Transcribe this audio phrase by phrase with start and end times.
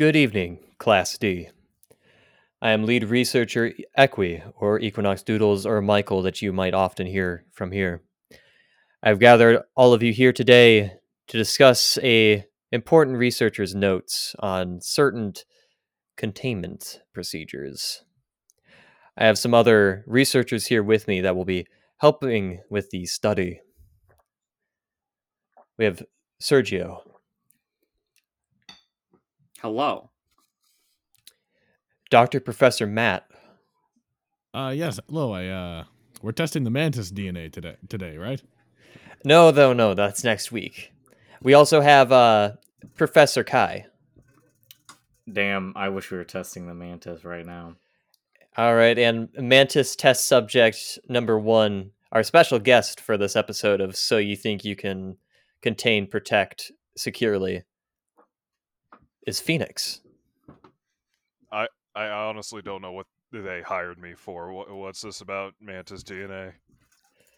[0.00, 1.50] Good evening, Class D.
[2.62, 7.44] I am lead researcher Equi, or Equinox Doodles, or Michael, that you might often hear
[7.52, 8.00] from here.
[9.02, 10.94] I've gathered all of you here today
[11.26, 15.34] to discuss a important researcher's notes on certain
[16.16, 18.02] containment procedures.
[19.18, 21.66] I have some other researchers here with me that will be
[21.98, 23.60] helping with the study.
[25.76, 26.02] We have
[26.40, 27.00] Sergio,
[29.60, 30.10] Hello.
[32.10, 32.40] Dr.
[32.40, 33.26] Professor Matt,
[34.52, 35.32] Uh yes, hello.
[35.32, 35.84] I uh
[36.22, 38.42] we're testing the mantis DNA today today, right?
[39.24, 40.92] No, though, no, that's next week.
[41.42, 42.52] We also have uh,
[42.96, 43.86] Professor Kai.
[45.30, 47.76] Damn, I wish we were testing the mantis right now.
[48.56, 53.94] All right, and Mantis test subject number one, our special guest for this episode of
[53.96, 55.16] So You Think You Can
[55.62, 57.62] Contain, Protect Securely,
[59.26, 60.00] is Phoenix.
[61.52, 64.52] I I honestly don't know what they hired me for.
[64.52, 66.48] What, what's this about Mantis DNA?
[66.48, 66.52] Uh,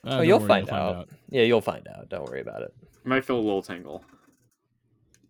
[0.05, 1.09] oh, don't you'll worry, find, out.
[1.29, 2.09] Yeah, you'll find out.
[2.09, 2.75] Don't worry about it.
[3.05, 4.05] You might feel a little tingle.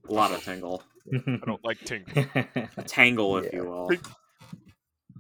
[0.09, 0.83] A lot of tingle.
[1.13, 2.25] I don't like Tingle.
[2.77, 3.57] A tangle, if Yeah.
[3.57, 3.87] you will.
[3.89, 3.99] Pre-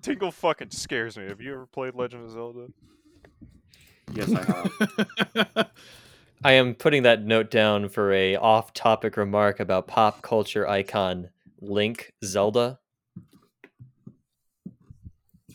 [0.00, 1.27] Tingle fucking scares me.
[1.27, 2.67] Have you ever played Legend of Zelda?
[4.12, 5.70] Yes, I have.
[6.45, 12.12] I am putting that note down for a off-topic remark about pop culture icon Link
[12.25, 12.81] Zelda.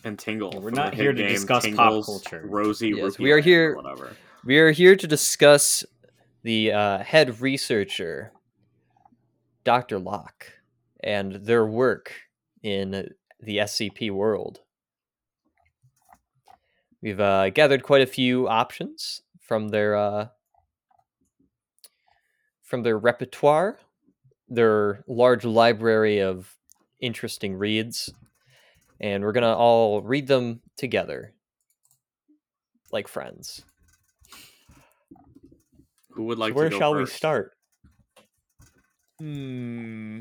[0.04, 0.58] And tingle.
[0.60, 2.42] We're not here to game discuss pop culture.
[2.46, 4.16] Rosie, Yes, we are here- Whatever.
[4.44, 5.84] We are here to discuss
[6.42, 8.32] the uh, head researcher,
[9.64, 9.98] Dr.
[9.98, 10.46] Locke,
[11.02, 12.14] and their work
[12.62, 14.60] in the SCP world.
[17.02, 20.28] We've uh, gathered quite a few options from their uh,
[22.68, 23.78] from their repertoire,
[24.48, 26.54] their large library of
[27.00, 28.12] interesting reads,
[29.00, 31.32] and we're gonna all read them together,
[32.92, 33.64] like friends.
[36.10, 37.52] Who would So like where to go shall we start?
[39.18, 40.18] Hmm.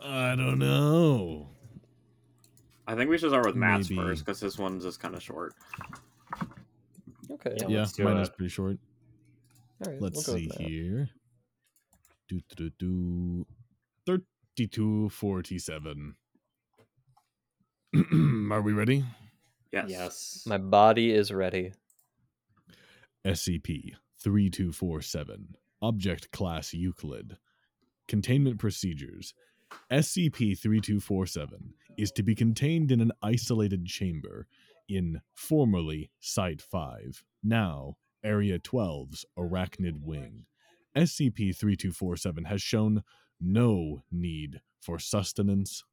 [0.00, 1.48] I don't know.
[2.86, 4.00] I think we should start with Matt's Maybe.
[4.02, 5.54] first because this one's just kind of short.
[7.30, 7.54] Okay.
[7.60, 8.22] Yeah, Yeah, let's do mine it.
[8.22, 8.78] is pretty short.
[9.84, 11.10] All right, Let's we'll see here.
[12.28, 13.46] Do do do do.
[14.06, 16.16] Thirty-two forty-seven.
[18.52, 19.04] Are we ready?
[19.72, 19.86] Yes.
[19.88, 20.44] Yes.
[20.46, 21.72] My body is ready.
[23.26, 27.36] SCP 3247, Object Class Euclid.
[28.06, 29.34] Containment Procedures
[29.90, 34.46] SCP 3247 is to be contained in an isolated chamber
[34.88, 40.46] in formerly Site 5, now Area 12's Arachnid Wing.
[40.98, 43.04] SCP 3247 has shown
[43.40, 45.84] no need for sustenance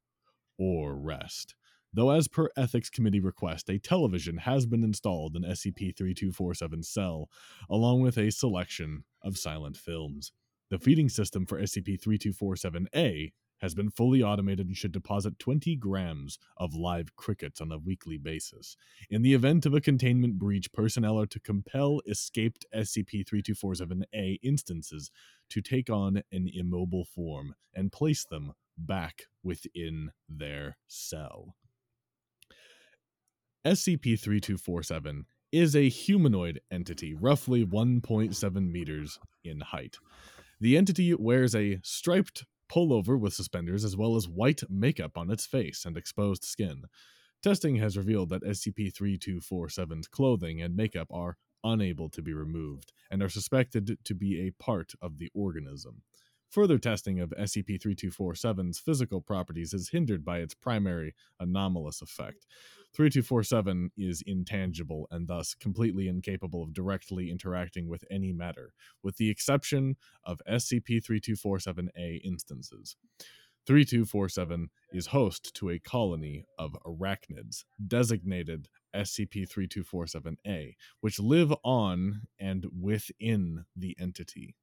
[0.58, 1.54] or rest.
[1.92, 7.30] Though, as per Ethics Committee request, a television has been installed in SCP 3247's cell,
[7.70, 10.32] along with a selection of silent films.
[10.70, 16.38] The feeding system for SCP 3247A has been fully automated and should deposit 20 grams
[16.56, 18.76] of live crickets on a weekly basis.
[19.10, 25.10] In the event of a containment breach, personnel are to compel escaped SCP 3247A instances
[25.50, 31.54] to take on an immobile form and place them back within their cell.
[33.66, 39.96] SCP 3247 is a humanoid entity, roughly 1.7 meters in height.
[40.60, 45.46] The entity wears a striped pullover with suspenders as well as white makeup on its
[45.46, 46.84] face and exposed skin.
[47.42, 53.22] Testing has revealed that SCP 3247's clothing and makeup are unable to be removed and
[53.22, 56.02] are suspected to be a part of the organism.
[56.50, 62.46] Further testing of SCP 3247's physical properties is hindered by its primary anomalous effect.
[62.96, 69.28] 3247 is intangible and thus completely incapable of directly interacting with any matter, with the
[69.28, 72.96] exception of SCP 3247A instances.
[73.66, 82.64] 3247 is host to a colony of arachnids designated SCP 3247A, which live on and
[82.80, 84.56] within the entity.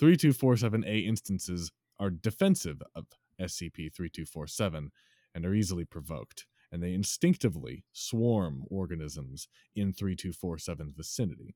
[0.00, 3.06] 3247A instances are defensive of
[3.40, 4.92] SCP 3247
[5.34, 11.54] and are easily provoked, and they instinctively swarm organisms in 3247's vicinity.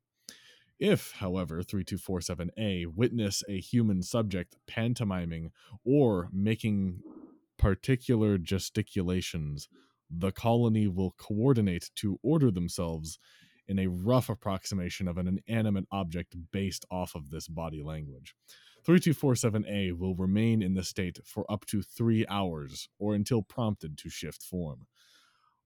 [0.79, 5.53] If, however, 3247A witness a human subject pantomiming
[5.85, 7.01] or making
[7.59, 9.69] particular gesticulations,
[10.11, 13.19] the colony will coordinate to order themselves
[13.67, 18.35] in a rough approximation of an inanimate object based off of this body language.
[18.87, 24.11] 3247A will remain in the state for up to three hours or until prompted to
[24.11, 24.87] shift form.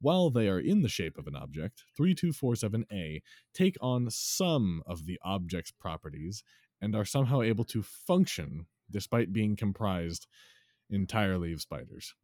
[0.00, 3.20] While they are in the shape of an object, 3247A
[3.52, 6.44] take on some of the object's properties
[6.80, 10.26] and are somehow able to function despite being comprised
[10.88, 12.14] entirely of spiders.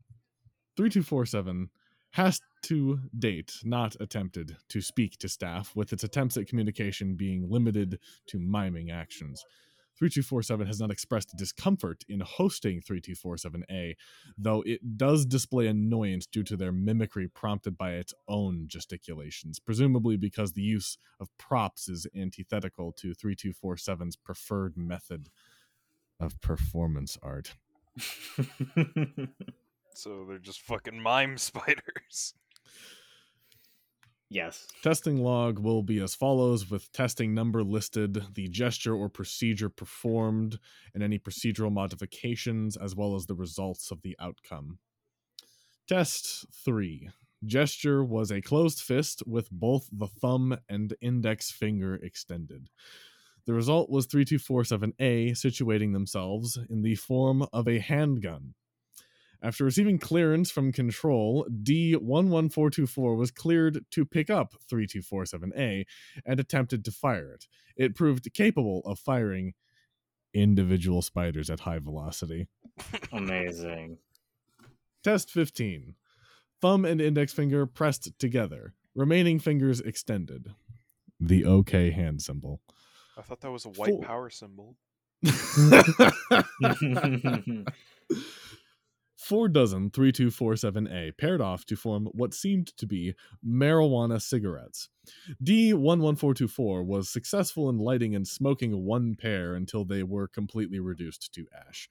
[0.77, 1.71] 3247
[2.13, 7.51] has to date not attempted to speak to staff, with its attempts at communication being
[7.51, 7.99] limited
[8.29, 9.45] to miming actions.
[9.99, 13.95] 3247 has not expressed discomfort in hosting 3247A,
[14.37, 20.17] though it does display annoyance due to their mimicry prompted by its own gesticulations, presumably
[20.17, 25.29] because the use of props is antithetical to 3247's preferred method
[26.21, 27.55] of performance art.
[29.95, 32.35] So they're just fucking mime spiders.
[34.35, 34.67] Yes.
[34.83, 40.59] Testing log will be as follows with testing number listed, the gesture or procedure performed,
[40.93, 44.79] and any procedural modifications, as well as the results of the outcome.
[45.89, 47.09] Test 3.
[47.45, 52.69] Gesture was a closed fist with both the thumb and index finger extended.
[53.47, 58.55] The result was 3247A situating themselves in the form of a handgun.
[59.45, 65.85] After receiving clearance from control, D11424 was cleared to pick up 3247A
[66.25, 67.47] and attempted to fire it.
[67.77, 69.53] It proved capable of firing
[70.33, 72.49] individual spiders at high velocity.
[73.13, 73.99] Amazing.
[75.03, 75.95] Test 15.
[76.63, 80.55] Thumb and index finger pressed together, remaining fingers extended.
[81.21, 82.63] The OK hand symbol.
[83.19, 84.03] I thought that was a white Four.
[84.05, 84.79] power symbol.
[89.25, 93.15] Four dozen 3247A paired off to form what seemed to be
[93.47, 94.91] marijuana cigarettes.
[95.43, 101.47] D11424 was successful in lighting and smoking one pair until they were completely reduced to
[101.69, 101.89] ash.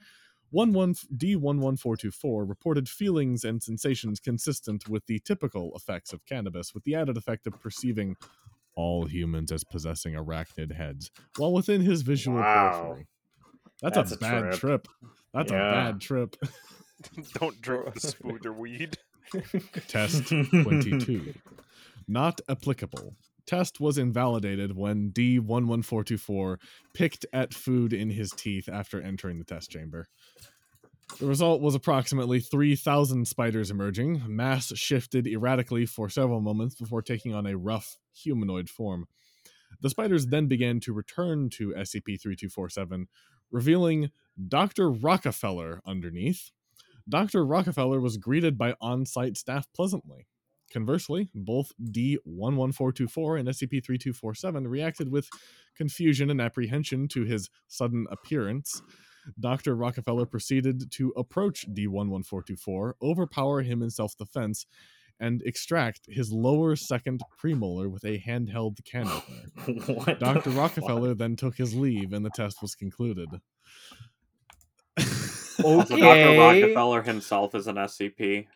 [0.54, 6.94] 11 D11424 reported feelings and sensations consistent with the typical effects of cannabis, with the
[6.94, 8.16] added effect of perceiving
[8.76, 12.72] all humans as possessing arachnid heads, while within his visual Wow.
[12.72, 13.08] periphery.
[13.82, 14.60] That's, That's a a bad trip.
[14.60, 14.88] trip.
[15.34, 16.36] That's a bad trip.
[17.40, 18.98] Don't drink the spooder weed.
[19.88, 21.34] Test 22.
[22.08, 23.16] Not applicable.
[23.46, 26.58] Test was invalidated when D11424
[26.94, 30.08] picked at food in his teeth after entering the test chamber.
[31.20, 34.24] The result was approximately 3,000 spiders emerging.
[34.28, 39.08] Mass shifted erratically for several moments before taking on a rough humanoid form.
[39.82, 43.08] The spiders then began to return to SCP 3247,
[43.52, 44.12] revealing
[44.48, 44.90] Dr.
[44.90, 46.52] Rockefeller underneath.
[47.08, 47.46] Dr.
[47.46, 50.28] Rockefeller was greeted by on site staff pleasantly.
[50.72, 55.30] Conversely, both D11424 and SCP 3247 reacted with
[55.76, 58.82] confusion and apprehension to his sudden appearance.
[59.40, 59.76] Dr.
[59.76, 64.66] Rockefeller proceeded to approach D11424, overpower him in self defense,
[65.20, 69.94] and extract his lower second premolar with a handheld can opener.
[69.94, 70.52] what the Dr.
[70.52, 70.58] fuck?
[70.58, 73.30] Rockefeller then took his leave and the test was concluded.
[75.64, 76.38] Also, Dr.
[76.38, 78.48] Rockefeller himself is an SCP.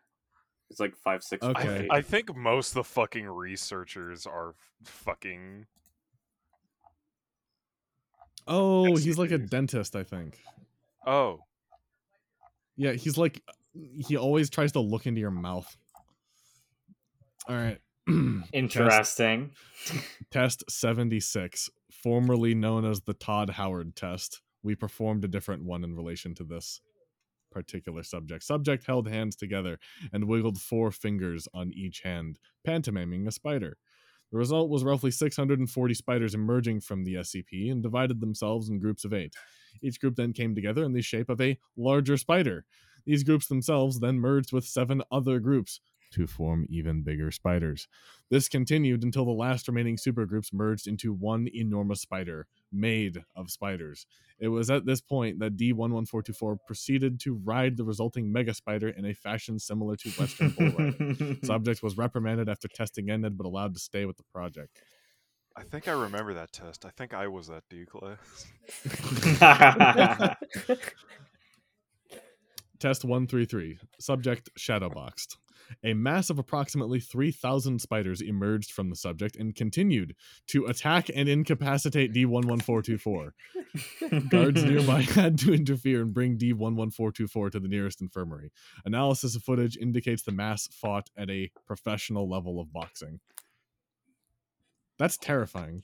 [0.70, 1.46] He's like five six.
[1.46, 1.64] Okay.
[1.68, 1.88] five, eight.
[1.92, 5.66] I think most of the fucking researchers are fucking.
[8.48, 10.38] oh, he's like a dentist, I think.
[11.06, 11.40] Oh,
[12.76, 13.42] Yeah, he's like
[13.74, 15.78] he always tries to look into your mouth.
[17.48, 17.80] All right.
[18.54, 19.52] Interesting.
[20.32, 24.42] Test 76, formerly known as the Todd Howard test.
[24.64, 26.82] We performed a different one in relation to this
[27.58, 28.44] particular subject.
[28.44, 29.80] Subject held hands together
[30.14, 33.78] and wiggled four fingers on each hand, pantomiming a spider.
[34.32, 39.06] The result was roughly 640 spiders emerging from the SCP and divided themselves in groups
[39.06, 39.34] of eight.
[39.82, 42.66] Each group then came together in the shape of a larger spider.
[43.06, 45.80] These groups themselves then merged with seven other groups
[46.12, 47.88] to form even bigger spiders.
[48.30, 54.06] This continued until the last remaining supergroups merged into one enormous spider made of spiders.
[54.40, 59.06] It was at this point that D11424 proceeded to ride the resulting mega spider in
[59.06, 61.40] a fashion similar to Western bull riding.
[61.44, 64.82] Subject was reprimanded after testing ended but allowed to stay with the project.
[65.56, 66.86] I think I remember that test.
[66.86, 68.46] I think I was that D class.
[72.80, 73.80] Test 133.
[74.00, 75.38] Subject shadowboxed.
[75.84, 80.16] A mass of approximately 3,000 spiders emerged from the subject and continued
[80.48, 83.32] to attack and incapacitate D11424.
[84.30, 88.52] Guards nearby had to interfere and bring D11424 to the nearest infirmary.
[88.86, 93.20] Analysis of footage indicates the mass fought at a professional level of boxing.
[94.98, 95.84] That's terrifying.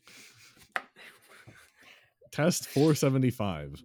[2.32, 3.84] Test 475.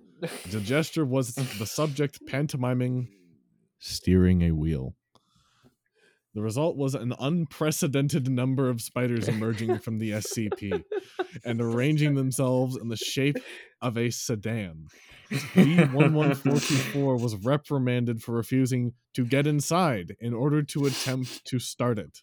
[0.51, 3.09] The gesture was the subject pantomiming
[3.79, 4.95] steering a wheel.
[6.39, 10.85] The result was an unprecedented number of spiders emerging from the SCP
[11.45, 13.39] and arranging themselves in the shape
[13.83, 14.87] of a sedan.
[15.33, 22.21] D11424 was reprimanded for refusing to get inside in order to attempt to start it.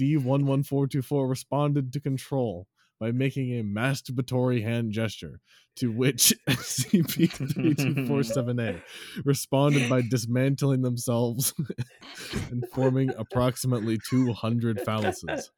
[0.00, 2.68] D11424 responded to control
[3.02, 5.40] by making a masturbatory hand gesture,
[5.74, 8.80] to which SCP-3247A
[9.24, 11.52] responded by dismantling themselves
[12.52, 15.48] and forming approximately 200 phalluses.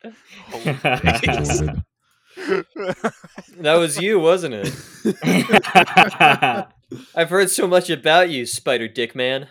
[3.59, 4.73] that was you, wasn't it?
[7.15, 9.49] I've heard so much about you, Spider Dick Man.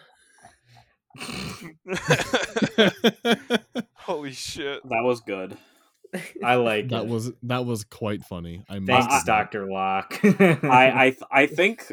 [3.94, 4.82] Holy shit.
[4.90, 5.60] That was good.
[6.44, 7.10] I like that it.
[7.10, 8.64] was that was quite funny.
[8.70, 9.26] I must Thanks.
[9.26, 10.20] Doctor Locke.
[10.24, 11.92] I I I think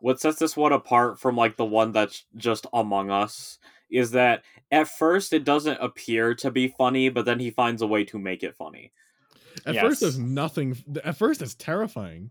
[0.00, 3.58] what sets this one apart from like the one that's just Among Us
[3.90, 7.86] is that at first it doesn't appear to be funny, but then he finds a
[7.86, 8.92] way to make it funny.
[9.66, 9.82] At Yes.
[9.82, 10.76] first, there's nothing.
[11.04, 12.30] At first, it's terrifying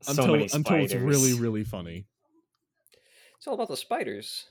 [0.00, 2.06] so until many until it's really really funny.
[3.36, 4.46] It's all about the spiders.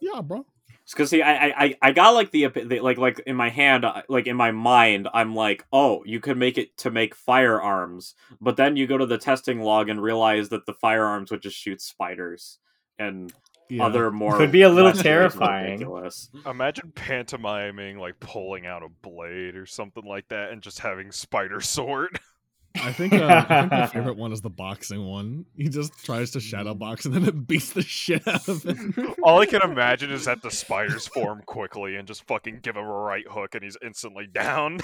[0.00, 0.46] Yeah, bro.
[0.92, 3.84] Because see, I, I I- I got like the, the like like in my hand,
[3.84, 8.14] uh, like in my mind, I'm like, oh, you could make it to make firearms,
[8.40, 11.56] but then you go to the testing log and realize that the firearms would just
[11.56, 12.58] shoot spiders
[12.98, 13.32] and
[13.68, 13.84] Yeah.
[13.86, 15.72] other more Could be a little terrifying.
[15.74, 16.28] ridiculous.
[16.44, 21.60] Imagine pantomiming like pulling out a blade or something like that and just having spider
[21.60, 22.18] sword.
[22.76, 25.44] I think, uh, I think my favorite one is the boxing one.
[25.56, 29.14] He just tries to shadow box and then it beats the shit out of him.
[29.22, 32.84] All I can imagine is that the spiders form quickly and just fucking give him
[32.84, 34.78] a right hook and he's instantly down.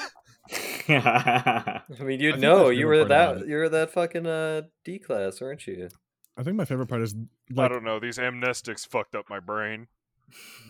[0.89, 4.99] I mean, you think know, you favorite were that you were that fucking uh D
[4.99, 5.89] class, weren't you?
[6.37, 7.15] I think my favorite part is
[7.57, 7.99] I don't know.
[8.01, 9.87] These amnestics fucked up my brain.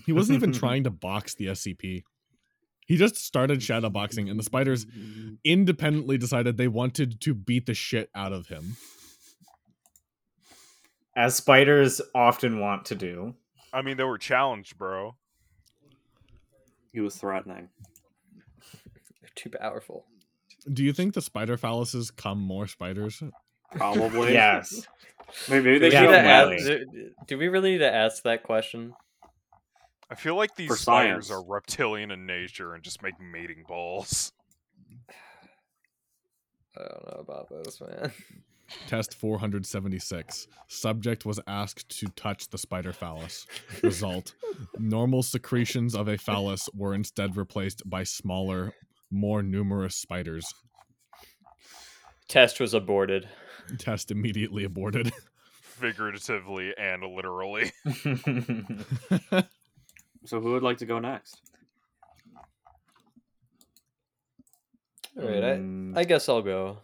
[0.04, 2.04] he wasn't even trying to box the SCP.
[2.86, 4.86] He just started shadow boxing, and the spiders
[5.44, 8.76] independently decided they wanted to beat the shit out of him.
[11.16, 13.34] As spiders often want to do.
[13.72, 15.16] I mean, they were challenged, bro.
[16.92, 17.68] He was threatening.
[19.20, 20.06] They're too powerful.
[20.72, 23.22] Do you think the spider phalluses come more spiders?
[23.72, 24.32] Probably.
[24.32, 24.86] Yes.
[25.50, 26.56] Maybe Do they we, Yeah, should need have really.
[26.56, 28.94] ask, do, do we really need to ask that question?
[30.10, 34.32] I feel like these spiders are reptilian in nature and just make mating balls.
[36.76, 38.12] I don't know about this, man.
[38.88, 40.48] Test 476.
[40.66, 43.46] Subject was asked to touch the spider phallus.
[43.82, 44.34] Result
[44.78, 48.74] Normal secretions of a phallus were instead replaced by smaller,
[49.10, 50.52] more numerous spiders.
[52.28, 53.28] Test was aborted.
[53.78, 55.12] Test immediately aborted.
[55.62, 57.70] Figuratively and literally.
[60.26, 61.40] So who would like to go next?
[65.18, 66.78] All right, I, Mm, I guess I'll go.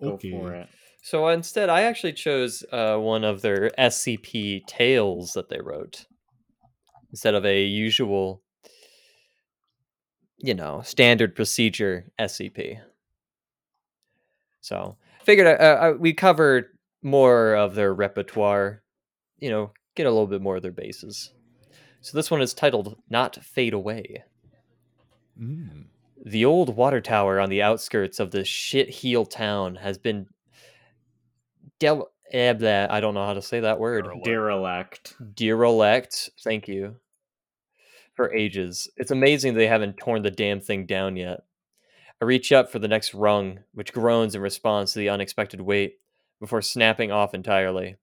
[0.00, 0.30] go okay.
[0.30, 0.68] for it.
[1.02, 6.06] So instead, I actually chose uh, one of their SCP tales that they wrote
[7.10, 8.42] instead of a usual,
[10.38, 12.80] you know, standard procedure SCP.
[14.60, 16.66] So figured uh, uh, we covered
[17.02, 18.82] more of their repertoire,
[19.38, 21.32] you know, get a little bit more of their bases.
[22.04, 24.24] So this one is titled "Not Fade Away."
[25.40, 25.86] Mm.
[26.22, 30.26] The old water tower on the outskirts of the shit heel town has been
[31.78, 34.04] del- eh, blah, I don't know how to say that word.
[34.04, 34.24] Derelict.
[34.26, 35.34] Derelict.
[35.34, 36.30] Derelict.
[36.42, 36.96] Thank you.
[38.12, 38.86] For ages.
[38.98, 41.40] It's amazing they haven't torn the damn thing down yet.
[42.20, 45.94] I reach up for the next rung, which groans in response to the unexpected weight,
[46.38, 47.96] before snapping off entirely.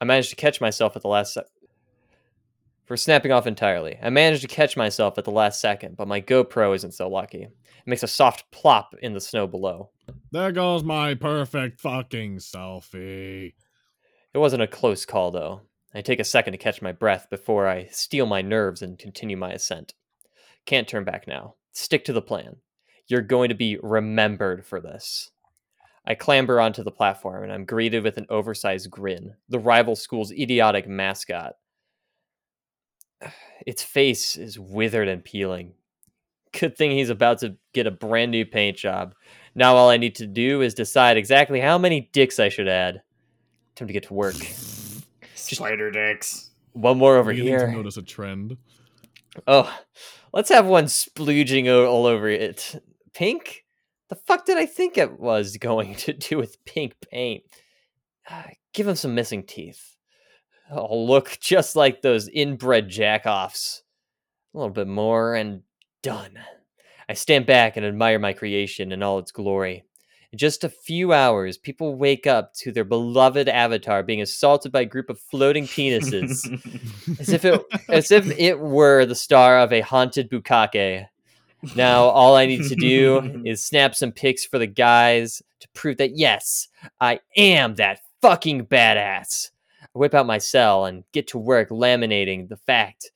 [0.00, 1.46] I manage to catch myself at the last sec-
[2.88, 3.98] for snapping off entirely.
[4.02, 7.42] I managed to catch myself at the last second, but my GoPro isn't so lucky.
[7.42, 7.52] It
[7.84, 9.90] makes a soft plop in the snow below.
[10.32, 13.52] There goes my perfect fucking selfie.
[14.32, 15.60] It wasn't a close call, though.
[15.94, 19.36] I take a second to catch my breath before I steel my nerves and continue
[19.36, 19.92] my ascent.
[20.64, 21.56] Can't turn back now.
[21.72, 22.56] Stick to the plan.
[23.06, 25.30] You're going to be remembered for this.
[26.06, 30.32] I clamber onto the platform and I'm greeted with an oversized grin, the rival school's
[30.32, 31.56] idiotic mascot.
[33.66, 35.74] Its face is withered and peeling.
[36.58, 39.14] Good thing he's about to get a brand new paint job.
[39.54, 43.02] Now all I need to do is decide exactly how many dicks I should add.
[43.74, 44.34] Time to get to work.
[45.34, 46.50] Spider dicks.
[46.72, 47.72] One more over Beginning to here.
[47.72, 48.56] notice a trend.
[49.46, 49.72] Oh,
[50.32, 52.82] let's have one splooging all over it.
[53.14, 53.64] Pink?
[54.08, 57.42] The fuck did I think it was going to do with pink paint?
[58.30, 59.96] uh, give him some missing teeth.
[60.70, 63.82] I'll look just like those inbred jackoffs.
[64.54, 65.62] A little bit more and
[66.02, 66.38] done.
[67.08, 69.84] I stand back and admire my creation in all its glory.
[70.30, 74.82] In just a few hours, people wake up to their beloved avatar being assaulted by
[74.82, 76.44] a group of floating penises,
[77.18, 81.06] as if it as if it were the star of a haunted bukake.
[81.74, 85.96] Now, all I need to do is snap some pics for the guys to prove
[85.96, 86.68] that yes,
[87.00, 89.50] I am that fucking badass.
[89.98, 93.10] Whip out my cell and get to work laminating the fact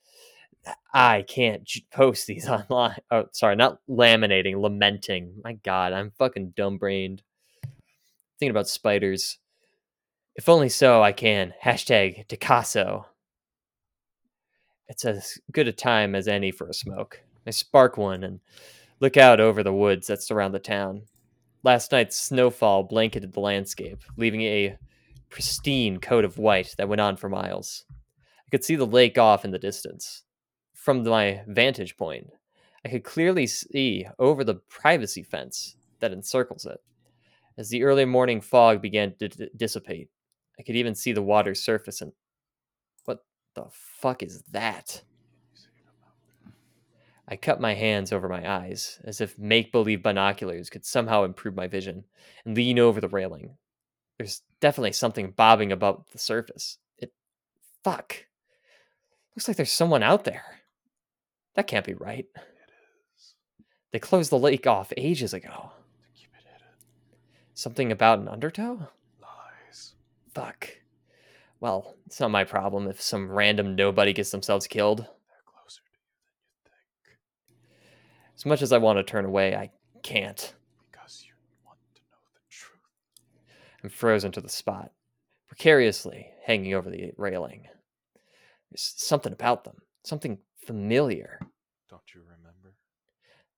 [0.93, 2.97] I can't post these online.
[3.09, 5.35] Oh, sorry, not laminating, lamenting.
[5.43, 7.23] My God, I'm fucking dumb brained.
[8.37, 9.39] Thinking about spiders.
[10.35, 11.53] If only so, I can.
[11.63, 13.05] Hashtag Picasso.
[14.89, 17.21] It's as good a time as any for a smoke.
[17.47, 18.41] I spark one and
[18.99, 21.03] look out over the woods that surround the town.
[21.63, 24.77] Last night's snowfall blanketed the landscape, leaving a
[25.33, 27.85] pristine coat of white that went on for miles.
[27.89, 30.21] I could see the lake off in the distance.
[30.75, 32.27] From my vantage point,
[32.85, 36.77] I could clearly see over the privacy fence that encircles it.
[37.57, 40.09] As the early morning fog began to d- dissipate,
[40.59, 42.11] I could even see the water's surface and.
[43.05, 43.25] What
[43.55, 45.01] the fuck is that?
[47.27, 51.55] I cut my hands over my eyes, as if make believe binoculars could somehow improve
[51.55, 52.03] my vision,
[52.45, 53.57] and lean over the railing.
[54.17, 56.77] There's definitely something bobbing above the surface.
[56.97, 57.13] It.
[57.83, 58.25] Fuck.
[59.35, 60.43] Looks like there's someone out there.
[61.55, 62.25] That can't be right.
[62.35, 62.41] It
[63.17, 63.35] is.
[63.91, 65.71] They closed the lake off ages ago.
[65.71, 66.67] To keep it hidden.
[67.53, 68.87] Something about an undertow?
[69.21, 69.93] Lies.
[70.33, 70.69] Fuck.
[71.59, 74.99] Well, it's not my problem if some random nobody gets themselves killed.
[74.99, 75.99] They're closer to you
[76.65, 78.35] than you think.
[78.35, 80.53] As much as I want to turn away, I can't.
[80.91, 81.33] Because you
[81.65, 82.79] want to know the truth.
[83.83, 84.91] I'm frozen to the spot,
[85.47, 87.67] precariously hanging over the railing.
[88.71, 91.39] There's something about them, something familiar.
[91.89, 92.75] Don't you remember?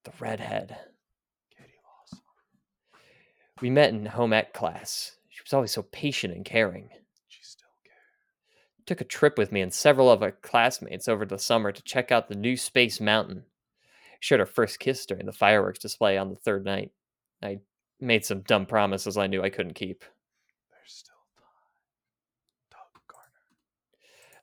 [0.03, 0.77] The redhead.
[1.55, 2.23] Katie Lawson.
[3.61, 5.17] We met in home ec class.
[5.29, 6.89] She was always so patient and caring.
[7.27, 8.85] She still cares.
[8.87, 12.11] Took a trip with me and several of our classmates over the summer to check
[12.11, 13.43] out the new Space Mountain.
[14.21, 16.91] Shared our first kiss during the fireworks display on the third night.
[17.43, 17.59] I
[17.99, 20.03] made some dumb promises I knew I couldn't keep.
[20.71, 21.45] There's still time.
[22.71, 23.45] Doug Garner.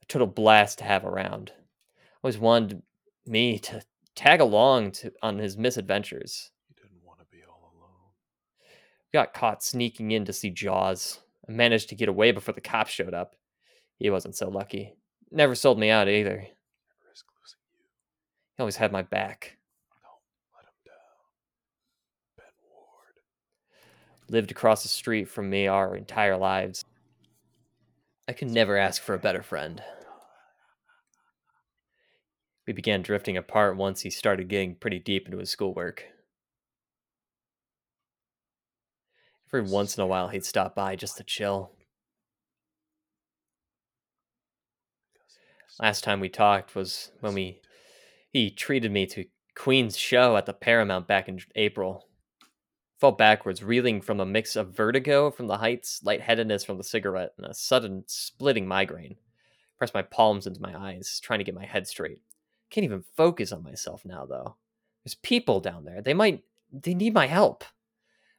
[0.03, 1.53] A total blast to have around.
[2.23, 2.83] Always wanted
[3.27, 3.83] me to
[4.15, 6.51] tag along to, on his misadventures.
[6.69, 8.11] He didn't want to be all alone.
[9.13, 11.21] Got caught sneaking in to see Jaws.
[11.49, 13.37] I managed to get away before the cops showed up.
[13.99, 14.95] He wasn't so lucky.
[15.31, 16.37] Never sold me out either.
[16.37, 16.49] And
[17.09, 17.85] risk losing you.
[18.57, 19.57] He always had my back.
[20.03, 20.95] Don't let him down.
[22.37, 23.17] Ben Ward.
[24.29, 26.85] Lived across the street from me our entire lives.
[28.29, 29.83] I could never ask for a better friend.
[32.67, 36.05] We began drifting apart once he started getting pretty deep into his schoolwork.
[39.49, 41.73] Every once in a while, he'd stop by just to chill.
[45.13, 47.61] Because he missed Last time we talked was when we
[48.31, 52.07] he treated me to Queen's show at the Paramount back in April.
[53.03, 57.33] Fell backwards, reeling from a mix of vertigo from the heights, lightheadedness from the cigarette,
[57.37, 59.17] and a sudden splitting migraine.
[59.77, 62.23] Pressed my palms into my eyes, trying to get my head straight.
[62.71, 64.55] Can't even focus on myself now, though.
[65.03, 66.01] There's people down there.
[66.01, 66.45] They might.
[66.71, 67.65] They need my help.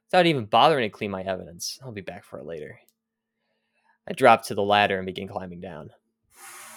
[0.09, 2.79] Without even bothering to clean my evidence, I'll be back for it later.
[4.07, 5.89] I dropped to the ladder and began climbing down.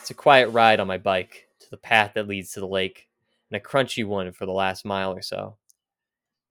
[0.01, 3.07] It's a quiet ride on my bike to the path that leads to the lake,
[3.49, 5.57] and a crunchy one for the last mile or so.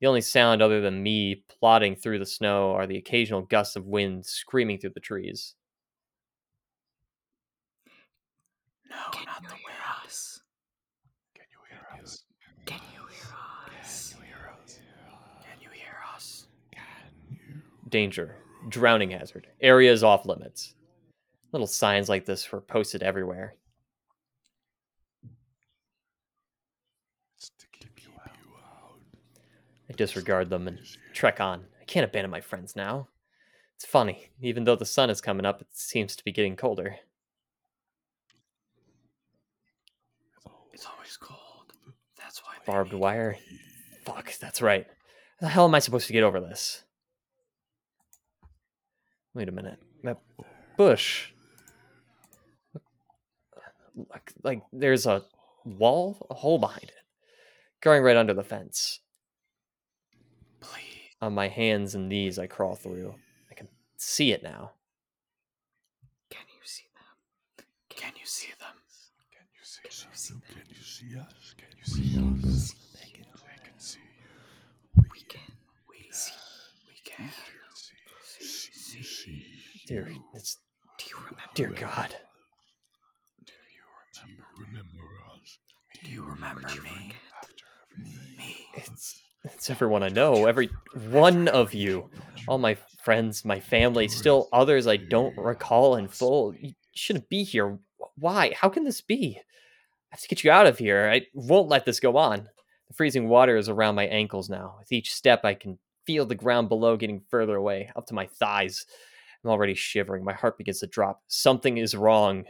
[0.01, 3.85] The only sound other than me plodding through the snow are the occasional gusts of
[3.85, 5.55] wind screaming through the trees.
[8.89, 9.77] No, Can not the hear wind.
[10.05, 10.41] us?
[11.33, 12.23] Can you hear us?
[12.65, 14.13] Can you hear us?
[14.13, 14.77] Can you hear us?
[15.41, 16.47] Can you hear us?
[17.89, 18.35] Danger,
[18.69, 20.75] drowning hazard, areas off limits.
[21.51, 23.55] Little signs like this were posted everywhere.
[27.37, 28.31] It's to keep you out.
[29.84, 30.79] I disregard them and
[31.13, 31.65] trek on.
[31.81, 33.09] I can't abandon my friends now.
[33.75, 36.95] It's funny, even though the sun is coming up, it seems to be getting colder.
[40.73, 41.73] It's always cold.
[42.17, 42.53] That's why.
[42.65, 43.37] Barbed wire.
[44.05, 44.85] Fuck, that's right.
[45.39, 46.83] How the hell am I supposed to get over this?
[49.33, 49.79] Wait a minute.
[50.03, 50.19] That
[50.77, 51.31] bush.
[53.95, 55.23] Like, like there's a
[55.65, 57.03] wall, a hole behind it,
[57.81, 58.99] going right under the fence.
[60.59, 60.81] Please.
[61.21, 63.15] On my hands and knees, I crawl through.
[63.49, 64.71] I can see it now.
[66.29, 67.65] Can you see them?
[67.89, 69.11] Can you see us?
[69.31, 70.07] Can you see us?
[70.07, 70.43] can you see them?
[70.53, 71.55] Can you see us?
[71.57, 72.41] Can you see us?
[72.41, 75.03] Can see they can, they can see you.
[75.11, 75.41] We can.
[75.89, 76.33] We see.
[76.87, 77.29] We can.
[78.23, 78.73] See.
[78.73, 79.03] See.
[79.03, 79.45] See
[79.87, 80.21] Dear, you.
[80.33, 80.57] it's
[80.97, 81.51] Do you remember?
[81.53, 82.15] dear God.
[83.45, 83.83] Do you
[84.59, 85.07] remember Remember
[85.41, 85.59] us.
[86.03, 86.67] Do you remember me?
[86.67, 87.53] after
[87.91, 88.37] everything?
[88.37, 88.55] Me.
[88.75, 89.21] It's
[89.53, 90.69] it's everyone I know, every
[91.09, 92.09] one of you,
[92.47, 96.53] all my friends, my family, still others I don't recall in full.
[96.55, 97.77] You shouldn't be here.
[98.17, 98.53] Why?
[98.59, 99.37] How can this be?
[99.37, 101.09] I have to get you out of here.
[101.11, 102.47] I won't let this go on.
[102.87, 104.75] The freezing water is around my ankles now.
[104.79, 108.27] With each step, I can feel the ground below getting further away, up to my
[108.27, 108.85] thighs.
[109.43, 110.23] I'm already shivering.
[110.23, 111.21] My heart begins to drop.
[111.27, 112.45] Something is wrong.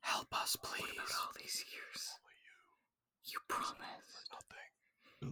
[0.00, 0.82] Help us, please.
[0.82, 2.10] What about all these years?
[3.24, 3.78] You promised.
[4.32, 4.70] Nothing.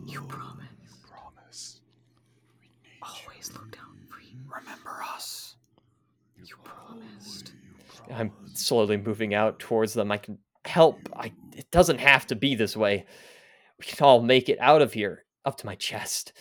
[0.06, 0.28] You Alone.
[0.28, 1.02] promised.
[1.10, 1.80] Promise.
[2.60, 4.36] We need Always look down for you.
[4.46, 5.56] Remember us.
[6.36, 6.44] you.
[6.44, 7.52] You promised.
[8.10, 10.12] I'm slowly moving out towards them.
[10.12, 11.08] I can help.
[11.16, 13.06] I it doesn't have to be this way.
[13.78, 16.32] We can all make it out of here, up to my chest.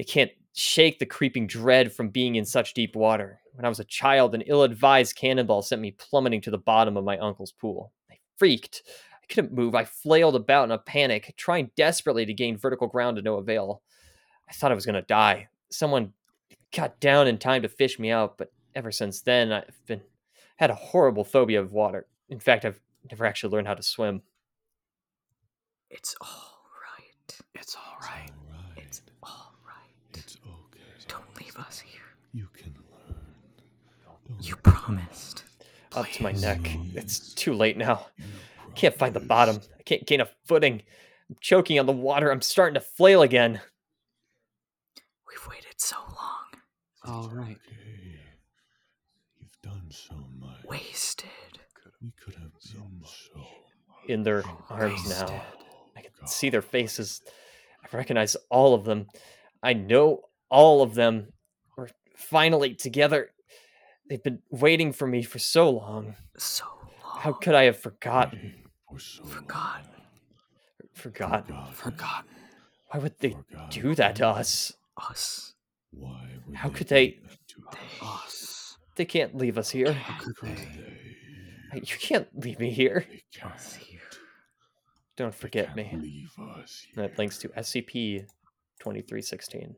[0.00, 3.40] I can't shake the creeping dread from being in such deep water.
[3.54, 7.04] When I was a child, an ill-advised cannonball sent me plummeting to the bottom of
[7.04, 7.92] my uncle's pool.
[8.10, 8.82] I freaked.
[9.22, 9.74] I couldn't move.
[9.74, 13.82] I flailed about in a panic, trying desperately to gain vertical ground to no avail.
[14.48, 15.48] I thought I was going to die.
[15.70, 16.12] Someone
[16.74, 20.00] got down in time to fish me out, but ever since then, I've been
[20.56, 22.06] had a horrible phobia of water.
[22.28, 22.80] In fact, I've
[23.10, 24.22] never actually learned how to swim.
[25.90, 27.40] It's all right.
[27.54, 28.30] It's all right.
[28.50, 28.76] Alright.
[28.76, 30.14] It's all right.
[30.14, 30.80] It's okay.
[31.08, 32.00] Don't leave us here.
[32.32, 33.16] You can learn.
[34.04, 35.44] Don't You promised.
[35.94, 36.60] Up to my neck.
[36.94, 38.06] It's too late now.
[38.72, 39.60] You I can't find the bottom.
[39.78, 40.82] I can't gain a footing.
[41.30, 42.30] I'm choking on the water.
[42.30, 43.60] I'm starting to flail again.
[45.28, 46.52] We've waited so long.
[47.04, 47.56] All right.
[47.66, 48.18] Okay.
[49.38, 50.64] You've done so much.
[50.64, 51.28] Wasted.
[52.02, 53.44] We could have been so.
[54.08, 55.28] In their arms Wasted.
[55.28, 55.42] now.
[55.60, 57.22] Oh, I can see their faces.
[57.82, 59.06] I recognize all of them.
[59.62, 61.28] I know all of them.
[61.76, 63.30] We're finally together.
[64.08, 66.16] They've been waiting for me for so long.
[66.36, 66.64] So
[67.04, 67.20] long.
[67.20, 68.54] How could I have forgotten?
[68.92, 69.86] For so Forgotten.
[70.92, 71.44] Forgotten.
[71.54, 71.72] Forgotten.
[71.74, 72.30] Forgotten.
[72.90, 73.82] Why would they Forgotten.
[73.82, 74.72] do that to us?
[74.98, 75.54] Us.
[75.90, 77.78] Why would How they could do they- that to They.
[78.06, 78.20] us?
[78.32, 78.78] Us.
[78.96, 79.92] They can't leave us here.
[79.92, 80.64] How could Could they?
[81.72, 81.80] they?
[81.80, 83.06] You can't leave me here.
[83.08, 83.78] They can't.
[85.16, 85.96] Don't They forget can't me.
[85.96, 86.86] Leave us.
[86.94, 88.26] That links to SCP
[88.80, 89.76] 2316.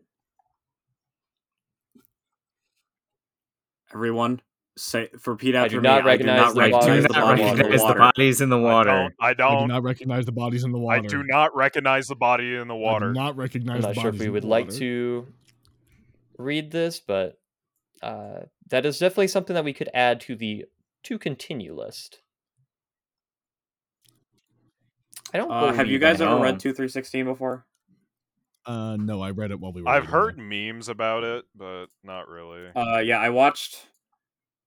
[3.92, 4.40] Everyone,
[4.76, 5.88] say repeat I after do me.
[5.88, 7.42] not recognize the I bodies do in the not water.
[7.44, 7.98] recognize the water.
[7.98, 8.90] bodies in the I water.
[8.90, 9.14] don't.
[9.20, 9.37] I I do
[9.68, 9.82] don't.
[9.82, 10.98] recognize the bodies in the water.
[11.04, 13.12] I do not recognize the body in the I do water.
[13.12, 14.78] not recognize I'm the not sure if we would like water.
[14.78, 15.26] to
[16.38, 17.38] read this, but
[18.02, 20.64] uh, that is definitely something that we could add to the
[21.04, 22.20] to continue list.
[25.32, 25.50] I don't.
[25.50, 27.66] Uh, have you guys ever read two three sixteen before?
[28.66, 29.88] Uh, no, I read it while we were.
[29.88, 30.42] I've heard it.
[30.42, 32.68] memes about it, but not really.
[32.74, 33.78] Uh, yeah, I watched.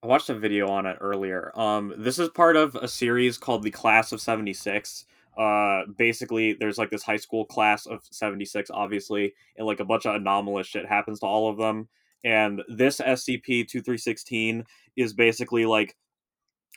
[0.02, 1.50] I watched a video on it earlier.
[1.58, 5.06] Um, this is part of a series called the Class of seventy six.
[5.36, 9.84] Uh, basically, there's like this high school class of seventy six, obviously, and like a
[9.84, 11.88] bunch of anomalous shit happens to all of them.
[12.24, 14.64] And this SCP 2316
[14.96, 15.96] is basically like,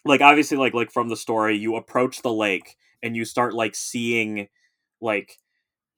[0.06, 3.76] like obviously like like from the story, you approach the lake and you start like
[3.76, 4.48] seeing,
[5.00, 5.38] like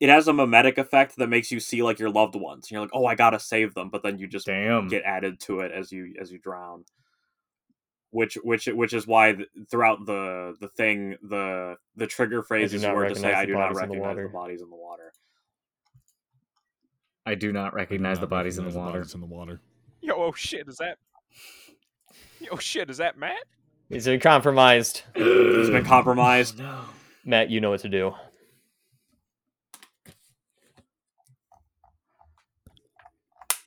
[0.02, 2.66] it has a mimetic effect that makes you see like your loved ones.
[2.66, 4.90] And you're like, oh, I gotta save them, but then you just Damn.
[4.90, 6.84] get added to it as you as you drown
[8.14, 12.96] which which which is why th- throughout the the thing the the trigger phrases not
[12.96, 15.14] were to say i do not bodies in the recognize the bodies in the water
[17.26, 19.00] I do not I do recognize the not bodies in the water.
[19.00, 19.62] bodies in the water.
[20.02, 20.98] Yo, oh shit, is that?
[22.42, 23.44] Yo, oh, shit, is that Matt?
[23.90, 25.04] He's been compromised.
[25.16, 26.80] he's been compromised oh, No.
[27.24, 28.14] Matt, you know what to do.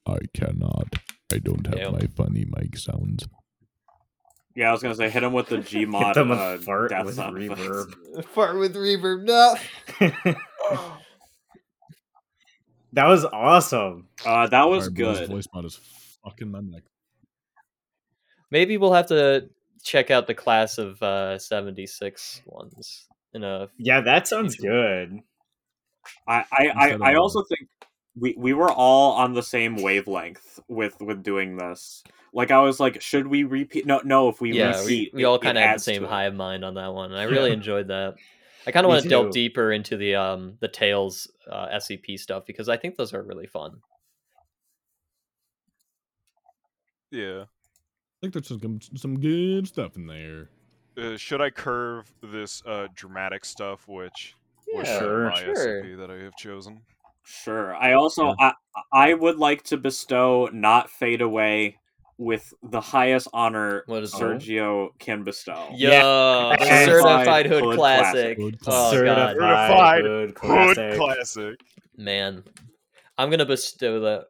[0.07, 0.95] I cannot.
[1.33, 1.93] I don't have Damn.
[1.93, 3.27] my funny mic sounds.
[4.57, 7.05] Yeah i was gonna say hit him with the gmod them a uh, fart death
[7.05, 7.61] with sound effects.
[7.61, 8.25] reverb.
[8.35, 9.23] Fart with reverb.
[9.23, 9.55] No.
[12.93, 14.09] that was awesome.
[14.25, 15.79] uh that was Sorry, good Voice mod is
[16.25, 16.83] fucking my neck.
[18.51, 19.49] Maybe we'll have to
[19.83, 25.21] check out the class of uh, 76 ones in a Yeah, that sounds good.
[26.27, 27.69] i i i, I uh, also think
[28.19, 32.03] we we were all on the same wavelength with with doing this
[32.33, 35.23] like i was like should we repeat no no if we yeah, we, repeat we
[35.23, 37.11] it- all kind of had the same high hive mind on that one.
[37.13, 38.15] and I really enjoyed that.
[38.67, 42.45] I kind of want to delve deeper into the um the Tales uh, SCP stuff
[42.47, 43.81] because I think those are really fun.
[47.11, 47.43] Yeah.
[47.43, 47.47] I
[48.21, 50.49] think there's some some good stuff in there.
[50.99, 54.35] Uh, should I curve this uh, dramatic stuff, which
[54.75, 55.31] was Yeah, Sure.
[55.31, 55.55] my sure.
[55.83, 56.81] SCP that I have chosen?
[57.29, 57.75] Sure.
[57.75, 58.53] I also I
[58.93, 61.79] I would like to bestow not fade away
[62.19, 64.21] with the highest honor What is that?
[64.21, 65.71] Sergio can bestow.
[65.73, 66.85] Yo, Yeah.
[66.87, 68.37] certified hood, Hood classic.
[68.37, 68.39] classic.
[68.39, 69.35] Hood Oh classic.
[69.35, 70.97] Certified hood Hood classic.
[70.97, 71.61] classic.
[71.97, 72.45] man,
[73.19, 74.27] I'm gonna bestow that.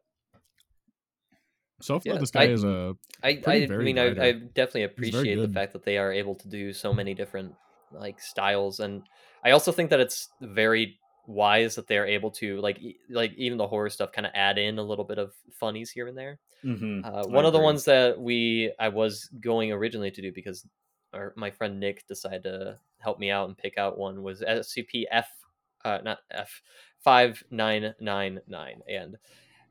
[1.81, 4.27] So far, Yeah, this guy I- is a I, Pretty I varied mean, I.
[4.27, 7.53] I definitely appreciate the fact that they are able to do so many different
[7.91, 9.03] like styles, and
[9.43, 13.33] I also think that it's very wise that they are able to like e- like
[13.35, 16.17] even the horror stuff kind of add in a little bit of funnies here and
[16.17, 16.39] there.
[16.63, 17.05] Mhm.
[17.05, 20.65] Uh, one of the ones that we I was going originally to do because
[21.13, 25.05] our, my friend Nick decided to help me out and pick out one was SCP
[25.11, 25.29] F
[25.85, 26.61] uh, not F
[26.99, 29.17] five nine nine nine and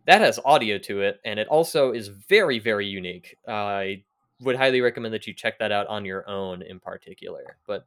[0.04, 3.36] that has audio to it and it also is very very unique.
[3.48, 4.04] I
[4.40, 7.56] would highly recommend that you check that out on your own in particular.
[7.66, 7.86] But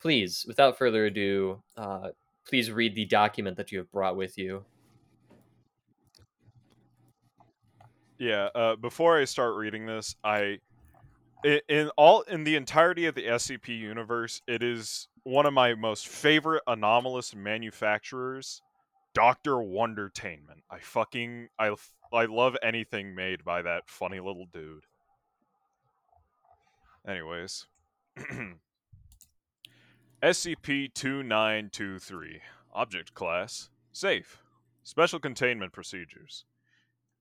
[0.00, 2.08] please, without further ado, uh,
[2.46, 4.64] please read the document that you have brought with you.
[8.18, 8.48] Yeah.
[8.54, 10.58] Uh, before I start reading this, I
[11.44, 16.06] in all in the entirety of the SCP universe, it is one of my most
[16.06, 18.62] favorite anomalous manufacturers,
[19.14, 20.62] Doctor Wondertainment.
[20.70, 21.74] I fucking I
[22.12, 24.84] I love anything made by that funny little dude.
[27.06, 27.66] Anyways,
[30.22, 32.42] SCP 2923
[32.74, 34.42] Object Class Safe
[34.82, 36.44] Special Containment Procedures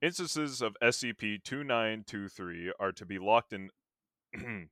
[0.01, 3.69] Instances of SCP 2923 are to be locked in.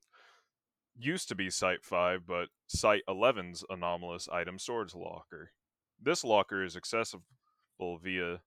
[0.99, 5.53] used to be Site 5, but Site 11's anomalous item storage locker.
[5.97, 7.23] This locker is accessible
[7.79, 8.41] via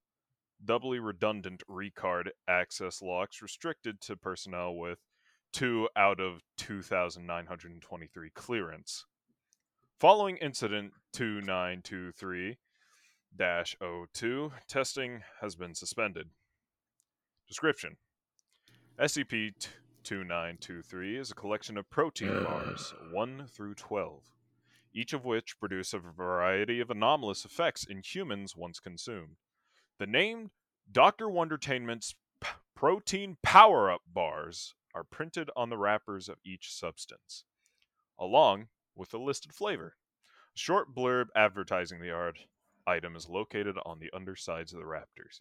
[0.62, 4.98] doubly redundant recard access locks restricted to personnel with
[5.54, 9.06] 2 out of 2,923 clearance.
[10.00, 12.56] Following Incident 2923
[13.36, 16.30] 02, testing has been suspended.
[17.46, 17.98] Description
[18.98, 19.52] SCP
[20.02, 24.22] 2923 is a collection of protein bars, 1 through 12,
[24.94, 29.36] each of which produce a variety of anomalous effects in humans once consumed.
[29.98, 30.50] The name
[30.90, 31.28] Dr.
[31.28, 37.44] Wondertainment's p- protein power up bars are printed on the wrappers of each substance,
[38.18, 39.96] along with a listed flavor.
[40.54, 42.38] A short blurb advertising the art
[42.86, 45.40] item is located on the undersides of the raptors.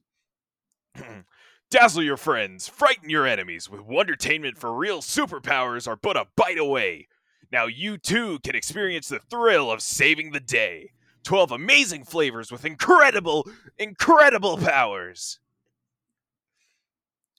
[1.71, 6.57] Dazzle your friends, frighten your enemies with Wondertainment for real superpowers are but a bite
[6.57, 7.07] away.
[7.51, 10.91] Now you too can experience the thrill of saving the day.
[11.23, 15.39] 12 amazing flavors with incredible, incredible powers.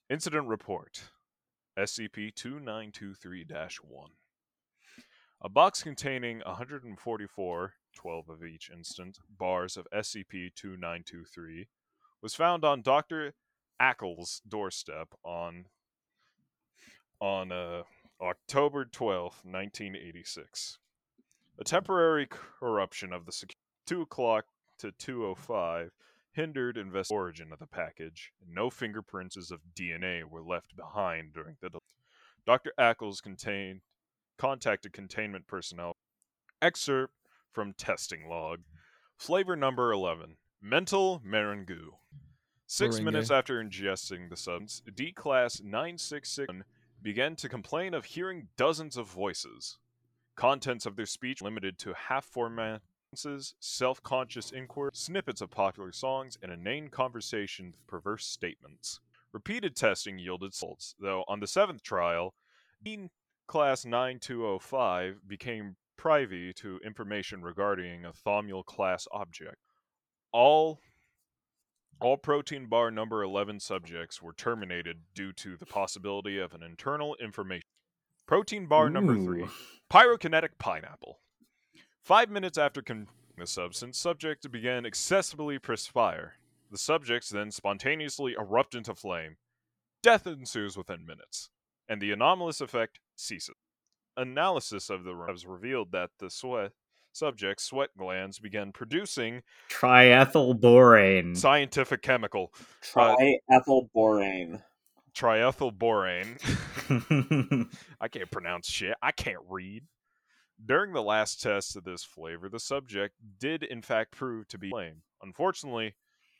[0.09, 1.03] Incident Report
[1.79, 4.11] SCP 2923 1.
[5.43, 11.67] A box containing 144, 12 of each instant, bars of SCP 2923
[12.21, 13.33] was found on Dr.
[13.81, 15.65] Ackles' doorstep on
[17.23, 17.85] on uh,
[18.21, 20.79] October 12, 1986.
[21.59, 24.45] A temporary corruption of the sec- 2 o'clock
[24.79, 25.93] to 205
[26.33, 31.57] hindered invest origin of the package, and no fingerprints of DNA were left behind during
[31.63, 31.83] the del-
[32.47, 32.73] Dr.
[32.79, 33.81] Ackles contained
[34.41, 35.93] contacted containment personnel.
[36.63, 37.13] Excerpt
[37.53, 38.61] from testing log.
[39.19, 40.37] Flavor number 11.
[40.63, 41.91] Mental Marangu.
[42.67, 43.05] Six Meringue.
[43.05, 46.65] minutes after ingesting the substance, D Class 9661
[47.03, 49.77] began to complain of hearing dozens of voices.
[50.37, 56.39] Contents of their speech limited to half format sentences, self-conscious inquiry, snippets of popular songs,
[56.43, 59.01] and inane conversation with perverse statements.
[59.33, 62.33] Repeated testing yielded results, though on the seventh trial,
[62.83, 63.11] D
[63.51, 69.57] Class 9205 became privy to information regarding a Thaumiel class object.
[70.31, 70.79] All
[72.01, 77.17] all protein bar number 11 subjects were terminated due to the possibility of an internal
[77.21, 77.67] information.
[78.25, 79.51] Protein bar number 3, Ooh.
[79.93, 81.19] pyrokinetic pineapple.
[82.05, 86.35] Five minutes after consuming the substance, subjects began excessively perspire.
[86.71, 89.39] The subjects then spontaneously erupt into flame.
[90.05, 91.51] Death ensues within minutes,
[91.89, 93.55] and the anomalous effect ceases.
[94.17, 96.73] Analysis of the has revealed that the sweat
[97.13, 101.37] subject's sweat glands began producing Triethylborane.
[101.37, 102.53] scientific chemical
[102.97, 103.17] Uh,
[103.67, 104.63] Triethylborane.
[105.15, 106.39] triethylborane.
[108.01, 108.95] I can't pronounce shit.
[109.03, 109.85] I can't read.
[110.65, 114.71] During the last test of this flavor, the subject did in fact prove to be
[114.71, 115.03] flame.
[115.23, 115.95] Unfortunately,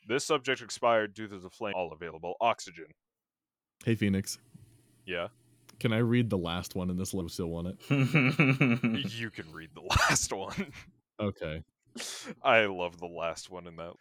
[0.07, 2.85] this subject expired due to the flame all available oxygen.
[3.83, 4.37] Hey Phoenix,
[5.05, 5.29] Yeah.
[5.81, 7.11] Can I read the last one in this?
[7.11, 9.11] Low still want it.
[9.11, 10.71] you can read the last one.
[11.19, 11.63] Okay.
[12.43, 13.93] I love the last one in that.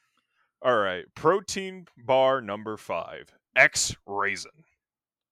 [0.63, 4.51] All right, protein bar number five X raisin.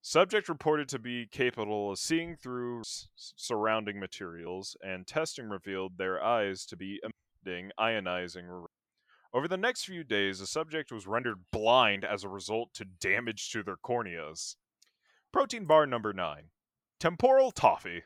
[0.01, 6.23] Subject reported to be capable of seeing through s- surrounding materials, and testing revealed their
[6.25, 6.99] eyes to be
[7.45, 8.45] emitting ionizing.
[8.49, 8.67] ra-
[9.35, 13.51] Over the next few days, the subject was rendered blind as a result to damage
[13.51, 14.57] to their corneas.
[15.33, 16.45] Protein bar number nine
[16.99, 18.03] Temporal toffee.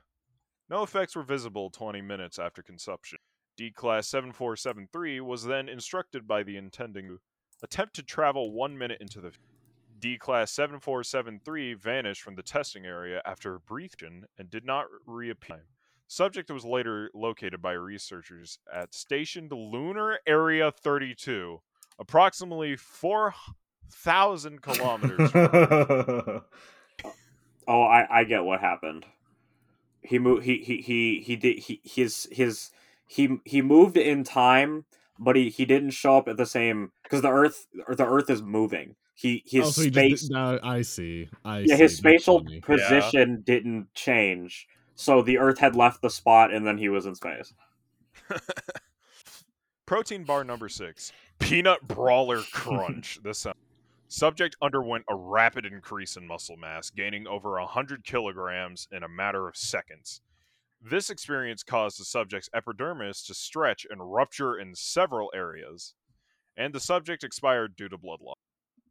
[0.68, 3.18] No effects were visible 20 minutes after consumption.
[3.56, 7.18] D Class 7473 was then instructed by the intending
[7.62, 9.32] attempt to travel one minute into the
[9.98, 15.66] D Class 7473 vanished from the testing area after a brief and did not reappear.
[16.08, 21.60] Subject was later located by researchers at stationed Lunar Area 32,
[21.98, 25.30] approximately 4,000 kilometers.
[27.64, 29.06] from Oh, I, I get what happened.
[30.02, 30.44] He moved.
[30.44, 31.58] He he he he did.
[31.58, 32.70] He his his
[33.06, 34.84] he he moved in time,
[35.18, 38.28] but he he didn't show up at the same because the Earth or the Earth
[38.30, 38.96] is moving.
[39.14, 40.20] He his oh, so he space.
[40.20, 41.28] just, now I see.
[41.44, 41.82] I yeah, see.
[41.82, 42.60] his spatial funny.
[42.60, 47.14] position didn't change, so the Earth had left the spot, and then he was in
[47.14, 47.52] space.
[49.86, 53.20] Protein bar number six Peanut Brawler Crunch.
[53.24, 53.56] this sound.
[54.14, 59.48] Subject underwent a rapid increase in muscle mass, gaining over 100 kilograms in a matter
[59.48, 60.20] of seconds.
[60.82, 65.94] This experience caused the subject's epidermis to stretch and rupture in several areas,
[66.58, 68.36] and the subject expired due to blood loss.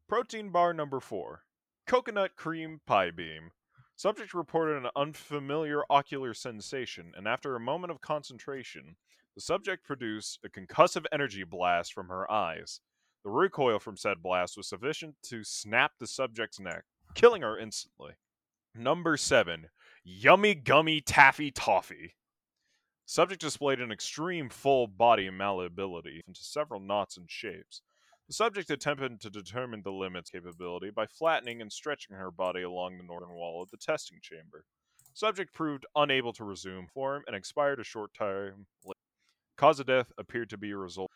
[0.10, 1.44] Protein bar number four
[1.86, 3.52] Coconut Cream Pie Beam.
[3.96, 8.96] Subject reported an unfamiliar ocular sensation, and after a moment of concentration,
[9.36, 12.82] the subject produced a concussive energy blast from her eyes.
[13.24, 18.14] The recoil from said blast was sufficient to snap the subject's neck, killing her instantly.
[18.74, 19.68] Number 7.
[20.04, 22.16] Yummy Gummy Taffy Toffee.
[23.06, 27.82] Subject displayed an extreme full body malleability into several knots and shapes.
[28.28, 32.98] The subject attempted to determine the limits capability by flattening and stretching her body along
[32.98, 34.64] the northern wall of the testing chamber.
[35.14, 38.98] Subject proved unable to resume form and expired a short time later.
[39.58, 41.11] Cause of death appeared to be a result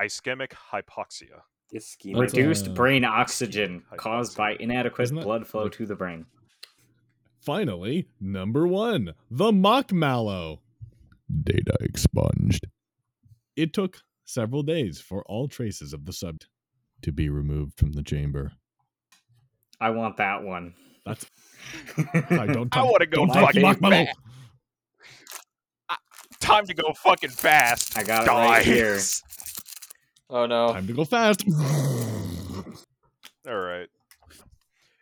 [0.00, 1.42] ischemic hypoxia.
[1.74, 2.18] Ischemic.
[2.20, 6.26] Reduced uh, brain oxygen caused by inadequate that- blood flow to the brain.
[7.40, 10.60] Finally, number one, the mock mallow.
[11.42, 12.66] Data expunged.
[13.56, 16.38] It took several days for all traces of the sub
[17.02, 18.52] to be removed from the chamber.
[19.80, 20.74] I want that one.
[21.04, 21.26] That's
[22.30, 22.74] I don't.
[22.74, 24.04] I wanna go don't fucking mock mallow.
[24.04, 24.14] back.
[26.40, 27.96] Time to go fucking fast.
[27.96, 28.98] I got it right here.
[30.28, 30.36] guys.
[30.36, 30.72] Oh no.
[30.72, 31.44] Time to go fast.
[33.46, 33.88] All right.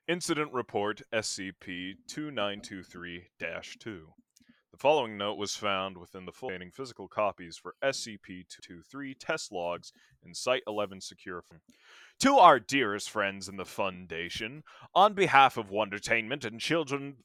[0.08, 3.24] Incident report SCP 2923
[3.78, 4.08] 2.
[4.72, 9.52] The following note was found within the full containing physical copies for SCP 223 test
[9.52, 9.92] logs
[10.24, 11.44] in Site 11 secure.
[12.20, 17.16] To our dearest friends in the Foundation, on behalf of Wondertainment and children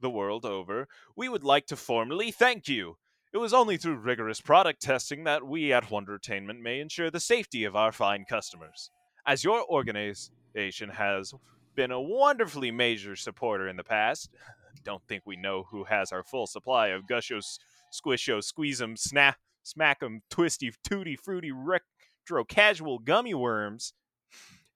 [0.00, 2.96] the world over, we would like to formally thank you.
[3.34, 7.64] It was only through rigorous product testing that we at Wondertainment may ensure the safety
[7.64, 8.92] of our fine customers.
[9.26, 11.34] As your organization has
[11.74, 14.30] been a wonderfully major supporter in the past,
[14.84, 17.58] don't think we know who has our full supply of Gusho, S-
[17.92, 23.94] Squisho, Squeeze 'em, Snap, Smack 'em, Twisty, Tutti, Fruity, Retro, Casual Gummy Worms.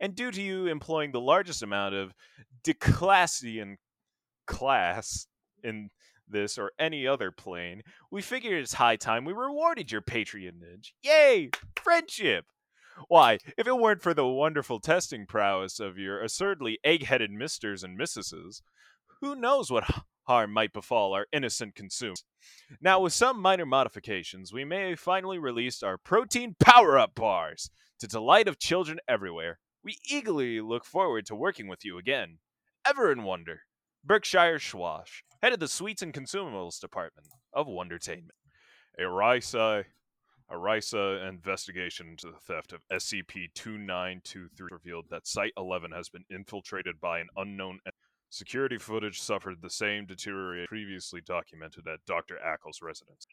[0.01, 2.13] And due to you employing the largest amount of
[2.65, 3.77] Declassian
[4.49, 5.29] class
[5.63, 5.91] in
[6.31, 10.95] this or any other plane, we figured it's high time we rewarded your patronage.
[11.03, 11.51] Yay!
[11.77, 12.47] Friendship!
[13.07, 17.85] Why, if it weren't for the wonderful testing prowess of your absurdly egg headed misters
[17.85, 18.63] and missuses,
[19.21, 19.89] who knows what
[20.27, 22.25] harm might befall our innocent consumers?
[22.81, 28.09] Now, with some minor modifications, we may finally release our protein power up bars to
[28.09, 29.59] delight of children everywhere.
[29.85, 32.39] We eagerly look forward to working with you again.
[32.85, 33.63] Ever in wonder,
[34.05, 38.35] Berkshire Schwash, head of the Sweets and Consumables Department of Wondertainment.
[38.99, 39.85] A RISA,
[40.51, 47.01] a RISA investigation into the theft of SCP-2923 revealed that Site 11 has been infiltrated
[47.01, 47.79] by an unknown
[48.31, 52.37] Security footage suffered the same deterioration previously documented at Dr.
[52.45, 53.27] Ackles' residence.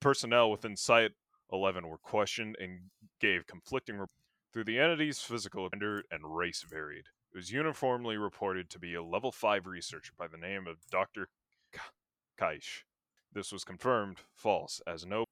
[0.00, 1.10] Personnel within Site
[1.52, 2.80] 11 were questioned and
[3.20, 4.14] gave conflicting reports.
[4.52, 7.04] Through the entity's physical gender and race varied.
[7.32, 11.28] It was uniformly reported to be a level 5 researcher by the name of Dr.
[11.72, 11.80] K-
[12.40, 12.82] Kaish.
[13.32, 15.24] This was confirmed false, as no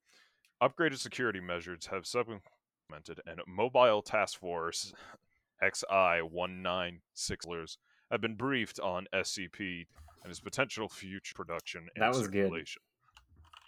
[0.63, 4.93] upgraded security measures have supplemented, and Mobile Task Force
[5.63, 7.47] XI 196
[8.11, 9.87] have been briefed on SCP
[10.23, 12.45] and its potential future production and That was good.
[12.45, 12.83] circulation.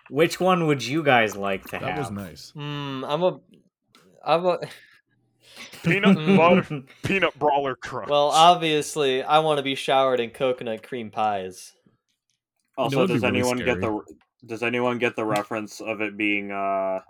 [0.09, 1.95] Which one would you guys like to That have?
[1.97, 2.51] That was nice.
[2.51, 3.05] Hmm.
[3.05, 3.41] I'm a.
[4.25, 4.59] I'm a.
[5.83, 6.37] Peanut Mm.
[6.37, 8.09] butter, peanut brawler crunch.
[8.11, 11.73] Well, obviously, I want to be showered in coconut cream pies.
[12.81, 14.01] Also, what'd be does really anyone get the
[14.47, 17.01] does anyone get the reference of it being uh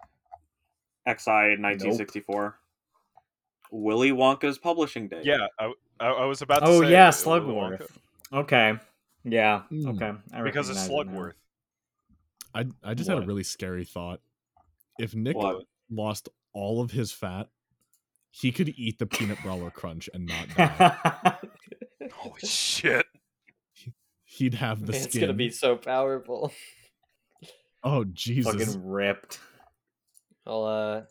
[1.06, 2.58] XI 1964?
[3.72, 5.20] Willy Wonka's publishing day.
[5.24, 7.88] yeah, I, I, I was about to oh say yeah, Willy Wonka, Slugworth.
[8.32, 8.78] Okay.
[9.24, 9.62] Yeah.
[9.70, 9.96] Mm.
[9.96, 10.18] Okay.
[10.32, 11.18] I because it's recognize it now.
[11.20, 11.32] Slugworth.
[12.54, 14.20] I I just had a really scary thought.
[14.98, 15.64] If Nick What?
[15.90, 17.48] lost all of his fat,
[18.30, 21.36] he could eat the peanut brawler crunch and not die.
[22.12, 23.06] Holy shit!
[24.40, 25.08] He'd have the it's skin.
[25.08, 26.52] It's gonna be so powerful.
[27.82, 28.52] Oh Jesus!
[28.52, 29.40] Fucking ripped.
[30.46, 31.02] I'll uh.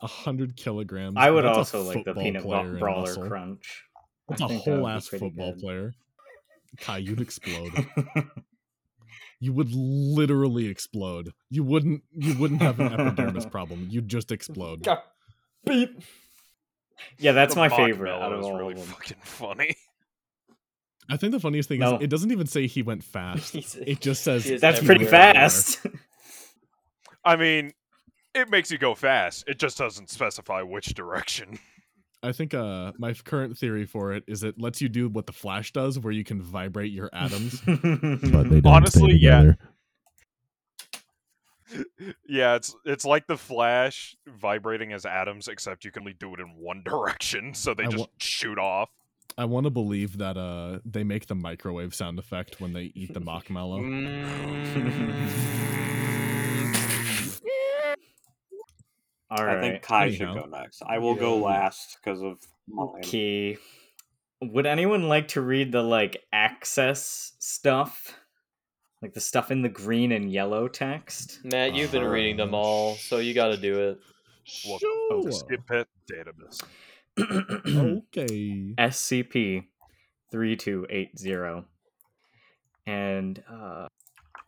[0.00, 1.16] A hundred kilograms.
[1.18, 3.26] I would That's also like the peanut player bra- in brawler muscle.
[3.28, 3.84] crunch.
[4.30, 5.60] That's I a think that whole ass football good.
[5.60, 5.92] player.
[6.78, 7.70] Kai, you'd explode.
[9.40, 11.32] you would literally explode.
[11.50, 12.02] You wouldn't.
[12.16, 13.88] You wouldn't have an epidermis problem.
[13.90, 14.88] You'd just explode.
[15.66, 16.00] Beep.
[17.18, 19.76] yeah, that's The my favorite That out of is all really fucking funny.
[21.12, 21.96] I think the funniest thing No.
[21.96, 23.54] is it doesn't even say he went fast.
[23.86, 25.78] It just says That's pretty fast.
[27.24, 27.72] I mean,
[28.34, 29.44] it makes you go fast.
[29.46, 31.58] It just doesn't specify which direction.
[32.22, 35.32] I think uh my current theory for it is it lets you do what the
[35.34, 37.60] Flash does, where you can vibrate your atoms.
[37.66, 39.52] but they don't Honestly, yeah.
[42.28, 46.40] Yeah, it's it's like the Flash vibrating as atoms, except you can only do it
[46.40, 48.88] in one direction, so they I just wa- shoot off.
[49.38, 53.14] I want to believe that uh they make the microwave sound effect when they eat
[53.14, 53.78] the mock mallow.
[59.30, 60.82] All I think Kai should go next.
[60.86, 62.88] I will go last because of mine.
[62.98, 63.56] Okay.
[64.42, 68.18] Would anyone like to read the like access stuff?
[69.00, 71.40] Like the stuff in the green and yellow text?
[71.44, 73.98] Matt, you've been reading them all, so you got to do it.
[74.68, 74.88] Welcome
[75.22, 75.46] to Sure.
[75.48, 76.62] SCIP Net Database.
[77.18, 78.74] Okay.
[78.78, 79.64] SCP
[80.30, 81.66] 3280.
[82.86, 83.86] And uh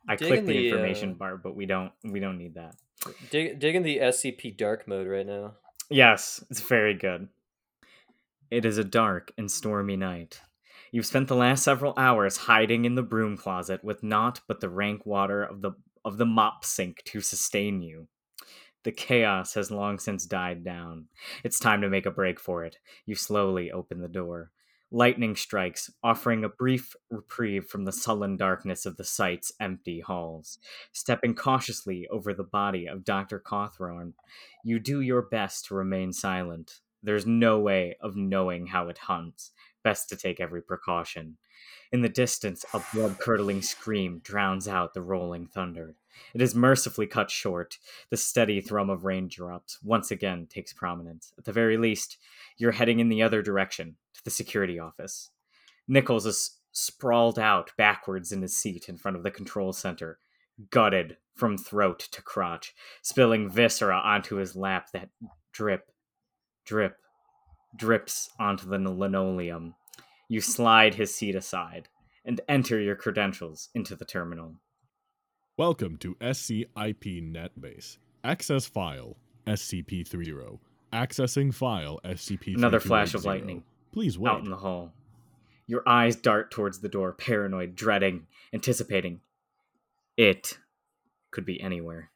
[0.08, 2.74] I Dig clicked the, the, information uh, bar, but we don't we don't need that.
[3.30, 5.54] Dig, dig in the SCP dark mode right now.
[5.90, 7.28] Yes, it's very good.
[8.50, 10.40] It is a dark and stormy night.
[10.92, 14.68] You've spent the last several hours hiding in the broom closet with naught but the
[14.68, 15.72] rank water of the
[16.04, 18.08] of the mop sink to sustain you.
[18.84, 21.06] The chaos has long since died down.
[21.42, 22.76] It's time to make a break for it.
[23.06, 24.50] You slowly open the door.
[24.90, 30.58] Lightning strikes, offering a brief reprieve from the sullen darkness of the site's empty halls.
[30.92, 33.40] Stepping cautiously over the body of Dr.
[33.40, 34.12] Cawthorne,
[34.62, 36.80] you do your best to remain silent.
[37.02, 39.50] There's no way of knowing how it hunts.
[39.82, 41.38] Best to take every precaution.
[41.90, 45.96] In the distance, a blood curdling scream drowns out the rolling thunder.
[46.34, 47.78] It is mercifully cut short.
[48.10, 51.32] The steady thrum of raindrops once again takes prominence.
[51.38, 52.18] At the very least,
[52.56, 55.30] you're heading in the other direction, to the security office.
[55.86, 60.18] Nichols is sprawled out backwards in his seat in front of the control center,
[60.70, 65.08] gutted from throat to crotch, spilling viscera onto his lap that
[65.52, 65.90] drip,
[66.64, 66.96] drip,
[67.76, 69.74] drips onto the linoleum.
[70.28, 71.88] You slide his seat aside
[72.24, 74.54] and enter your credentials into the terminal.
[75.56, 77.98] Welcome to SCIP NetBase.
[78.24, 80.58] Access file SCP-30.
[80.92, 82.56] Accessing file SCP.
[82.56, 83.62] Another flash of lightning.
[83.92, 84.32] Please wait.
[84.32, 84.90] Out in the hall.
[85.68, 89.20] Your eyes dart towards the door, paranoid, dreading, anticipating.
[90.16, 90.58] It
[91.30, 92.10] could be anywhere.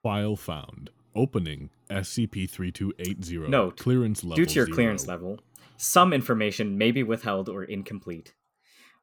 [0.00, 0.90] File found.
[1.16, 3.48] Opening SCP-3280.
[3.48, 4.36] Note, Clearance level.
[4.36, 4.74] Due to your zero.
[4.76, 5.40] clearance level,
[5.76, 8.34] some information may be withheld or incomplete.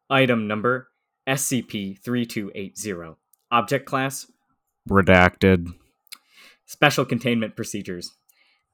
[0.09, 0.87] Item number
[1.27, 3.17] SCP 3280.
[3.53, 4.25] Object class
[4.89, 5.67] Redacted.
[6.65, 8.13] Special containment procedures.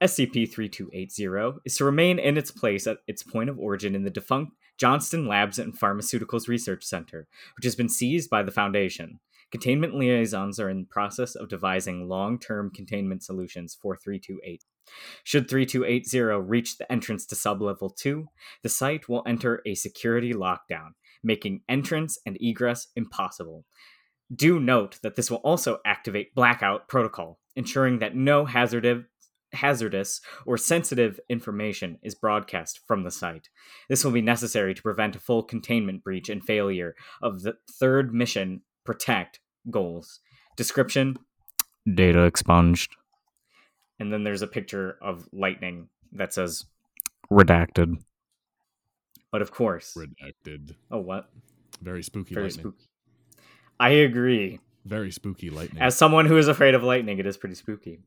[0.01, 4.09] SCP 3280 is to remain in its place at its point of origin in the
[4.09, 7.27] defunct Johnston Labs and Pharmaceuticals Research Center,
[7.57, 9.19] which has been seized by the Foundation.
[9.51, 14.63] Containment liaisons are in the process of devising long term containment solutions for 328.
[15.25, 18.30] Should 3280 reach the entrance to sublevel 2,
[18.63, 23.65] the site will enter a security lockdown, making entrance and egress impossible.
[24.34, 29.05] Do note that this will also activate Blackout Protocol, ensuring that no hazardous,
[29.53, 33.49] hazardous or sensitive information is broadcast from the site.
[33.89, 38.13] This will be necessary to prevent a full containment breach and failure of the third
[38.13, 40.19] mission Protect goals.
[40.55, 41.17] Description
[41.93, 42.95] Data expunged.
[43.99, 46.65] And then there's a picture of lightning that says
[47.32, 48.01] redacted.
[49.32, 49.95] But of course.
[49.95, 50.75] Redacted.
[50.89, 51.30] Oh, what?
[51.82, 52.63] Very spooky Very lightning.
[52.63, 52.89] spooky.
[53.80, 54.59] I agree.
[54.86, 55.82] Very spooky lightning.
[55.82, 57.99] As someone who is afraid of lightning, it is pretty spooky.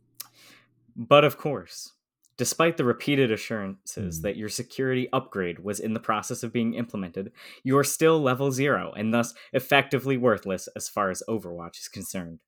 [0.96, 1.92] But of course,
[2.36, 4.22] despite the repeated assurances Hmm.
[4.22, 8.50] that your security upgrade was in the process of being implemented, you are still level
[8.50, 12.40] zero and thus effectively worthless as far as Overwatch is concerned.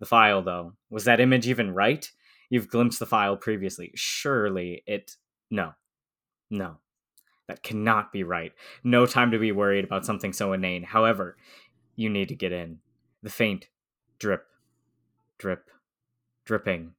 [0.00, 2.10] The file, though, was that image even right?
[2.50, 3.92] You've glimpsed the file previously.
[3.94, 5.16] Surely it.
[5.50, 5.74] No.
[6.50, 6.78] No.
[7.48, 8.52] That cannot be right.
[8.84, 10.82] No time to be worried about something so inane.
[10.82, 11.36] However,
[11.96, 12.78] you need to get in.
[13.22, 13.68] The faint
[14.18, 14.46] drip,
[15.38, 15.70] drip,
[16.44, 16.94] dripping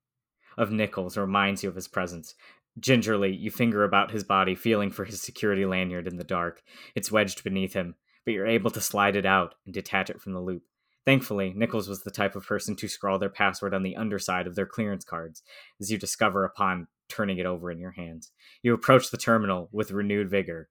[0.58, 2.36] of Nichols reminds you of his presence.
[2.80, 6.64] Gingerly, you finger about his body, feeling for his security lanyard in the dark.
[6.96, 10.34] It's wedged beneath him, but you're able to slide it out and detach it from
[10.34, 10.64] the loop.
[11.06, 14.56] Thankfully, Nichols was the type of person to scrawl their password on the underside of
[14.56, 15.44] their clearance cards,
[15.82, 18.32] as you discover upon turning it over in your hands.
[18.62, 20.70] You approach the terminal with renewed vigor.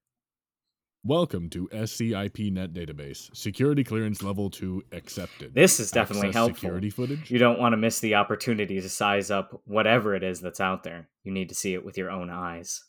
[1.05, 3.35] Welcome to SCIP Net Database.
[3.35, 5.53] Security clearance level 2 accepted.
[5.53, 6.61] This is definitely Access helpful.
[6.61, 7.29] Security footage?
[7.29, 10.85] You don't want to miss the opportunity to size up whatever it is that's out
[10.85, 11.09] there.
[11.25, 12.85] You need to see it with your own eyes.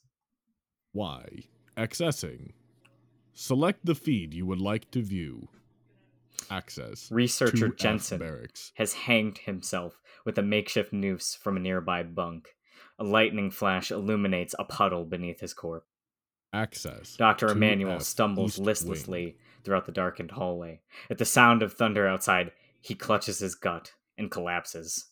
[0.91, 1.25] Why?
[1.75, 2.51] Accessing.
[3.33, 5.47] Select the feed you would like to view.
[6.51, 7.09] Access.
[7.11, 8.73] Researcher Jensen Barracks.
[8.75, 12.49] has hanged himself with a makeshift noose from a nearby bunk.
[12.99, 15.87] A lightning flash illuminates a puddle beneath his corpse.
[16.53, 17.15] Access.
[17.15, 17.47] Dr.
[17.47, 18.65] 2F Emmanuel stumbles East Wing.
[18.65, 20.81] listlessly throughout the darkened hallway.
[21.09, 25.07] At the sound of thunder outside, he clutches his gut and collapses.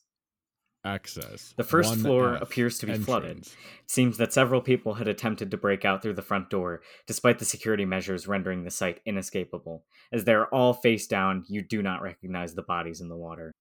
[0.84, 1.54] Access.
[1.58, 3.30] The first 1F floor appears to be flooded.
[3.30, 3.56] entrance.
[3.84, 7.38] It seems that several people had attempted to break out through the front door, despite
[7.38, 9.86] the security measures rendering the site inescapable.
[10.12, 13.52] As they are all face down, you do not recognize the bodies in the water.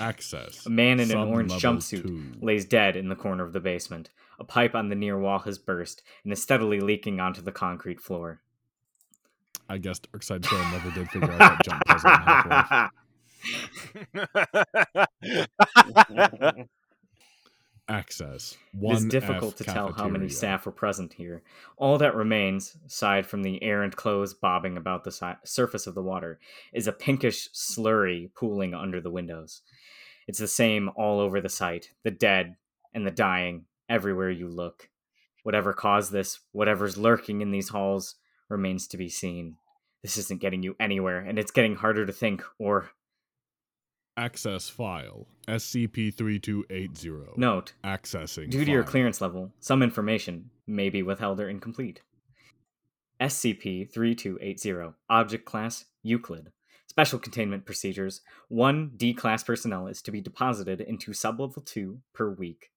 [0.00, 0.64] Access.
[0.66, 2.32] A man in an orange jumpsuit two.
[2.40, 4.10] lays dead in the corner of the basement.
[4.38, 8.00] A pipe on the near wall has burst and is steadily leaking onto the concrete
[8.00, 8.40] floor.
[9.68, 12.10] I guess Darkside Film never did figure out that jump puzzle
[16.56, 16.66] in.
[17.88, 18.56] Access.
[18.72, 21.42] It is 1F difficult to tell how many staff were present here.
[21.76, 26.02] All that remains, aside from the errant clothes bobbing about the si- surface of the
[26.02, 26.38] water,
[26.72, 29.62] is a pinkish slurry pooling under the windows.
[30.30, 32.54] It's the same all over the site the dead
[32.94, 34.88] and the dying, everywhere you look.
[35.42, 38.14] Whatever caused this, whatever's lurking in these halls,
[38.48, 39.56] remains to be seen.
[40.04, 42.92] This isn't getting you anywhere, and it's getting harder to think or
[44.16, 45.26] Access file.
[45.48, 47.36] SCP-3280.
[47.36, 47.72] note.
[47.82, 52.02] Accessing Due to your clearance level, some information may be withheld or incomplete.
[53.20, 56.52] SCP 3280, Object Class Euclid.
[56.90, 58.20] Special containment procedures.
[58.48, 62.72] One D class personnel is to be deposited into Sublevel 2 per week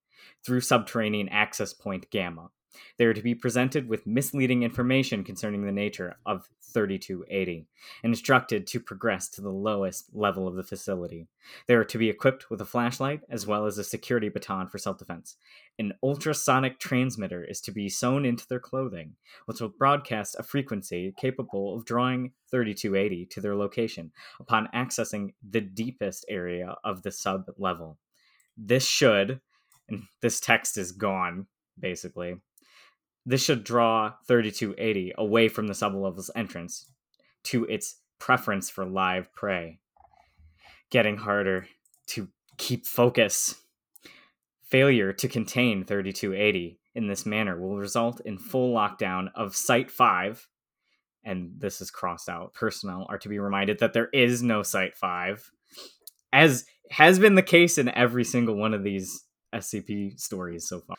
[0.46, 2.52] through Subterranean Access Point Gamma.
[2.98, 7.66] They are to be presented with misleading information concerning the nature of 3280
[8.04, 11.28] and instructed to progress to the lowest level of the facility.
[11.68, 14.78] They are to be equipped with a flashlight as well as a security baton for
[14.78, 15.38] self defense.
[15.80, 19.16] An ultrasonic transmitter is to be sewn into their clothing,
[19.46, 25.62] which will broadcast a frequency capable of drawing 3280 to their location upon accessing the
[25.62, 27.98] deepest area of the sub level.
[28.56, 29.42] This should,
[29.90, 31.48] and this text is gone,
[31.80, 32.36] basically.
[33.26, 36.92] This should draw 3280 away from the sublevel's entrance
[37.44, 39.80] to its preference for live prey.
[40.90, 41.68] Getting harder
[42.08, 43.56] to keep focus.
[44.70, 50.48] Failure to contain 3280 in this manner will result in full lockdown of Site 5.
[51.24, 52.54] And this is crossed out.
[52.54, 55.52] Personnel are to be reminded that there is no Site 5,
[56.34, 60.98] as has been the case in every single one of these SCP stories so far.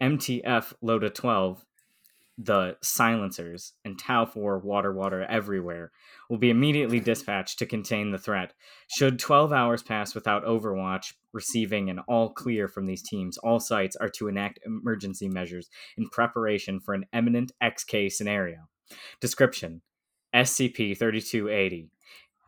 [0.00, 1.64] MTF Lambda 12,
[2.38, 5.92] the silencers, and Tau 4 Water Water Everywhere
[6.30, 8.54] will be immediately dispatched to contain the threat.
[8.88, 13.94] Should 12 hours pass without Overwatch receiving an all clear from these teams, all sites
[13.96, 18.68] are to enact emergency measures in preparation for an imminent XK scenario.
[19.20, 19.82] Description
[20.34, 21.90] SCP 3280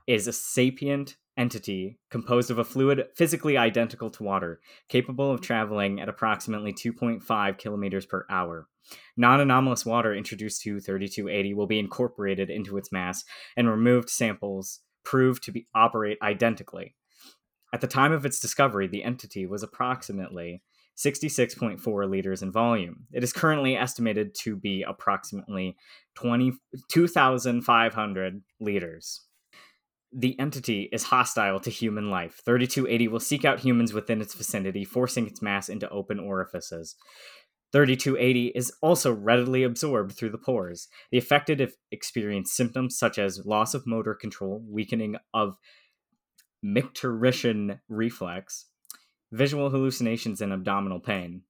[0.06, 6.00] is a sapient entity composed of a fluid physically identical to water, capable of traveling
[6.00, 8.68] at approximately 2.5 kilometers per hour.
[9.16, 13.24] Non anomalous water introduced to 3280 will be incorporated into its mass,
[13.56, 16.94] and removed samples prove to be, operate identically.
[17.72, 20.62] At the time of its discovery, the entity was approximately
[20.96, 23.06] 66.4 liters in volume.
[23.12, 25.76] It is currently estimated to be approximately
[26.16, 26.52] 20
[26.90, 29.22] 2,500 liters.
[30.14, 32.42] The entity is hostile to human life.
[32.44, 36.96] 3280 will seek out humans within its vicinity, forcing its mass into open orifices.
[37.72, 40.88] 3280 is also readily absorbed through the pores.
[41.10, 45.56] The affected experience symptoms such as loss of motor control, weakening of
[46.64, 48.66] micturition reflex,
[49.32, 51.42] visual hallucinations, and abdominal pain.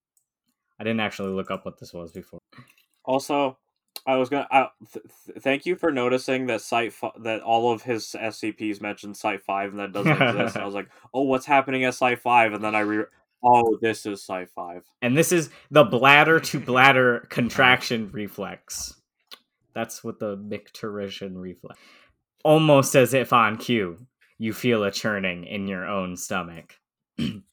[0.79, 2.41] I didn't actually look up what this was before.
[3.05, 3.59] Also,
[4.07, 4.49] I was gonna.
[4.51, 8.81] I, th- th- thank you for noticing that site fi- that all of his SCPs
[8.81, 10.57] mentioned site five and that doesn't exist.
[10.57, 12.53] I was like, oh, what's happening at site five?
[12.53, 13.05] And then I re.
[13.45, 14.85] Oh, this is site five.
[15.03, 18.95] And this is the bladder to bladder contraction reflex.
[19.75, 21.79] That's what the micturition reflex.
[22.45, 23.99] Almost as if on cue,
[24.39, 26.77] you feel a churning in your own stomach.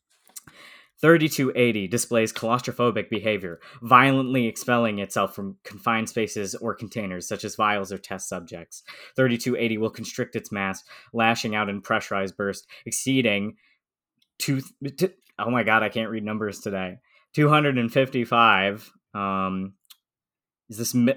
[1.01, 7.91] 3280 displays claustrophobic behavior, violently expelling itself from confined spaces or containers, such as vials
[7.91, 8.83] or test subjects.
[9.15, 10.83] 3280 will constrict its mass,
[11.13, 13.55] lashing out in pressurized bursts, exceeding
[14.39, 14.61] two.
[14.97, 16.97] T- oh my god, I can't read numbers today.
[17.33, 18.91] 255.
[19.13, 19.73] Um,
[20.69, 20.93] is this.
[20.93, 21.13] Mi-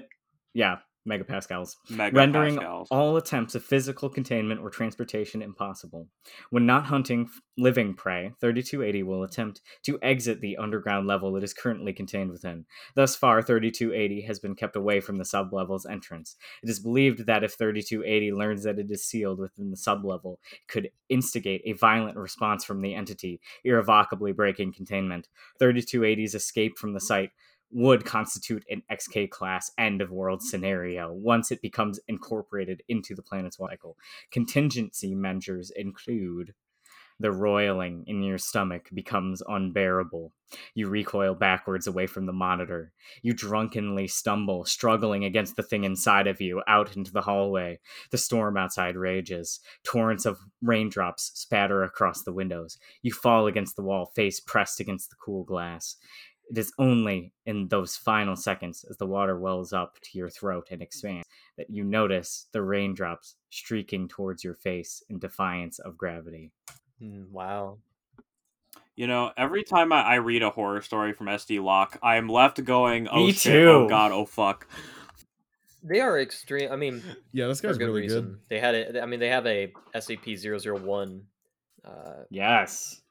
[0.53, 0.77] yeah,
[1.07, 1.75] megapascals
[2.13, 6.07] rendering all attempts of physical containment or transportation impossible.
[6.49, 11.53] When not hunting living prey, 3280 will attempt to exit the underground level it is
[11.53, 12.65] currently contained within.
[12.95, 16.35] Thus far, 3280 has been kept away from the sublevel's entrance.
[16.63, 20.67] It is believed that if 3280 learns that it is sealed within the sublevel, it
[20.67, 25.27] could instigate a violent response from the entity, irrevocably breaking containment.
[25.61, 27.31] 3280's escape from the site
[27.73, 33.23] would constitute an XK class end of world scenario once it becomes incorporated into the
[33.23, 33.97] planet's cycle.
[34.31, 36.53] Contingency measures include
[37.19, 40.33] the roiling in your stomach becomes unbearable.
[40.73, 42.91] You recoil backwards away from the monitor.
[43.21, 47.79] You drunkenly stumble, struggling against the thing inside of you, out into the hallway.
[48.11, 49.59] The storm outside rages.
[49.83, 52.77] Torrents of raindrops spatter across the windows.
[53.01, 55.95] You fall against the wall, face pressed against the cool glass.
[56.49, 60.67] It is only in those final seconds, as the water wells up to your throat
[60.71, 61.27] and expands,
[61.57, 66.51] that you notice the raindrops streaking towards your face in defiance of gravity.
[67.01, 67.77] Mm, wow.
[68.95, 72.27] You know, every time I, I read a horror story from SD Locke, I am
[72.29, 73.65] left going, "Oh Me shit!
[73.67, 73.89] Oh too.
[73.89, 74.11] god!
[74.11, 74.67] Oh fuck!"
[75.81, 76.71] They are extreme.
[76.71, 77.01] I mean,
[77.33, 78.21] Yeah, this guy's good really reason.
[78.25, 78.39] good.
[78.49, 78.97] They had it.
[79.01, 81.21] I mean, they have a SCP-001.
[81.83, 81.89] Uh,
[82.29, 83.01] Yes.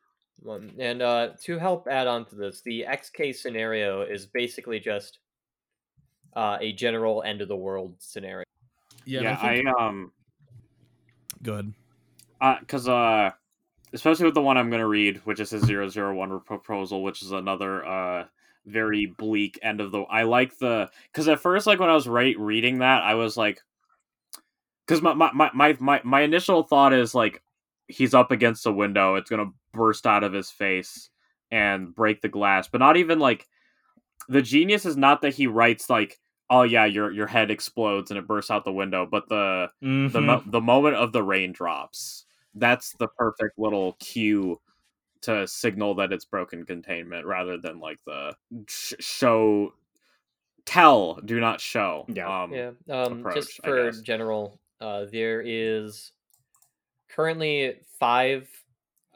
[0.40, 0.72] One.
[0.78, 5.18] And uh, to help add on to this, the XK scenario is basically just
[6.34, 8.44] uh, a general end of the world scenario.
[9.04, 10.12] Yeah, Yeah, I think, I um,
[11.42, 11.74] Good.
[12.40, 12.60] ahead.
[12.60, 13.30] because uh,
[13.92, 17.84] especially with the one I'm gonna read, which is his 001 proposal, which is another
[17.84, 18.24] uh
[18.66, 20.02] very bleak end of the.
[20.02, 23.36] I like the because at first, like when I was right reading that, I was
[23.36, 23.60] like,
[24.86, 27.41] because my, my my my my my initial thought is like
[27.92, 31.10] he's up against a window, it's gonna burst out of his face
[31.50, 33.46] and break the glass, but not even like
[34.28, 36.18] the genius is not that he writes like.
[36.50, 39.06] Oh yeah, your your head explodes and it bursts out the window.
[39.10, 40.24] But the the Mhm.
[40.26, 42.26] mo- the moment of the raindrops
[42.56, 44.60] that's the perfect little cue
[45.22, 48.36] to signal that it's broken containment rather than like the
[48.68, 49.72] sh- show
[50.66, 52.42] tell do not show Yeah.
[52.42, 52.72] um Yeah.
[52.90, 56.12] Um, approach, just for general, uh, there is
[57.14, 58.48] currently five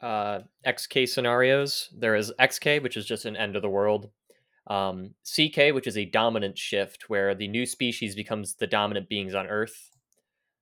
[0.01, 1.89] uh, XK scenarios.
[1.97, 4.09] There is XK, which is just an end of the world.
[4.67, 9.33] Um, CK, which is a dominant shift, where the new species becomes the dominant beings
[9.33, 9.91] on Earth.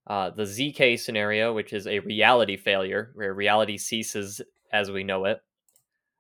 [0.07, 5.25] Uh, the ZK scenario, which is a reality failure, where reality ceases as we know
[5.25, 5.39] it.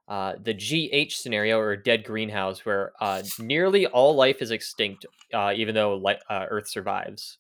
[0.07, 5.51] Uh, the GH scenario, or dead greenhouse, where uh, nearly all life is extinct, uh,
[5.55, 7.37] even though li- uh, Earth survives.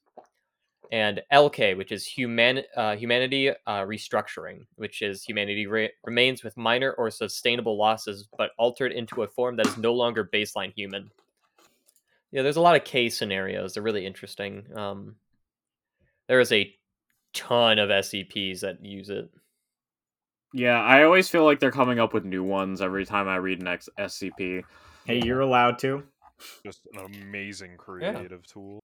[0.91, 6.57] And LK, which is human uh, humanity uh, restructuring, which is humanity re- remains with
[6.57, 11.11] minor or sustainable losses, but altered into a form that is no longer baseline human.
[12.31, 13.73] Yeah, there's a lot of K scenarios.
[13.73, 14.65] They're really interesting.
[14.75, 15.15] Um,
[16.27, 16.73] there is a
[17.33, 19.29] ton of SCPs that use it.
[20.53, 23.59] yeah i always feel like they're coming up with new ones every time i read
[23.59, 24.63] an X- scp
[25.05, 26.03] Hey, you're allowed to.
[26.65, 28.79] Just an amazing creative tool.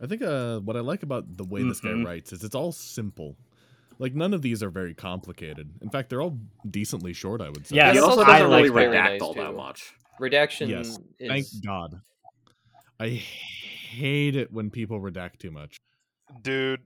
[0.00, 2.04] I think uh, what I like about the way this guy Mhm.
[2.06, 3.36] writes is it's all simple.
[3.98, 5.70] Like none of these are very complicated.
[5.82, 6.38] In fact, they're all
[6.68, 7.42] decently short.
[7.42, 7.76] I would say.
[7.76, 10.68] Yeah, he also also doesn't I really like very redact nice, all that much Redaction
[10.68, 12.00] Yes, is Thank God.
[13.00, 15.78] I hate it when people redact too much.
[16.42, 16.80] Dude,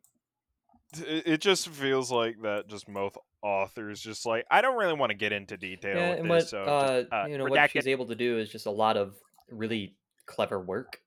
[0.97, 5.11] it, it just feels like that just most authors just like, I don't really want
[5.11, 7.45] to get into detail yeah, with and this, what so uh, just, uh, you know
[7.47, 7.91] what she's it.
[7.91, 9.17] able to do is just a lot of
[9.51, 9.97] really
[10.27, 11.01] clever work,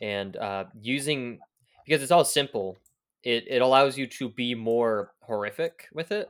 [0.00, 1.40] and uh, using
[1.84, 2.78] because it's all simple.
[3.22, 6.28] It it allows you to be more horrific with it,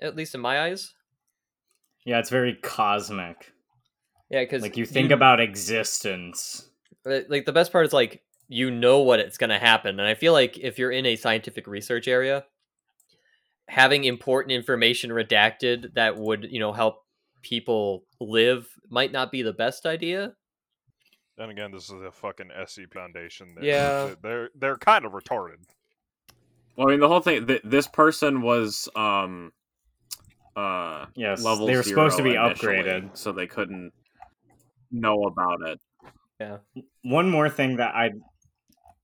[0.00, 0.94] at least in my eyes.
[2.04, 3.52] Yeah, it's very cosmic.
[4.30, 6.68] Yeah, because Like you think about existence.
[7.04, 10.14] like the best part is like you know what it's going to happen, and I
[10.14, 12.44] feel like if you're in a scientific research area,
[13.68, 17.04] having important information redacted that would you know help
[17.42, 20.34] people live might not be the best idea.
[21.40, 23.54] Then again, this is a fucking SC Foundation.
[23.54, 24.14] They're, Yeah.
[24.22, 25.56] they're they're kind of retarded.
[26.76, 27.46] Well, I mean, the whole thing.
[27.46, 29.50] Th- this person was um,
[30.54, 31.66] uh, Yes, level.
[31.66, 33.16] they were supposed to be upgraded.
[33.16, 33.92] so they couldn't
[34.92, 35.80] know about it.
[36.38, 36.58] Yeah.
[37.04, 38.10] One more thing that I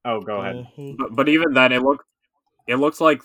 [0.04, 0.66] Oh, go ahead.
[0.98, 2.04] But, but even then, it looked.
[2.66, 3.22] It looks like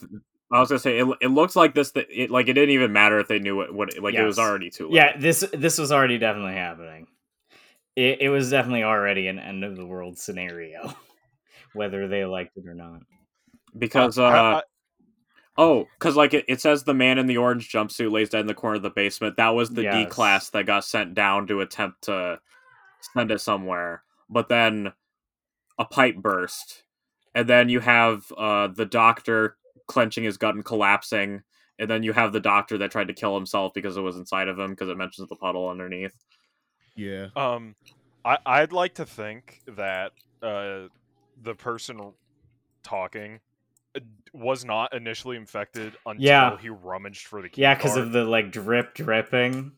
[0.53, 1.07] I was gonna say it.
[1.19, 1.91] It looks like this.
[1.91, 3.73] That it like it didn't even matter if they knew what.
[3.73, 4.93] what like it was already too late.
[4.95, 7.07] Yeah, this this was already definitely happening.
[7.95, 10.93] It, it was definitely already an end of the world scenario,
[11.73, 13.01] whether they liked it or not.
[13.77, 14.63] because I- uh, I-
[15.57, 18.47] oh, because like it, it says the man in the orange jumpsuit lays dead in
[18.47, 19.37] the corner of the basement.
[19.37, 22.39] That was the D class that got sent down to attempt to
[23.13, 24.93] send it somewhere, but then
[25.79, 26.83] a pipe burst,
[27.33, 31.41] and then you have uh the doctor clenching his gut and collapsing.
[31.79, 34.47] And then you have the doctor that tried to kill himself because it was inside
[34.47, 36.13] of him because it mentions the puddle underneath.
[36.95, 37.27] Yeah.
[37.35, 37.75] Um,
[38.25, 40.11] I I'd like to think that
[40.41, 40.87] uh
[41.41, 42.13] the person
[42.83, 43.39] talking
[43.95, 43.99] uh,
[44.33, 46.57] was not initially infected until Yeah.
[46.57, 49.71] he rummaged for the key Yeah, because of the like drip dripping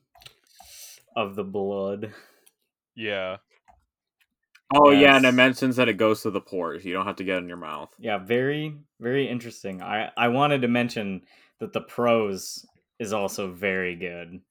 [1.16, 2.14] of the blood.
[2.96, 3.38] yeah.
[4.76, 6.84] Oh yeah, and it mentions that it goes to the pores.
[6.84, 7.90] You don't have to get it in your mouth.
[8.00, 9.82] Yeah, very very interesting.
[9.84, 11.22] I I wanted to mention
[11.60, 12.66] that the prose
[12.98, 14.42] is also very good.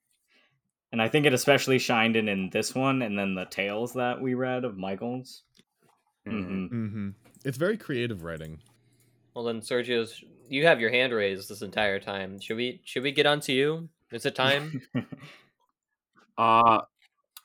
[0.93, 4.20] And I think it especially shined in in this one and then the tales that
[4.20, 5.43] we read of Michael's.
[6.26, 6.68] Mhm.
[6.68, 7.09] hmm hmm
[7.45, 8.61] It's very creative writing.
[9.34, 12.38] Well then, Sergio's you have your hand raised this entire time.
[12.40, 13.88] Should we should we get on to you?
[14.12, 14.82] Is it time?
[16.38, 16.80] Uh,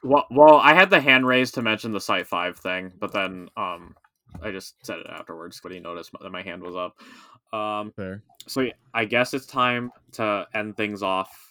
[0.04, 3.50] well, well, I had the hand raised to mention the Site Five thing, but then
[3.58, 3.96] um,
[4.42, 5.60] I just said it afterwards.
[5.62, 6.96] But he noticed that my hand was up.
[7.58, 8.24] Um, Fair.
[8.48, 11.47] so yeah, I guess it's time to end things off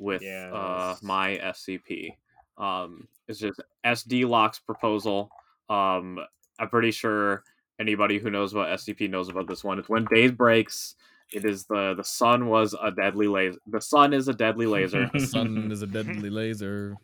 [0.00, 0.22] with
[0.52, 2.16] uh my SCP.
[2.58, 5.30] Um, it's just SD Locke's proposal.
[5.68, 6.18] Um,
[6.58, 7.44] I'm pretty sure
[7.78, 9.78] anybody who knows about SCP knows about this one.
[9.78, 10.94] It's when day breaks.
[11.32, 13.58] It is the the sun was a deadly laser.
[13.66, 15.08] The sun is a deadly laser.
[15.12, 16.96] The sun is a deadly laser.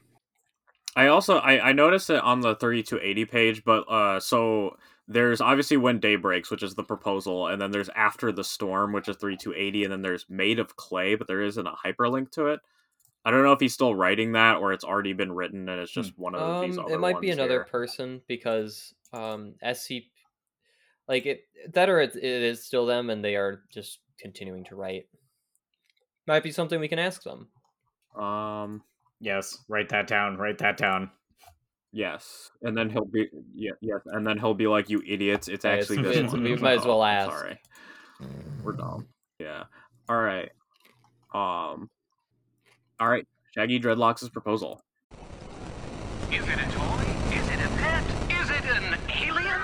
[0.97, 4.77] I also I, I noticed it on the 3280 page, but uh so
[5.09, 8.93] there's obviously when day breaks, which is the proposal, and then there's after the storm,
[8.93, 12.47] which is 3280, and then there's made of clay, but there isn't a hyperlink to
[12.49, 12.61] it.
[13.27, 15.91] I don't know if he's still writing that or it's already been written and it's
[15.91, 17.65] just one of these um, other it might be another here.
[17.65, 19.95] person because um SC
[21.09, 21.41] like it
[21.73, 25.09] that or it, it is still them and they are just continuing to write.
[26.29, 27.49] Might be something we can ask them.
[28.17, 28.83] Um
[29.21, 31.11] yes, write that down, write that down.
[31.93, 32.51] yes.
[32.63, 35.73] And then he'll be yeah, yes, and then he'll be like, You idiots, it's Yeah,
[35.73, 36.45] actually it's- this it's- one.
[36.45, 37.59] we might like, as well "Oh, ask." Sorry.
[38.63, 39.09] We're dumb.
[39.41, 39.65] Yeah.
[40.09, 40.51] Alright.
[41.35, 41.91] Um
[42.99, 43.27] Alright.
[43.55, 44.81] Shaggy Dreadlocks' proposal.
[46.33, 47.05] Is it a toy?
[47.31, 48.05] Is it a pet?
[48.31, 49.61] Is it an alien?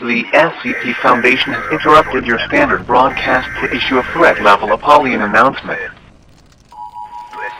[0.00, 5.92] The SCP Foundation has interrupted your standard broadcast to issue a threat level Apollyon announcement.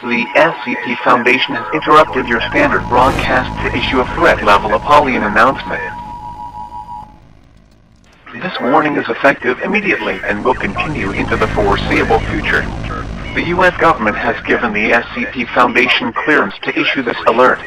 [0.00, 5.97] The SCP Foundation has interrupted your standard broadcast to issue a threat level Apollyon announcement.
[8.32, 12.60] This warning is effective immediately and will continue into the foreseeable future.
[13.34, 13.74] The U.S.
[13.80, 17.58] government has given the SCP Foundation clearance to issue this alert.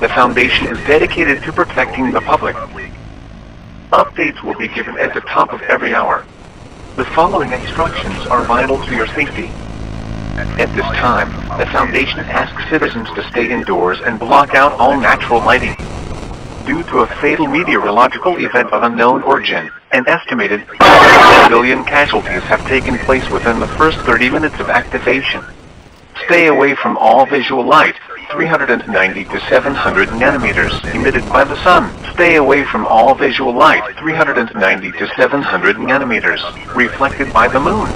[0.00, 2.56] The Foundation is dedicated to protecting the public.
[3.92, 6.26] Updates will be given at the top of every hour.
[6.96, 9.46] The following instructions are vital to your safety.
[10.58, 15.38] At this time, the Foundation asks citizens to stay indoors and block out all natural
[15.38, 15.76] lighting.
[16.66, 22.66] Due to a fatal meteorological event of unknown origin, an estimated 1 million casualties have
[22.66, 25.40] taken place within the first 30 minutes of activation.
[26.24, 27.94] Stay away from all visual light,
[28.32, 31.94] 390 to 700 nanometers emitted by the sun.
[32.12, 36.42] Stay away from all visual light, 390 to 700 nanometers
[36.74, 37.88] reflected by the moon.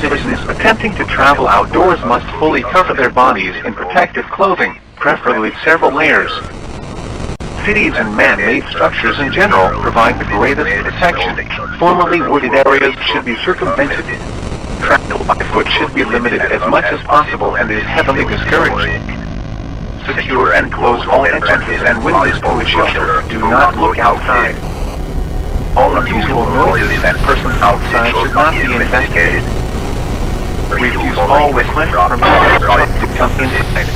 [0.00, 5.94] Citizens attempting to travel outdoors must fully cover their bodies in protective clothing, preferably several
[5.94, 6.32] layers.
[7.66, 11.34] Cities and man-made structures in general provide the greatest protection.
[11.80, 14.06] Formerly wooded areas should be circumvented.
[14.78, 19.02] Travel by foot should be limited as much as possible and is heavily discouraged.
[20.06, 23.26] Secure and close all entrances and windows to the shelter.
[23.28, 24.54] Do not look outside.
[25.76, 29.42] All unusual noises and persons outside should not be investigated.
[30.70, 33.95] Refuse all requests from outside to come inside.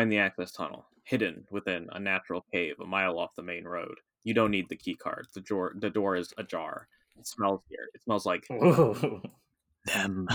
[0.00, 3.98] Find the access tunnel, hidden within a natural cave a mile off the main road.
[4.24, 5.26] You don't need the key card.
[5.34, 6.88] The door, the door is ajar.
[7.18, 7.90] It smells here.
[7.92, 8.48] It smells like.
[9.86, 10.26] Them.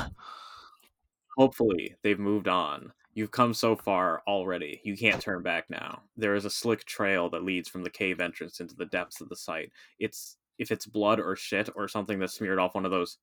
[1.35, 2.93] Hopefully, they've moved on.
[3.15, 4.81] You've come so far already.
[4.83, 6.03] You can't turn back now.
[6.15, 9.29] There is a slick trail that leads from the cave entrance into the depths of
[9.29, 9.71] the site.
[9.97, 13.17] It's if it's blood or shit or something that's smeared off one of those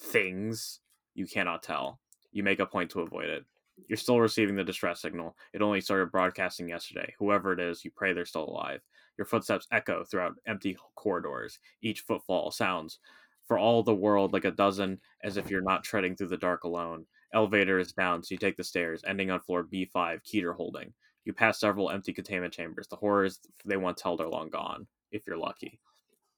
[0.00, 0.80] things,
[1.14, 2.00] you cannot tell.
[2.32, 3.44] You make a point to avoid it.
[3.88, 5.36] You're still receiving the distress signal.
[5.52, 7.14] It only started broadcasting yesterday.
[7.18, 8.80] Whoever it is, you pray they're still alive.
[9.16, 11.58] Your footsteps echo throughout empty corridors.
[11.82, 12.98] Each footfall sounds
[13.46, 16.64] for all the world like a dozen, as if you're not treading through the dark
[16.64, 17.04] alone.
[17.32, 19.92] Elevator is down, so you take the stairs, ending on floor B5,
[20.24, 20.92] Keter holding.
[21.24, 22.86] You pass several empty containment chambers.
[22.88, 25.80] The horrors they once held are long gone, if you're lucky.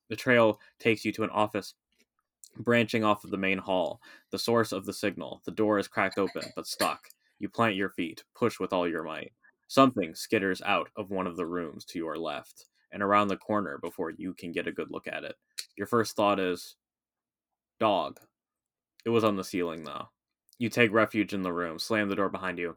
[0.09, 1.75] The trail takes you to an office
[2.59, 5.43] branching off of the main hall, the source of the signal.
[5.45, 7.09] The door is cracked open, but stuck.
[7.39, 9.33] You plant your feet, push with all your might.
[9.69, 13.79] Something skitters out of one of the rooms to your left and around the corner
[13.83, 15.35] before you can get a good look at it.
[15.77, 16.77] Your first thought is
[17.79, 18.19] dog.
[19.05, 20.09] It was on the ceiling, though.
[20.59, 22.77] You take refuge in the room, slam the door behind you.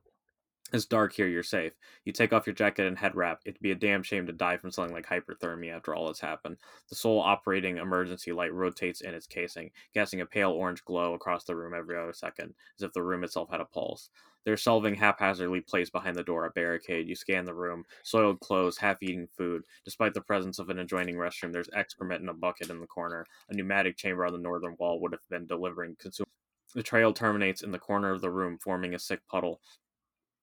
[0.72, 1.74] It's dark here, you're safe.
[2.06, 3.40] You take off your jacket and head wrap.
[3.44, 6.58] It'd be a damn shame to die from something like hyperthermia after all that's happened.
[6.90, 11.46] The sole operating emergency light rotates in its casing, casting a pale orange glow across
[11.46, 14.10] the room every other second, as if the room itself had a pulse.
[14.46, 17.08] There's shelving haphazardly placed behind the door, a barricade.
[17.08, 19.64] You scan the room, soiled clothes, half eaten food.
[19.86, 23.26] Despite the presence of an adjoining restroom, there's excrement in a bucket in the corner.
[23.50, 26.28] A pneumatic chamber on the northern wall would have been delivering consumer.
[26.74, 29.60] The trail terminates in the corner of the room, forming a sick puddle.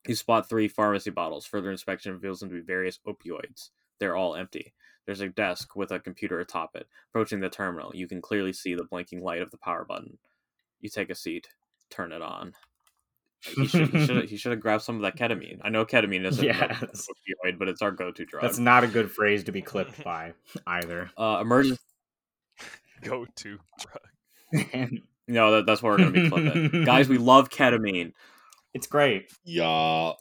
[0.07, 1.47] You spot three pharmacy bottles.
[1.47, 3.71] Further inspection reveals them to be various opioids.
[3.99, 4.73] They're all empty.
[5.07, 6.87] There's a desk with a computer atop it.
[7.11, 10.19] Approaching the terminal, you can clearly see the blinking light of the power button.
[10.81, 11.49] You take a seat,
[11.91, 12.55] turn it on.
[13.55, 15.59] He should, he should, he should have grabbed some of that ketamine.
[15.63, 17.09] I know ketamine isn't an Yes.
[17.45, 18.43] opioid, but it's our go-to drug.
[18.43, 20.33] That's not a good phrase to be clipped by
[20.67, 21.11] either.
[21.17, 21.81] uh, emergency.
[23.03, 24.91] Go to drug.
[25.29, 27.09] No, that, that's what we're gonna be clipping, guys.
[27.09, 28.13] We love ketamine.
[28.75, 29.33] it's great.
[29.45, 30.13] Yeah.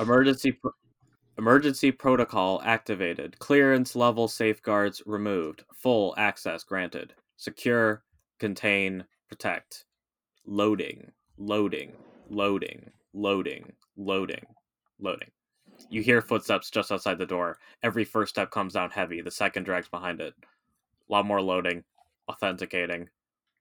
[0.00, 0.72] Emergency pro-
[1.38, 3.38] emergency protocol activated.
[3.38, 5.64] Clearance level safeguards removed.
[5.74, 7.14] Full access granted.
[7.36, 8.02] Secure,
[8.38, 9.84] contain, protect.
[10.46, 11.92] Loading, loading,
[12.30, 14.44] loading, loading, loading,
[14.98, 15.30] loading.
[15.90, 17.58] You hear footsteps just outside the door.
[17.82, 19.20] Every first step comes down heavy.
[19.20, 20.34] The second drags behind it.
[20.42, 21.84] A lot more loading,
[22.28, 23.08] authenticating.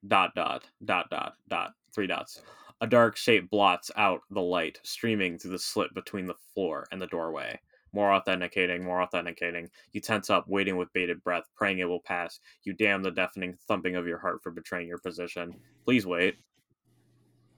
[0.07, 1.71] Dot dot dot dot dot.
[1.93, 2.41] Three dots.
[2.81, 7.01] A dark shape blots out the light, streaming through the slit between the floor and
[7.01, 7.59] the doorway.
[7.93, 9.69] More authenticating, more authenticating.
[9.93, 12.39] You tense up, waiting with bated breath, praying it will pass.
[12.63, 15.55] You damn the deafening thumping of your heart for betraying your position.
[15.85, 16.35] Please wait.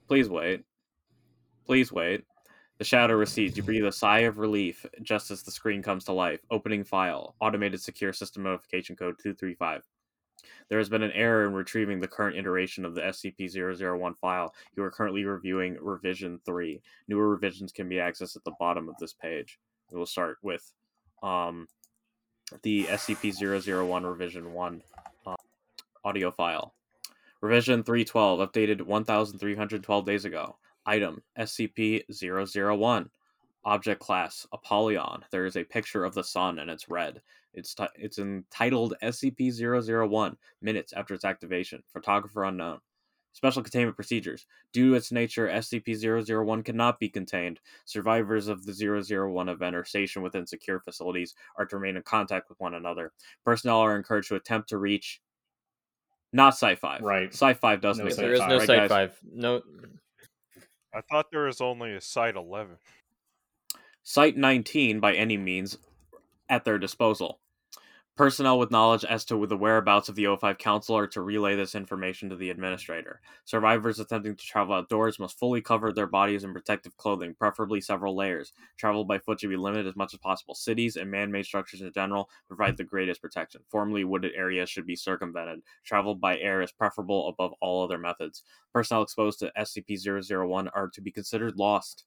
[0.08, 0.64] Please wait.
[1.66, 2.24] Please wait.
[2.78, 3.56] The shadow recedes.
[3.56, 6.40] You breathe a sigh of relief just as the screen comes to life.
[6.50, 7.34] Opening file.
[7.40, 9.82] Automated secure system notification code 235.
[10.70, 14.54] There has been an error in retrieving the current iteration of the SCP-001 file.
[14.76, 16.80] You are currently reviewing revision 3.
[17.08, 19.58] Newer revisions can be accessed at the bottom of this page.
[19.90, 20.72] We will start with
[21.22, 21.66] um,
[22.62, 24.82] the SCP-001 revision 1
[25.26, 25.34] uh,
[26.04, 26.74] audio file.
[27.40, 30.56] Revision 312, updated 1,312 days ago.
[30.84, 33.10] Item SCP-001.
[33.64, 35.24] Object class Apollyon.
[35.30, 37.22] There is a picture of the sun and it's red.
[37.54, 40.36] It's ti it's entitled SCP-001.
[40.62, 41.84] Minutes after its activation.
[41.92, 42.80] Photographer unknown.
[43.34, 44.46] Special containment procedures.
[44.72, 47.60] Due to its nature, SCP-001 cannot be contained.
[47.84, 52.48] Survivors of the 001 event are stationed within secure facilities are to remain in contact
[52.48, 53.12] with one another.
[53.44, 55.20] Personnel are encouraged to attempt to reach
[56.32, 57.02] not Sci-5.
[57.02, 57.32] Right.
[57.32, 58.20] Sci-5 doesn't No exist.
[58.20, 59.18] There is no right, Site 5.
[59.34, 59.62] No.
[60.94, 62.76] I thought there was only a Site 11.
[64.02, 65.78] Site 19 by any means
[66.48, 67.40] at their disposal.
[68.18, 71.76] Personnel with knowledge as to the whereabouts of the O5 Council are to relay this
[71.76, 73.20] information to the administrator.
[73.44, 78.16] Survivors attempting to travel outdoors must fully cover their bodies in protective clothing, preferably several
[78.16, 78.52] layers.
[78.76, 80.56] Travel by foot should be limited as much as possible.
[80.56, 83.60] Cities and man made structures in general provide the greatest protection.
[83.68, 85.62] Formerly wooded areas should be circumvented.
[85.84, 88.42] Travel by air is preferable above all other methods.
[88.72, 89.96] Personnel exposed to SCP
[90.28, 92.02] 001 are to be considered lost.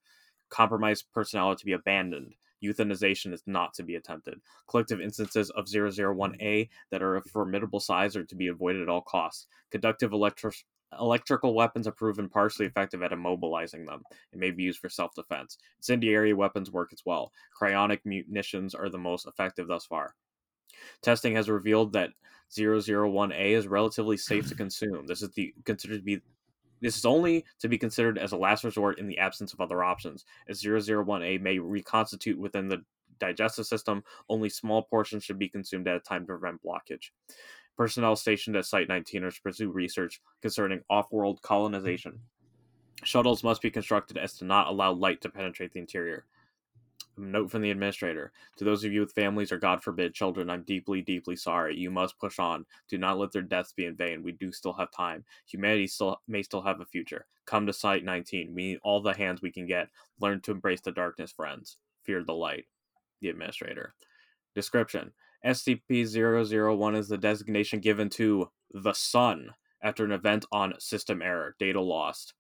[0.50, 2.34] Compromised personnel are to be abandoned.
[2.64, 4.40] Euthanization is not to be attempted.
[4.68, 9.02] Collective instances of 001A that are of formidable size are to be avoided at all
[9.02, 9.48] costs.
[9.72, 10.52] Conductive electro-
[11.00, 14.04] electrical weapons are proven partially effective at immobilizing them.
[14.34, 15.58] It may be used for self defense.
[15.78, 17.32] Incendiary weapons work as well.
[17.60, 20.16] Cryonic munitions are the most effective thus far.
[21.02, 22.12] Testing has revealed that
[22.56, 25.08] 001A is relatively safe to consume.
[25.08, 26.22] This is the considered to be
[26.82, 29.84] this is only to be considered as a last resort in the absence of other
[29.84, 32.84] options, as 001A may reconstitute within the
[33.20, 34.04] digestive system.
[34.28, 37.12] Only small portions should be consumed at a time to prevent blockage.
[37.78, 42.20] Personnel stationed at Site 19 are to pursue research concerning off world colonization.
[43.04, 46.26] Shuttles must be constructed as to not allow light to penetrate the interior.
[47.18, 50.64] Note from the administrator To those of you with families or, God forbid, children, I'm
[50.64, 51.78] deeply, deeply sorry.
[51.78, 52.66] You must push on.
[52.90, 54.24] Do not let their deaths be in vain.
[54.24, 55.26] We do still have time.
[55.46, 57.26] Humanity still may still have a future.
[57.46, 58.54] Come to Site 19.
[58.54, 59.90] We need all the hands we can get.
[60.20, 61.78] Learn to embrace the darkness, friends.
[62.04, 62.66] Fear the light.
[63.20, 63.94] The administrator.
[64.56, 65.12] Description
[65.46, 66.06] SCP
[66.78, 69.52] 001 is the designation given to the Sun
[69.82, 72.34] after an event on system error, data lost,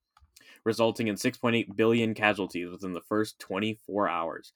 [0.66, 4.53] resulting in 6.8 billion casualties within the first 24 hours.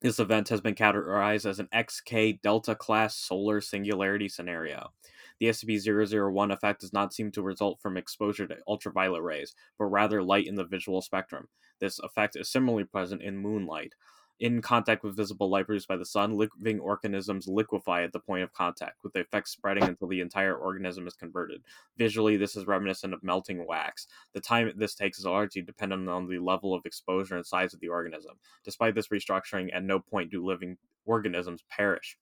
[0.00, 4.92] This event has been categorized as an XK Delta class solar singularity scenario.
[5.40, 9.86] The SCP 001 effect does not seem to result from exposure to ultraviolet rays, but
[9.86, 11.48] rather light in the visual spectrum.
[11.80, 13.94] This effect is similarly present in moonlight.
[14.40, 18.44] In contact with visible light produced by the sun, living organisms liquefy at the point
[18.44, 21.64] of contact, with the effect spreading until the entire organism is converted.
[21.96, 24.06] Visually, this is reminiscent of melting wax.
[24.34, 27.80] The time this takes is largely dependent on the level of exposure and size of
[27.80, 28.38] the organism.
[28.62, 32.16] Despite this restructuring, at no point do living organisms perish.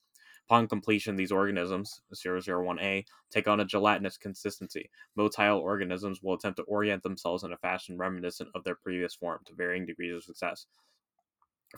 [0.49, 4.89] Upon completion, these organisms, 001A, take on a gelatinous consistency.
[5.19, 9.41] Motile organisms will attempt to orient themselves in a fashion reminiscent of their previous form
[9.45, 10.67] to varying degrees of success.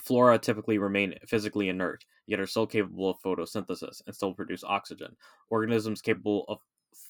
[0.00, 5.16] Flora typically remain physically inert, yet are still capable of photosynthesis and still produce oxygen.
[5.50, 6.60] Organisms capable of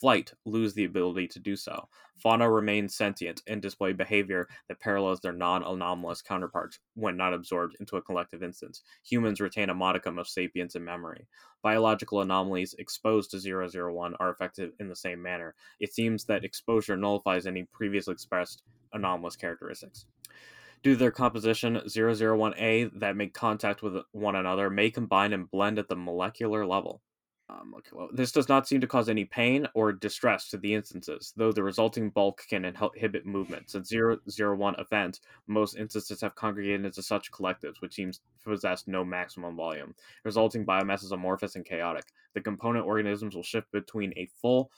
[0.00, 1.88] flight lose the ability to do so.
[2.16, 7.76] Fauna remain sentient and display behavior that parallels their non anomalous counterparts when not absorbed
[7.80, 8.82] into a collective instance.
[9.04, 11.26] Humans retain a modicum of sapience and memory.
[11.62, 15.54] Biological anomalies exposed to 001 are affected in the same manner.
[15.80, 18.62] It seems that exposure nullifies any previously expressed
[18.92, 20.06] anomalous characteristics.
[20.82, 25.78] Due to their composition, 001A that make contact with one another may combine and blend
[25.78, 27.02] at the molecular level.
[27.50, 31.32] Uh, molecular- This does not seem to cause any pain or distress to the instances,
[31.34, 33.70] though the resulting bulk can inhibit movement.
[33.70, 39.02] Since 001 event, most instances have congregated into such collectives, which seems to possess no
[39.02, 39.94] maximum volume.
[40.24, 42.04] Resulting biomass is amorphous and chaotic.
[42.34, 44.70] The component organisms will shift between a full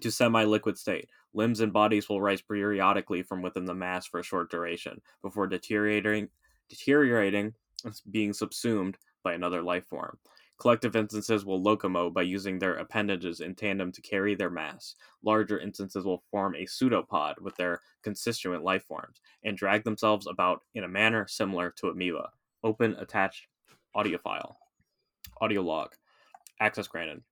[0.00, 1.08] to semi liquid state.
[1.34, 5.46] Limbs and bodies will rise periodically from within the mass for a short duration before
[5.46, 6.28] deteriorating,
[6.68, 7.54] deteriorating
[8.10, 10.18] being subsumed by another life form.
[10.58, 14.94] Collective instances will locomote by using their appendages in tandem to carry their mass.
[15.24, 20.62] Larger instances will form a pseudopod with their constituent life forms and drag themselves about
[20.74, 22.30] in a manner similar to amoeba.
[22.62, 23.46] Open attached
[23.94, 24.56] audio file.
[25.40, 25.94] Audio log.
[26.60, 27.22] Access granted.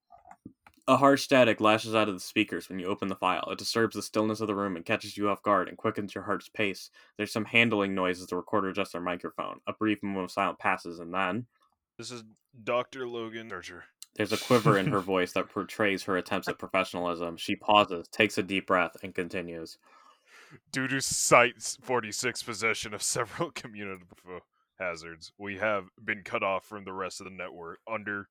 [0.91, 3.49] A harsh static lashes out of the speakers when you open the file.
[3.53, 6.25] It disturbs the stillness of the room and catches you off guard and quickens your
[6.25, 6.91] heart's pace.
[7.17, 9.61] There's some handling noise as the recorder adjusts their microphone.
[9.69, 11.47] A brief moment of silence passes, and then
[11.97, 12.25] This is
[12.65, 13.07] Dr.
[13.07, 13.85] Logan Searcher.
[14.17, 17.37] there's a quiver in her voice that portrays her attempts at professionalism.
[17.37, 19.79] She pauses, takes a deep breath, and continues.
[20.73, 24.41] Due to Site 46 possession of several communicable
[24.81, 28.29] hazards, we have been cut off from the rest of the network under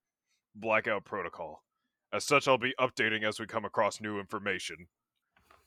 [0.53, 1.63] blackout protocol.
[2.11, 4.87] As such, I'll be updating as we come across new information.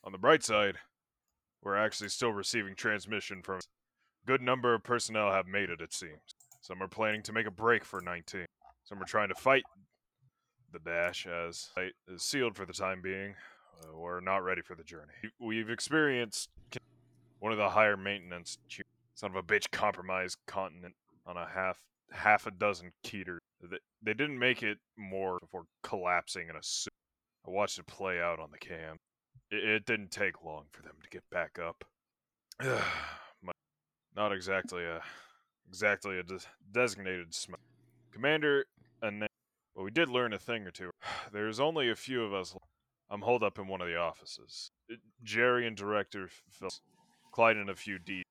[0.04, 0.76] On the bright side,
[1.62, 3.60] we're actually still receiving transmission from
[4.26, 6.34] good number of personnel have made it, it seems.
[6.60, 8.46] Some are planning to make a break for 19.
[8.84, 9.62] Some are trying to fight
[10.72, 13.34] the dash as site is sealed for the time being.
[13.82, 15.12] uh, we're not ready for the journey.
[15.40, 16.48] We've experienced
[17.38, 18.58] one of the higher maintenance
[19.14, 20.94] son of a bitch compromised continent
[21.26, 21.78] on a half
[22.10, 23.38] half a dozen Keter.
[23.62, 26.92] They, didn't make it more before collapsing in a suit.
[27.46, 28.96] I watched it play out on the cam.
[29.50, 31.84] It, it didn't take long for them to get back up.
[34.14, 35.00] Not exactly a
[35.68, 37.60] exactly a des- designated smoke.
[38.12, 38.66] Commander,
[39.00, 39.26] and
[39.74, 40.90] well, we did learn a thing or two.
[41.32, 42.54] There's only a few of us.
[43.10, 44.70] I'm holed up in one of the offices.
[45.22, 46.70] Jerry and Director Phil,
[47.32, 48.22] Clyde and a few D.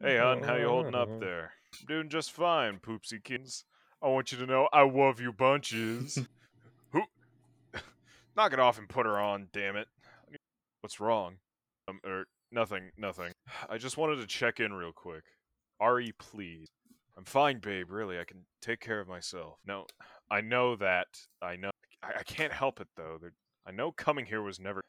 [0.00, 1.52] Hey, hon, how you holding up there?
[1.80, 3.64] I'm doing just fine, poopsykins.
[4.06, 6.16] I want you to know I love you bunches.
[6.92, 7.02] Who?
[8.36, 9.88] Knock it off and put her on, damn it.
[10.80, 11.38] What's wrong?
[11.88, 13.32] Um, er, nothing, nothing.
[13.68, 15.24] I just wanted to check in real quick.
[15.80, 16.68] Ari, please.
[17.18, 17.90] I'm fine, babe.
[17.90, 19.58] Really, I can take care of myself.
[19.66, 19.86] No,
[20.30, 21.08] I know that.
[21.42, 21.70] I know.
[22.00, 23.18] I, I can't help it though.
[23.20, 23.32] They're,
[23.66, 24.82] I know coming here was never.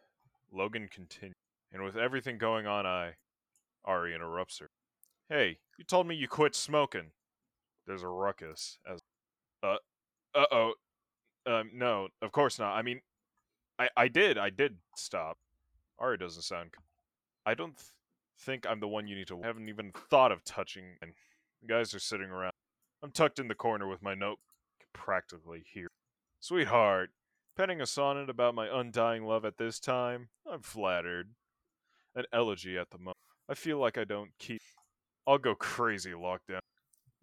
[0.54, 1.34] Logan continued,
[1.74, 3.14] and with everything going on, I.
[3.84, 4.70] Ari interrupts her.
[5.28, 7.14] Hey, you told me you quit smoking.
[7.88, 8.78] There's a ruckus.
[8.86, 9.00] As.
[9.64, 9.78] Uh.
[10.36, 10.74] Uh oh.
[11.46, 11.72] Um.
[11.74, 12.76] No, of course not.
[12.76, 13.02] I mean,
[13.80, 14.38] I I did.
[14.38, 15.38] I did stop.
[16.00, 16.72] Ari doesn't sound.
[17.46, 17.90] I don't th-
[18.40, 19.42] think I'm the one you need to.
[19.42, 20.98] I haven't even thought of touching.
[21.02, 21.14] And
[21.68, 22.54] guys are sitting around.
[23.04, 24.40] I'm tucked in the corner with my note
[24.94, 25.88] practically here.
[26.40, 27.12] Sweetheart,
[27.56, 30.30] penning a sonnet about my undying love at this time?
[30.50, 31.32] I'm flattered.
[32.16, 33.18] An elegy at the moment.
[33.50, 34.62] I feel like I don't keep.
[35.26, 36.62] I'll go crazy locked down.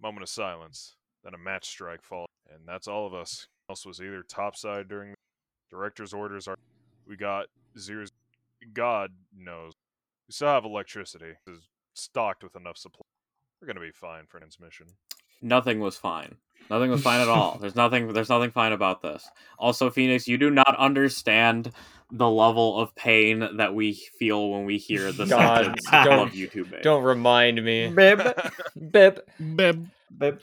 [0.00, 0.96] Moment of silence.
[1.24, 2.28] Then a match strike falls.
[2.52, 3.46] And that's all of us.
[3.70, 5.16] Else was either topside during the
[5.70, 6.56] director's orders are
[7.08, 7.46] we got
[7.78, 8.10] zeros
[8.74, 9.72] God knows.
[10.28, 11.32] We still have electricity.
[11.46, 11.60] It's
[11.94, 13.02] stocked with enough supply.
[13.60, 14.86] We're gonna be fine for transmission.
[15.42, 16.36] Nothing was fine.
[16.70, 17.58] Nothing was fine at all.
[17.60, 18.12] There's nothing.
[18.12, 19.26] There's nothing fine about this.
[19.58, 21.72] Also, Phoenix, you do not understand
[22.12, 26.34] the level of pain that we feel when we hear the God, sentence don't- "love
[26.34, 27.88] you too, babe." Don't remind me.
[27.88, 28.18] Bib.
[28.90, 29.86] bib, Beb.
[30.16, 30.40] Bib.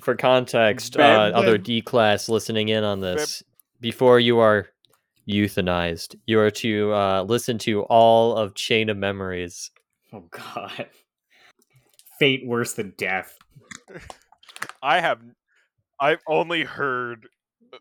[0.00, 1.58] For context, Bip, uh, other.
[1.58, 3.42] D class listening in on this,
[3.80, 4.68] before you are
[5.28, 9.70] euthanized, you are to uh, listen to all of Chain of Memories.
[10.12, 10.86] Oh god.
[12.18, 13.36] Fate worse than death.
[14.82, 15.20] I have.
[16.00, 17.28] I've only heard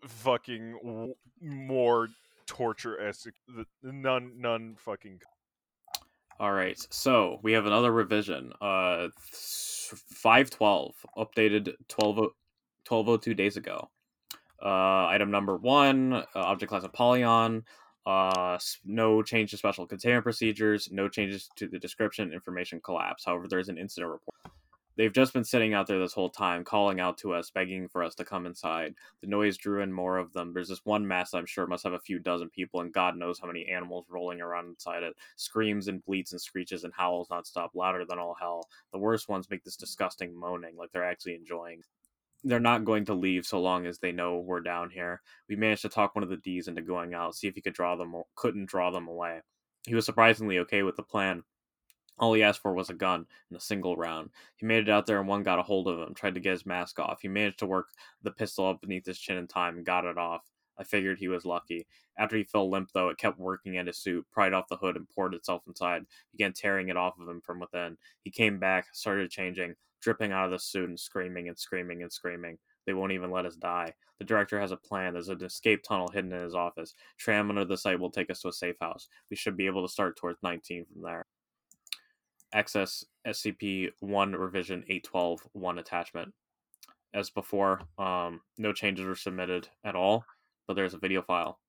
[0.05, 2.07] fucking w- more
[2.45, 3.29] torture esque.
[3.83, 5.19] None, none fucking.
[6.39, 8.53] All right, so we have another revision.
[8.61, 12.17] Uh, five twelve updated 12,
[12.87, 13.89] 1202 days ago.
[14.63, 17.63] Uh, item number one, uh, object class Apollyon.
[18.05, 20.89] Uh, no change to special containment procedures.
[20.91, 22.31] No changes to the description.
[22.31, 23.25] Information collapse.
[23.25, 24.53] However, there's an incident report.
[24.97, 28.03] They've just been sitting out there this whole time, calling out to us, begging for
[28.03, 28.95] us to come inside.
[29.21, 30.53] The noise drew in more of them.
[30.53, 33.39] There's this one mass I'm sure must have a few dozen people, and God knows
[33.39, 35.15] how many animals rolling around inside it.
[35.35, 38.67] Screams and bleats and screeches and howls nonstop, louder than all hell.
[38.91, 41.83] The worst ones make this disgusting moaning, like they're actually enjoying.
[42.43, 45.21] They're not going to leave so long as they know we're down here.
[45.47, 47.73] We managed to talk one of the D's into going out, see if he could
[47.73, 49.41] draw them, couldn't draw them away.
[49.85, 51.43] He was surprisingly okay with the plan.
[52.19, 54.31] All he asked for was a gun and a single round.
[54.55, 56.51] He made it out there and one got a hold of him, tried to get
[56.51, 57.21] his mask off.
[57.21, 57.89] He managed to work
[58.23, 60.41] the pistol up beneath his chin in time and got it off.
[60.79, 61.87] I figured he was lucky.
[62.17, 64.95] After he fell limp, though, it kept working at his suit, pried off the hood,
[64.95, 67.97] and poured itself inside, began tearing it off of him from within.
[68.23, 72.11] He came back, started changing, dripping out of the suit and screaming and screaming and
[72.11, 72.57] screaming.
[72.85, 73.93] They won't even let us die.
[74.19, 75.13] The director has a plan.
[75.13, 76.95] There's an escape tunnel hidden in his office.
[77.17, 79.09] Tram under the site will take us to a safe house.
[79.29, 81.25] We should be able to start towards 19 from there.
[82.53, 86.33] Access SCP 1 revision 812 1 attachment.
[87.13, 90.25] As before, um, no changes were submitted at all,
[90.67, 91.59] but there's a video file.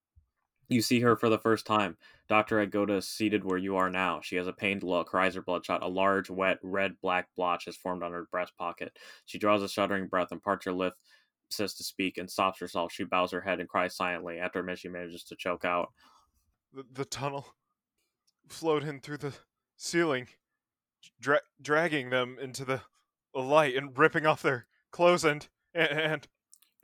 [0.69, 1.97] You see her for the first time.
[2.29, 2.65] Dr.
[2.67, 4.21] Ikeda is seated where you are now.
[4.23, 5.83] She has a pained look, her eyes are bloodshot.
[5.83, 8.99] A large, wet, red black blotch has formed on her breast pocket.
[9.25, 10.99] She draws a shuddering breath and parts her lips
[11.51, 12.93] says to speak, and stops herself.
[12.93, 14.39] She bows her head and cries silently.
[14.39, 15.93] After a minute, she manages to choke out.
[16.73, 17.55] The, the tunnel
[18.49, 19.35] flowed in through the
[19.77, 20.29] ceiling,
[21.21, 22.83] dra- dragging them into the,
[23.35, 26.27] light and ripping off their clothes and and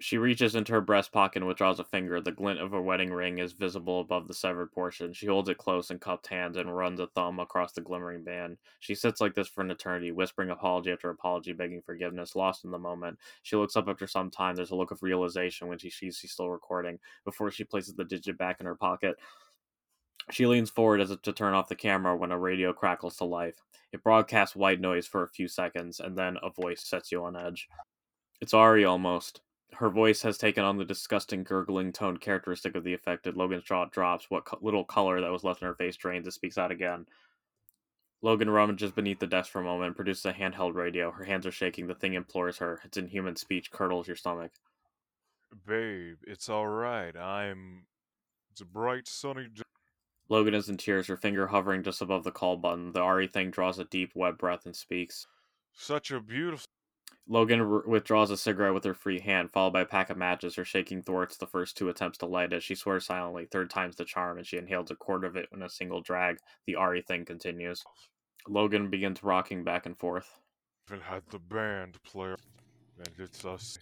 [0.00, 2.20] She reaches into her breast pocket and withdraws a finger.
[2.20, 5.12] The glint of her wedding ring is visible above the severed portion.
[5.12, 8.58] She holds it close in cupped hands and runs a thumb across the glimmering band.
[8.80, 12.70] She sits like this for an eternity, whispering apology after apology, begging forgiveness, lost in
[12.72, 13.18] the moment.
[13.42, 14.56] She looks up after some time.
[14.56, 16.98] There's a look of realization when she sees she's still recording.
[17.24, 19.16] Before she places the digit back in her pocket,
[20.30, 23.24] she leans forward as if to turn off the camera when a radio crackles to
[23.24, 23.62] life.
[23.92, 27.36] It broadcasts white noise for a few seconds, and then a voice sets you on
[27.36, 27.68] edge.
[28.40, 29.40] It's Ari almost.
[29.74, 33.36] Her voice has taken on the disgusting gurgling tone characteristic of the affected.
[33.36, 34.30] Logan's jaw drops.
[34.30, 36.26] What co- little color that was left in her face drains.
[36.26, 37.06] It speaks out again.
[38.22, 41.10] Logan rummages beneath the desk for a moment, produces a handheld radio.
[41.10, 41.86] Her hands are shaking.
[41.86, 42.80] The thing implores her.
[42.82, 44.52] Its inhuman speech curdles your stomach.
[45.66, 47.16] Babe, it's alright.
[47.16, 47.86] I'm.
[48.50, 49.63] It's a bright, sunny day.
[50.28, 52.92] Logan is in tears, her finger hovering just above the call button.
[52.92, 55.26] The Ari thing draws a deep, wet breath and speaks.
[55.72, 56.66] Such a beautiful.
[57.26, 60.56] Logan r- withdraws a cigarette with her free hand, followed by a pack of matches.
[60.56, 62.62] Her shaking thwarts the first two attempts to light it.
[62.62, 65.62] She swears silently, third time's the charm, and she inhales a quart of it in
[65.62, 66.38] a single drag.
[66.66, 67.82] The Ari thing continues.
[68.46, 70.38] Logan begins rocking back and forth.
[70.88, 72.34] Even had the band play.
[72.98, 73.78] And it's us.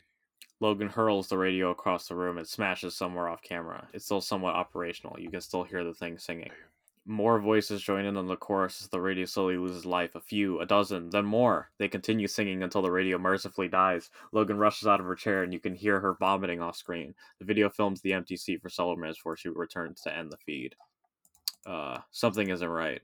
[0.62, 2.38] Logan hurls the radio across the room.
[2.38, 3.88] It smashes somewhere off camera.
[3.92, 5.18] It's still somewhat operational.
[5.18, 6.52] You can still hear the thing singing.
[7.04, 10.14] More voices join in on the chorus as the radio slowly loses life.
[10.14, 11.72] A few, a dozen, then more.
[11.78, 14.08] They continue singing until the radio mercifully dies.
[14.30, 17.12] Logan rushes out of her chair and you can hear her vomiting off screen.
[17.40, 20.36] The video films the empty seat for several minutes before she returns to end the
[20.36, 20.76] feed.
[21.66, 23.02] Uh, something isn't right.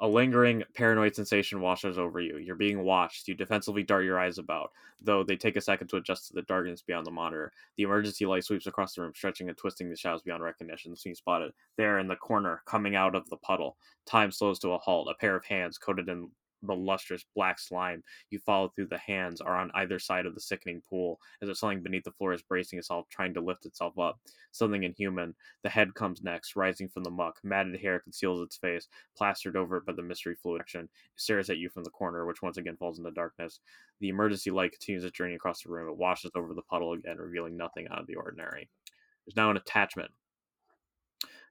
[0.00, 2.36] A lingering paranoid sensation washes over you.
[2.36, 3.28] You're being watched.
[3.28, 4.70] You defensively dart your eyes about,
[5.00, 7.50] though they take a second to adjust to the darkness beyond the monitor.
[7.76, 10.94] The emergency light sweeps across the room, stretching and twisting the shadows beyond recognition.
[10.96, 13.78] Scene spotted there in the corner, coming out of the puddle.
[14.04, 15.08] Time slows to a halt.
[15.10, 16.30] A pair of hands coated in
[16.62, 20.40] the lustrous black slime you follow through the hands are on either side of the
[20.40, 23.98] sickening pool as if something beneath the floor is bracing itself trying to lift itself
[23.98, 24.18] up.
[24.52, 25.34] Something inhuman.
[25.62, 27.38] The head comes next rising from the muck.
[27.42, 30.82] Matted hair conceals its face plastered over it by the mystery fluid action.
[30.82, 33.60] It stares at you from the corner which once again falls into darkness.
[34.00, 35.88] The emergency light continues its journey across the room.
[35.88, 38.68] It washes over the puddle again revealing nothing out of the ordinary.
[39.24, 40.10] There's now an attachment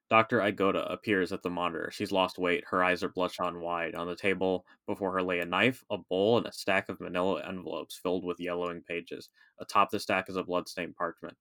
[0.09, 0.39] Dr.
[0.39, 1.89] Ikeda appears at the monitor.
[1.91, 2.63] She's lost weight.
[2.67, 3.95] Her eyes are bloodshot and wide.
[3.95, 7.41] On the table before her lay a knife, a bowl, and a stack of manila
[7.47, 9.29] envelopes filled with yellowing pages.
[9.59, 11.35] Atop the stack is a bloodstained parchment.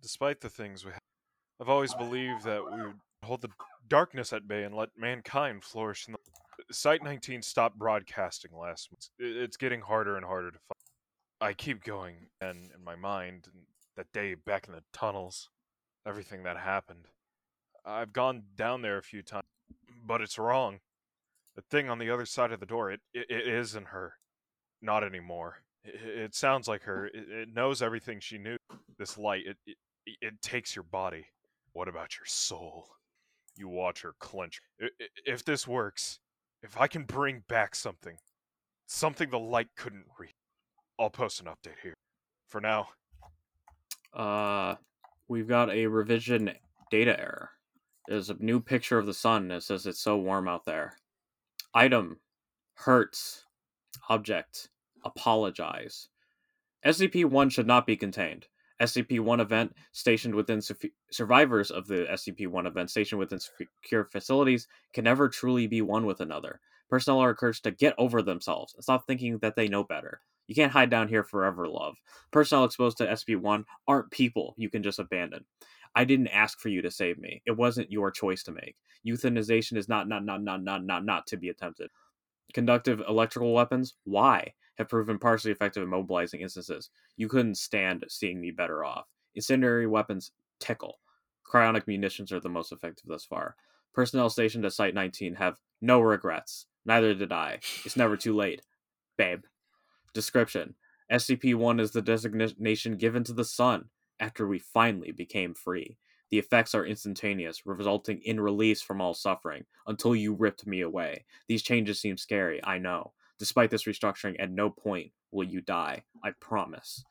[0.00, 1.00] Despite the things we have,
[1.60, 3.50] I've always believed that we would hold the
[3.88, 6.06] darkness at bay and let mankind flourish.
[6.06, 6.18] In the...
[6.72, 9.08] Site 19 stopped broadcasting last month.
[9.18, 10.78] It's getting harder and harder to find.
[11.40, 13.48] I keep going, and in my mind,
[13.96, 15.50] that day back in the tunnels,
[16.06, 17.08] everything that happened.
[17.84, 19.44] I've gone down there a few times,
[20.06, 20.80] but it's wrong.
[21.56, 24.14] The thing on the other side of the door, it, it, it isn't her.
[24.80, 25.62] Not anymore.
[25.84, 27.06] It, it sounds like her.
[27.06, 28.56] It, it knows everything she knew.
[28.98, 29.76] This light, it, it,
[30.20, 31.26] it takes your body.
[31.72, 32.86] What about your soul?
[33.56, 34.60] You watch her clench.
[35.26, 36.18] If this works,
[36.62, 38.16] if I can bring back something,
[38.86, 40.32] something the light couldn't reach,
[40.98, 41.94] I'll post an update here.
[42.48, 42.88] For now,
[44.12, 44.76] Uh,
[45.28, 46.52] we've got a revision
[46.90, 47.50] data error.
[48.08, 50.98] There's a new picture of the sun that says it's so warm out there.
[51.74, 52.18] Item,
[52.74, 53.44] hurts,
[54.08, 54.68] object,
[55.04, 56.08] apologize.
[56.84, 58.46] SCP-1 should not be contained.
[58.80, 60.60] SCP-1 event stationed within
[61.12, 66.20] survivors of the SCP-1 event stationed within secure facilities can never truly be one with
[66.20, 66.60] another.
[66.90, 70.20] Personnel are encouraged to get over themselves and stop thinking that they know better.
[70.48, 71.94] You can't hide down here forever, love.
[72.32, 75.44] Personnel exposed to SCP-1 aren't people you can just abandon.
[75.94, 77.42] I didn't ask for you to save me.
[77.46, 78.76] It wasn't your choice to make.
[79.06, 81.90] Euthanization is not not not not not not not to be attempted.
[82.54, 86.90] Conductive electrical weapons, why, have proven partially effective in mobilizing instances.
[87.16, 89.06] You couldn't stand seeing me better off.
[89.34, 90.98] Incendiary weapons tickle.
[91.50, 93.56] Cryonic munitions are the most effective thus far.
[93.92, 96.66] Personnel stationed at Site 19 have no regrets.
[96.84, 97.60] Neither did I.
[97.84, 98.62] It's never too late.
[99.16, 99.42] Babe.
[100.14, 100.74] Description
[101.10, 103.90] SCP 1 is the designation given to the sun
[104.22, 105.98] after we finally became free.
[106.30, 111.26] The effects are instantaneous, resulting in release from all suffering until you ripped me away.
[111.48, 113.12] These changes seem scary, I know.
[113.38, 117.04] Despite this restructuring, at no point will you die, I promise.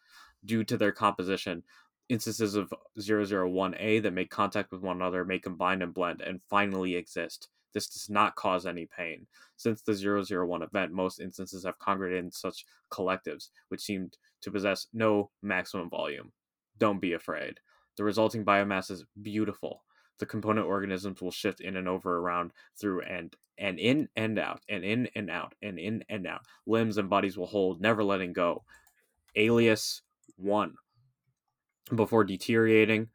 [0.46, 1.64] Due to their composition,
[2.10, 6.96] instances of 001A that make contact with one another may combine and blend and finally
[6.96, 7.50] exist.
[7.74, 9.28] This does not cause any pain.
[9.58, 14.12] Since the 001 event, most instances have congregated in such collectives, which seem
[14.42, 16.32] to possess no maximum volume.
[16.78, 17.60] Don't be afraid.
[17.98, 19.84] The resulting biomass is beautiful.
[20.20, 24.62] The component organisms will shift in and over, around, through, and and in and out,
[24.70, 26.46] and in and out, and in and out.
[26.66, 28.64] Limbs and bodies will hold, never letting go.
[29.36, 30.02] Alias
[30.38, 30.76] one.
[31.96, 33.10] Before deteriorating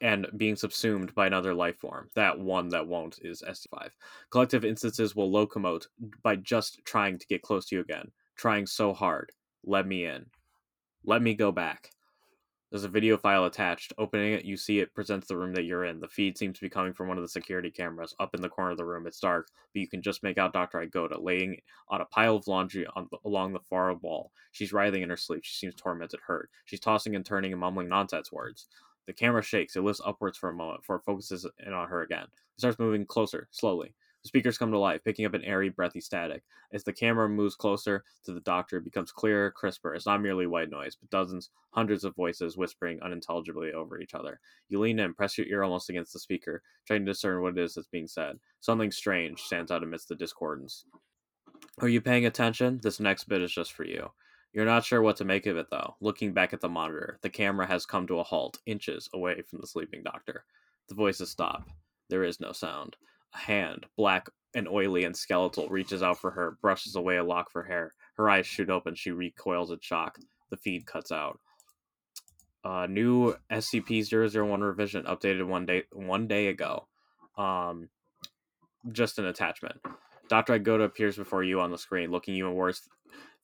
[0.00, 2.08] and being subsumed by another life form.
[2.14, 3.90] That one that won't is SC5.
[4.30, 5.86] Collective instances will locomote
[6.22, 8.10] by just trying to get close to you again.
[8.36, 9.32] Trying so hard.
[9.64, 10.26] Let me in.
[11.04, 11.90] Let me go back.
[12.70, 13.92] There's a video file attached.
[13.96, 16.00] Opening it, you see it presents the room that you're in.
[16.00, 18.48] The feed seems to be coming from one of the security cameras up in the
[18.48, 19.06] corner of the room.
[19.06, 20.78] It's dark, but you can just make out Dr.
[20.78, 24.32] Ikeda laying on a pile of laundry on along the far wall.
[24.50, 25.44] She's writhing in her sleep.
[25.44, 26.50] She seems tormented, hurt.
[26.64, 28.66] She's tossing and turning and mumbling nonsense words.
[29.06, 29.76] The camera shakes.
[29.76, 32.24] It lifts upwards for a moment before it focuses in on her again.
[32.24, 33.94] It starts moving closer, slowly.
[34.26, 36.42] The speakers come to life, picking up an airy, breathy static.
[36.72, 39.94] As the camera moves closer to the doctor, it becomes clearer, crisper.
[39.94, 44.40] It's not merely white noise, but dozens, hundreds of voices whispering unintelligibly over each other.
[44.68, 47.62] You lean in, press your ear almost against the speaker, trying to discern what it
[47.62, 48.40] is that's being said.
[48.58, 50.86] Something strange stands out amidst the discordance.
[51.78, 52.80] Are you paying attention?
[52.82, 54.10] This next bit is just for you.
[54.52, 55.94] You're not sure what to make of it, though.
[56.00, 59.60] Looking back at the monitor, the camera has come to a halt, inches away from
[59.60, 60.42] the sleeping doctor.
[60.88, 61.68] The voices stop.
[62.08, 62.96] There is no sound.
[63.36, 67.52] Hand, black and oily and skeletal, reaches out for her, brushes away a lock of
[67.54, 67.92] her hair.
[68.16, 68.94] Her eyes shoot open.
[68.94, 70.18] She recoils in shock.
[70.50, 71.38] The feed cuts out.
[72.64, 76.88] Uh, new SCP-001 revision updated one day one day ago.
[77.36, 77.90] Um,
[78.90, 79.80] just an attachment.
[80.28, 80.58] Dr.
[80.58, 82.88] Ikeda appears before you on the screen, looking you even worse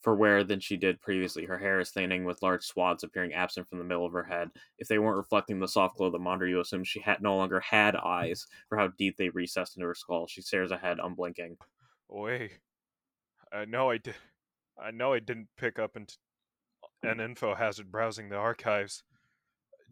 [0.02, 1.44] for wear than she did previously.
[1.44, 4.50] Her hair is thinning, with large swaths appearing absent from the middle of her head.
[4.78, 7.36] If they weren't reflecting the soft glow of the monitor, you assume she had no
[7.36, 10.26] longer had eyes for how deep they recessed into her skull.
[10.26, 11.56] She stares ahead, unblinking.
[12.08, 12.58] Wait,
[13.52, 14.16] I know I did.
[14.82, 16.06] I know I didn't pick up an,
[17.04, 19.04] an info hazard browsing the archives.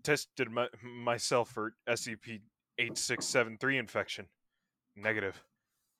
[0.03, 2.41] Tested my, myself for SCP
[2.79, 4.27] 8673 infection.
[4.97, 5.41] Negative.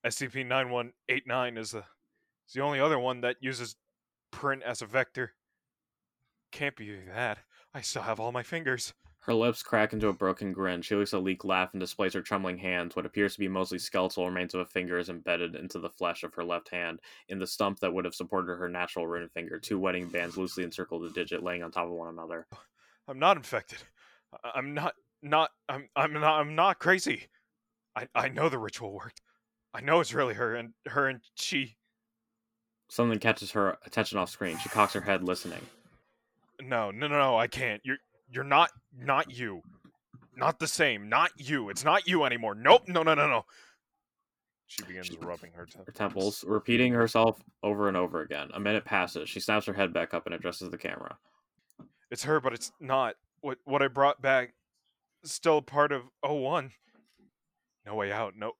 [0.05, 3.77] SCP 9189 is the, is the only other one that uses
[4.31, 5.35] print as a vector.
[6.53, 7.39] Can't be that.
[7.73, 8.93] I still have all my fingers.
[9.21, 10.81] Her lips crack into a broken grin.
[10.81, 12.97] She looks a leak laugh and displays her trembling hands.
[12.97, 16.23] What appears to be mostly skeletal remains of a finger is embedded into the flesh
[16.23, 17.01] of her left hand.
[17.29, 20.65] In the stump that would have supported her natural ring finger, two wedding bands loosely
[20.65, 22.47] encircle the digit, laying on top of one another.
[22.53, 22.63] Oh,
[23.09, 23.79] I'm not infected.
[24.43, 27.29] I'm not not I'm I'm not I'm not crazy.
[27.95, 29.21] I I know the ritual worked.
[29.75, 31.77] I know it's really her and her and she
[32.91, 34.59] Something catches her attention off screen.
[34.59, 35.61] She cocks her head, listening.
[36.61, 37.81] No, no, no, no, I can't.
[37.85, 37.99] You're
[38.29, 39.63] you're not not you.
[40.37, 41.09] Not the same.
[41.09, 41.71] Not you.
[41.71, 42.55] It's not you anymore.
[42.57, 42.89] Nope.
[42.89, 43.45] No, no, no, no.
[44.67, 45.97] She begins rubbing her Her temples.
[45.97, 48.49] temples, repeating herself over and over again.
[48.55, 49.29] A minute passes.
[49.29, 51.17] She snaps her head back up and addresses the camera.
[52.11, 53.15] It's her, but it's not.
[53.41, 54.53] What what I brought back
[55.23, 56.73] is still part of 01.
[57.87, 58.35] No way out.
[58.37, 58.53] No.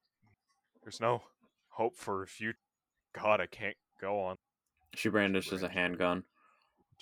[0.83, 1.21] There's no
[1.69, 2.57] hope for a future.
[3.13, 4.37] God, I can't go on
[4.95, 6.23] She brandishes a handgun.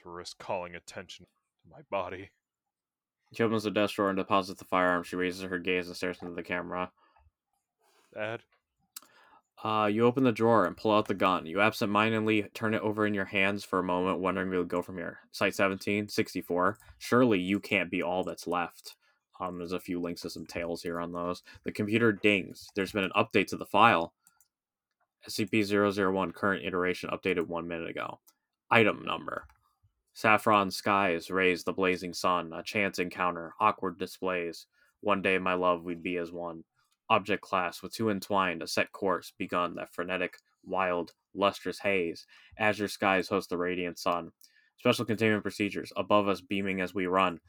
[0.04, 1.26] to risk calling attention
[1.64, 2.30] to my body.
[3.34, 5.04] She opens the desk drawer and deposits the firearm.
[5.04, 6.92] She raises her gaze and stares into the camera.
[8.14, 8.42] Dad,
[9.64, 11.46] Uh, you open the drawer and pull out the gun.
[11.46, 14.82] You absentmindedly turn it over in your hands for a moment, wondering where you'll go
[14.82, 15.20] from here.
[15.32, 16.78] Site 17, 64.
[16.98, 18.96] Surely you can't be all that's left.
[19.40, 21.44] Um, there's a few links to some tales here on those.
[21.66, 22.70] The computer dings.
[22.76, 24.14] There's been an update to the file.
[25.30, 28.19] SCP-001 current iteration updated one minute ago.
[28.72, 29.45] Item number.
[30.14, 32.51] Saffron skies raise the blazing sun.
[32.53, 33.53] A chance encounter.
[33.60, 34.65] Awkward displays.
[35.01, 36.64] One day, my love, we'd be as one
[37.10, 42.26] object class with two entwined, a set course begun that frenetic, wild, lustrous haze.
[42.57, 44.31] Azure skies host the radiant sun.
[44.77, 47.39] Special containment procedures above us beaming as we run.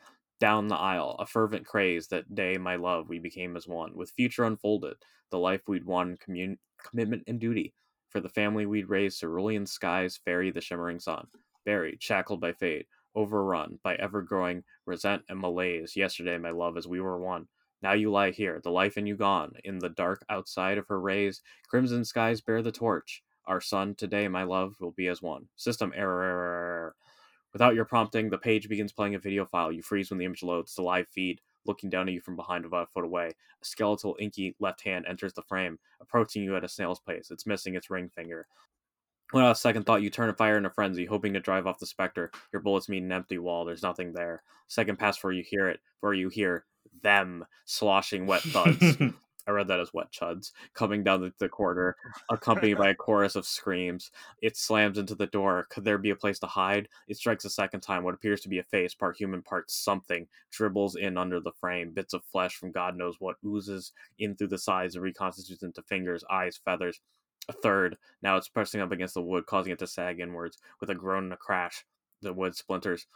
[0.40, 3.94] Down the aisle, a fervent craze that day, my love, we became as one.
[3.94, 4.96] With future unfolded,
[5.30, 7.74] the life we'd won, commun- commitment and duty.
[8.08, 11.28] For the family we'd raised, cerulean skies ferry the shimmering sun.
[11.64, 15.94] Buried, shackled by fate, overrun by ever growing resent and malaise.
[15.96, 17.48] Yesterday, my love, as we were one.
[17.82, 19.52] Now you lie here, the life in you gone.
[19.64, 23.22] In the dark outside of her rays, crimson skies bear the torch.
[23.46, 25.48] Our sun today, my love, will be as one.
[25.56, 26.96] System error, error, error.
[27.52, 29.72] Without your prompting, the page begins playing a video file.
[29.72, 30.74] You freeze when the image loads.
[30.74, 33.32] The live feed, looking down at you from behind about a foot away.
[33.60, 37.30] A skeletal, inky left hand enters the frame, approaching you at a snail's pace.
[37.30, 38.46] It's missing its ring finger.
[39.32, 41.78] Without a second thought, you turn and fire in a frenzy, hoping to drive off
[41.78, 42.30] the specter.
[42.52, 43.64] Your bullets meet an empty wall.
[43.64, 44.42] There's nothing there.
[44.66, 46.64] Second pass before you hear it, before you hear
[47.02, 48.96] them sloshing wet thuds.
[49.46, 51.96] I read that as wet chuds coming down the, the corridor,
[52.30, 54.10] accompanied by a chorus of screams.
[54.42, 55.66] It slams into the door.
[55.70, 56.88] Could there be a place to hide?
[57.08, 58.04] It strikes a second time.
[58.04, 61.90] What appears to be a face, part human, part something, dribbles in under the frame.
[61.92, 65.82] Bits of flesh from God knows what oozes in through the sides and reconstitutes into
[65.82, 67.00] fingers, eyes, feathers.
[67.48, 67.96] A third.
[68.22, 70.58] Now it's pressing up against the wood, causing it to sag inwards.
[70.80, 71.84] With a groan and a crash,
[72.22, 73.06] the wood splinters.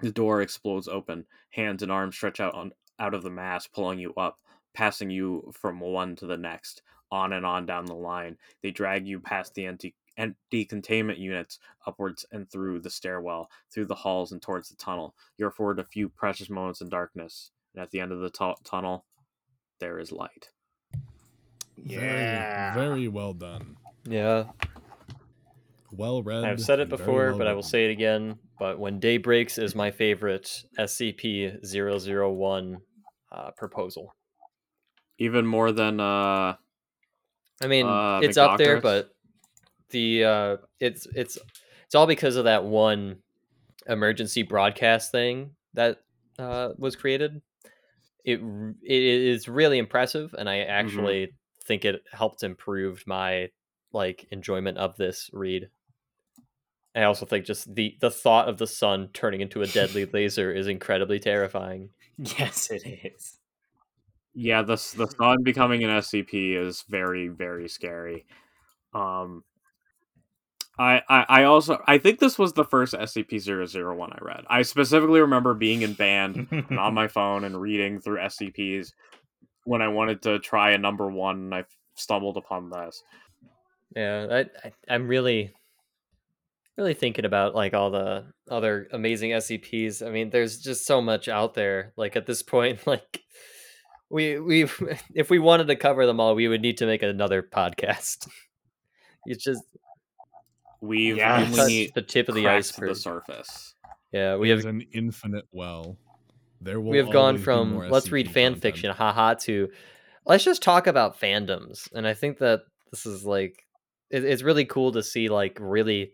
[0.00, 1.26] The door explodes open.
[1.50, 4.38] Hands and arms stretch out on out of the mass, pulling you up,
[4.74, 8.36] passing you from one to the next, on and on down the line.
[8.62, 13.86] They drag you past the empty empty containment units upwards and through the stairwell, through
[13.86, 15.14] the halls and towards the tunnel.
[15.36, 18.54] You're afforded a few precious moments in darkness, and at the end of the tu-
[18.64, 19.04] tunnel,
[19.78, 20.48] there is light.
[21.76, 22.74] Yeah.
[22.74, 23.76] Very, very well done.
[24.04, 24.44] Yeah,
[25.92, 26.44] Well read.
[26.44, 28.38] I've said it before, well but I will say it again.
[28.58, 32.76] But when day breaks is my favorite SCP-001
[33.30, 34.14] uh, proposal.
[35.18, 36.56] Even more than uh
[37.60, 39.10] I mean, Uh, it's up there, but
[39.90, 41.38] the uh, it's it's
[41.84, 43.22] it's all because of that one
[43.86, 46.02] emergency broadcast thing that
[46.38, 47.42] uh, was created.
[48.24, 48.40] It
[48.82, 51.32] it is really impressive, and I actually
[51.64, 53.50] think it helped improve my
[53.92, 55.70] like enjoyment of this read.
[56.94, 60.52] I also think just the the thought of the sun turning into a deadly laser
[60.52, 61.90] is incredibly terrifying.
[62.18, 63.37] Yes, it is.
[64.40, 68.24] Yeah, the the sun becoming an SCP is very very scary.
[68.94, 69.42] Um
[70.78, 74.44] I, I, I also I think this was the first SCP-001 I read.
[74.48, 78.92] I specifically remember being in band and on my phone and reading through SCPs
[79.64, 81.64] when I wanted to try a number one and I
[81.96, 83.02] stumbled upon this.
[83.96, 85.52] Yeah, I, I I'm really
[86.76, 90.06] really thinking about like all the other amazing SCPs.
[90.06, 91.92] I mean, there's just so much out there.
[91.96, 93.24] Like at this point, like
[94.10, 94.62] we we
[95.14, 98.28] if we wanted to cover them all, we would need to make another podcast.
[99.26, 99.62] It's just
[100.80, 101.48] We've Yes.
[101.50, 102.88] touched only the tip of the cracked iceberg.
[102.90, 103.74] the surface.
[104.12, 105.98] Yeah, we It have an infinite well.
[106.60, 108.62] There will we have gone from let's read fan content.
[108.62, 109.68] fiction, haha, to
[110.24, 111.92] let's just talk about fandoms.
[111.92, 112.60] And I think that
[112.90, 113.66] this is like
[114.10, 116.12] it, it's really cool to see like really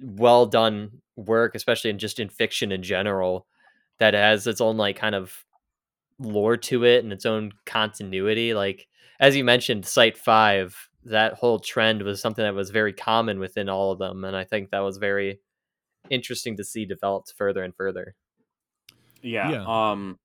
[0.00, 3.46] well done work, especially in just in fiction in general,
[3.98, 5.44] that has its own like kind of
[6.18, 8.54] lore to it and its own continuity.
[8.54, 8.86] Like
[9.20, 13.68] as you mentioned, Site Five, that whole trend was something that was very common within
[13.68, 15.40] all of them, and I think that was very
[16.10, 18.14] interesting to see developed further and further.
[19.22, 19.50] Yeah.
[19.50, 19.64] Yeah.
[19.66, 20.18] Um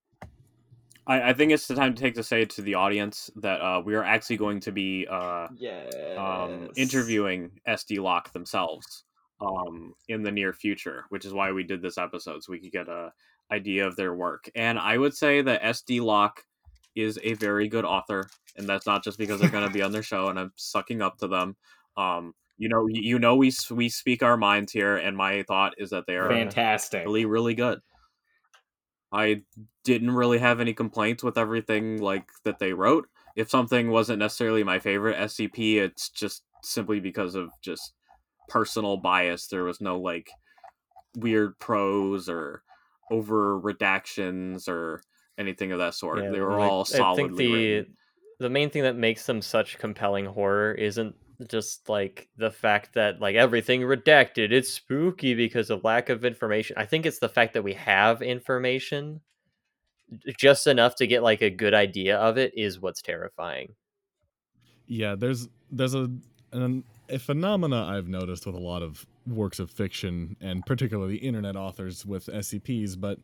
[1.05, 3.81] I, I think it's the time to take to say to the audience that uh,
[3.83, 5.89] we are actually going to be uh, Yeah.
[6.17, 9.03] um, interviewing SD Locke themselves
[9.41, 12.71] um, in the near future, which is why we did this episode so we could
[12.71, 13.11] get a
[13.51, 14.49] idea of their work.
[14.55, 16.43] And I would say that SD Locke
[16.95, 19.91] is a very good author, and that's not just because they're going to be on
[19.91, 21.55] their show and I'm sucking up to them.
[21.97, 25.73] Um, you know, you you know, we we speak our minds here, and my thought
[25.77, 27.03] is that they are Fantastic.
[27.03, 27.79] really really good.
[29.11, 29.41] I
[29.83, 33.07] didn't really have any complaints with everything like that they wrote.
[33.35, 37.93] If something wasn't necessarily my favorite SCP, it's just simply because of just
[38.49, 39.47] personal bias.
[39.47, 40.29] There was no like
[41.15, 42.63] weird prose or
[43.13, 45.01] over redactions or
[45.37, 46.23] anything of that sort.
[46.23, 47.97] Yeah, they were like, all I think the written.
[48.39, 51.15] the main thing that makes them such compelling horror isn't
[51.47, 54.51] just like the fact that like everything redacted.
[54.51, 56.77] It's spooky because of lack of information.
[56.77, 59.21] I think it's the fact that we have information
[60.37, 63.73] just enough to get like a good idea of it is what's terrifying.
[64.87, 66.09] yeah there's there's a
[66.51, 71.55] an, a phenomena i've noticed with a lot of works of fiction and particularly internet
[71.55, 73.19] authors with scps but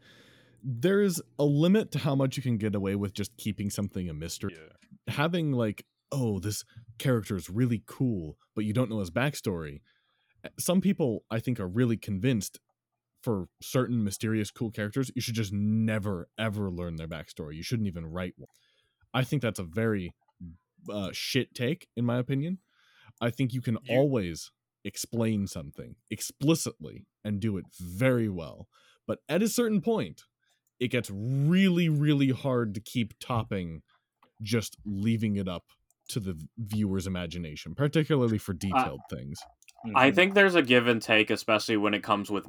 [0.64, 4.14] there's a limit to how much you can get away with just keeping something a
[4.14, 4.56] mystery.
[4.58, 5.14] Yeah.
[5.14, 6.64] having like oh this
[6.98, 9.82] character is really cool but you don't know his backstory.
[10.58, 12.60] Some people i think are really convinced
[13.22, 17.56] for certain mysterious cool characters you should just never ever learn their backstory.
[17.56, 18.48] You shouldn't even write one.
[19.14, 20.14] I think that's a very
[20.90, 22.60] uh, shit take in my opinion.
[23.22, 24.52] I think you can You- always
[24.84, 28.68] explain something explicitly and do it very well.
[29.08, 30.24] But at a certain point
[30.80, 33.82] it gets really really hard to keep topping
[34.42, 35.66] just leaving it up
[36.08, 39.40] to the viewer's imagination particularly for uh, detailed things
[39.96, 40.16] I Mhm.
[40.16, 42.48] think there's a give and take, especially when it comes with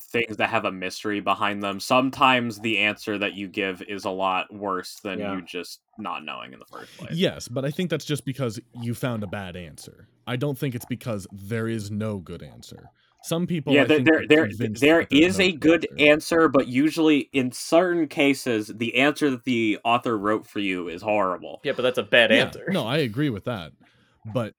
[0.00, 1.80] things that have a mystery behind them.
[1.80, 5.34] Sometimes the answer that you give is a lot worse than Yeah.
[5.36, 7.10] you just not knowing in the first place.
[7.16, 10.76] yes but i think that's just because you found a bad answer i don't think
[10.76, 12.88] it's because there is no good answer
[13.20, 15.52] some people yeah, I there think, there are there, convinced there that there's no a
[15.52, 16.04] good answer.
[16.44, 21.02] answer, but usually in certain cases, the answer that the author wrote for you is
[21.02, 21.60] horrible.
[21.64, 22.66] Yeah, but that's a bad Yeah, answer.
[22.70, 23.72] No, I agree with that.
[24.24, 24.54] But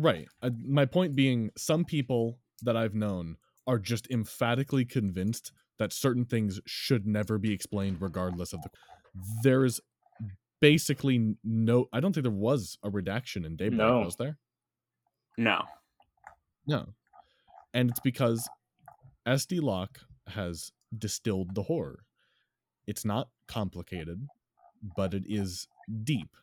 [0.00, 3.36] right, uh, my point being, some people that I've known
[3.66, 8.70] are just emphatically convinced that certain things should never be explained, regardless of the.
[9.42, 9.80] There's
[10.60, 11.88] basically no.
[11.92, 13.78] I don't think there was a redaction in Daybreak.
[13.78, 14.00] No.
[14.00, 14.38] Was there?
[15.38, 15.62] No,
[16.66, 16.86] No.
[17.72, 18.48] And it's because
[19.26, 22.00] SD Locke has distilled the horror.
[22.86, 24.26] It's not complicated,
[24.96, 25.68] but it is
[26.04, 26.36] deep.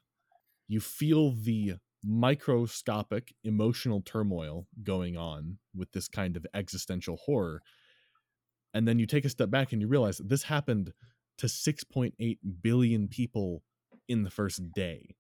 [0.68, 7.62] You feel the microscopic emotional turmoil going on with this kind of existential horror.
[8.74, 10.94] And then you take a step back and you realize that this happened
[11.40, 13.64] to 6.8 billion people
[14.08, 15.16] in the first day.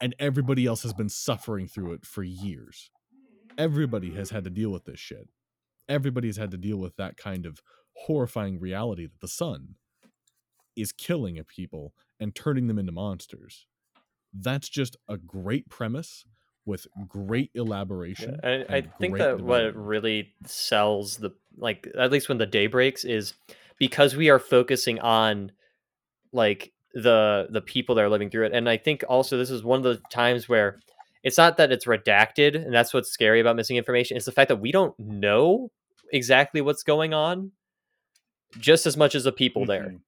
[0.00, 2.90] And everybody else has been suffering through it for years.
[3.56, 5.28] Everybody has had to deal with this shit.
[5.88, 7.60] Everybody has had to deal with that kind of
[7.96, 9.74] horrifying reality that the sun
[10.76, 13.66] is killing people and turning them into monsters.
[14.40, 16.24] That's just a great premise
[16.64, 18.40] with great elaboration.
[18.44, 22.66] I, I and think that what really sells the like at least when the day
[22.66, 23.34] breaks is
[23.78, 25.52] because we are focusing on
[26.32, 29.62] like the the people that are living through it and i think also this is
[29.62, 30.78] one of the times where
[31.22, 34.48] it's not that it's redacted and that's what's scary about missing information it's the fact
[34.48, 35.70] that we don't know
[36.12, 37.52] exactly what's going on
[38.58, 40.00] just as much as the people there Mhm.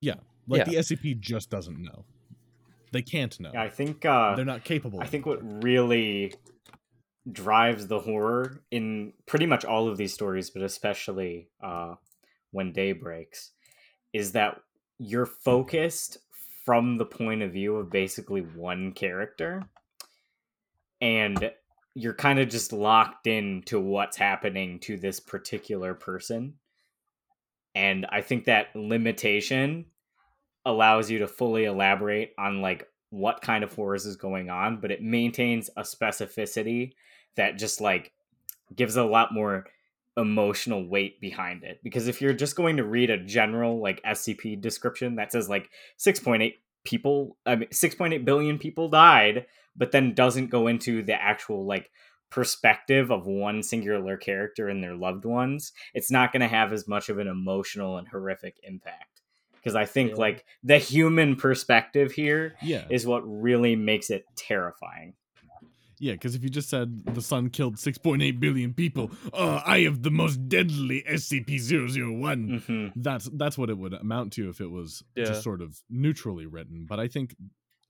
[0.00, 0.14] Yeah,
[0.46, 0.64] like Yeah.
[0.64, 2.04] the SCP just doesn't know.
[2.92, 3.50] They can't know.
[3.52, 5.00] Yeah, I think uh, They're not capable.
[5.00, 6.34] I think what really
[7.30, 11.94] drives the horror in pretty much all of these stories, but especially uh,
[12.52, 13.52] when day breaks,
[14.12, 14.60] is that
[14.98, 16.18] you're focused
[16.64, 19.62] from the point of view of basically one character,
[21.00, 21.50] and
[21.94, 26.54] you're kind of just locked into what's happening to this particular person.
[27.74, 29.86] And I think that limitation
[30.66, 34.90] allows you to fully elaborate on like what kind of horrors is going on, but
[34.90, 36.92] it maintains a specificity
[37.36, 38.12] that just like
[38.74, 39.64] gives a lot more
[40.16, 41.80] emotional weight behind it.
[41.82, 45.70] Because if you're just going to read a general like SCP description that says like
[45.98, 51.64] 6.8 people, I mean 6.8 billion people died, but then doesn't go into the actual
[51.64, 51.90] like
[52.28, 56.88] perspective of one singular character and their loved ones, it's not going to have as
[56.88, 59.22] much of an emotional and horrific impact.
[59.66, 60.16] Because I think Yeah.
[60.18, 65.14] like the human perspective here Yeah, is what really makes it terrifying.
[65.98, 66.12] yeah.
[66.12, 70.12] Because if you just said the sun killed 6.8 billion people, oh, I have the
[70.12, 72.62] most deadly SCP-001.
[72.64, 75.24] hmm That's that's what it would amount to if it was Yeah.
[75.24, 76.86] just sort of neutrally written.
[76.88, 77.34] But I think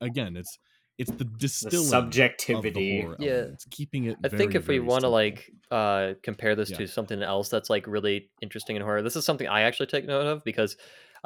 [0.00, 0.58] again, it's
[0.98, 2.68] it's the The distilling subjectivity.
[2.68, 3.32] Of the horror Yeah.
[3.32, 3.52] element.
[3.54, 4.16] It's keeping it.
[4.24, 6.78] I think if we want to like uh compare this Yeah.
[6.78, 10.06] to something else that's like really interesting in horror, this is something I actually take
[10.06, 10.76] note of because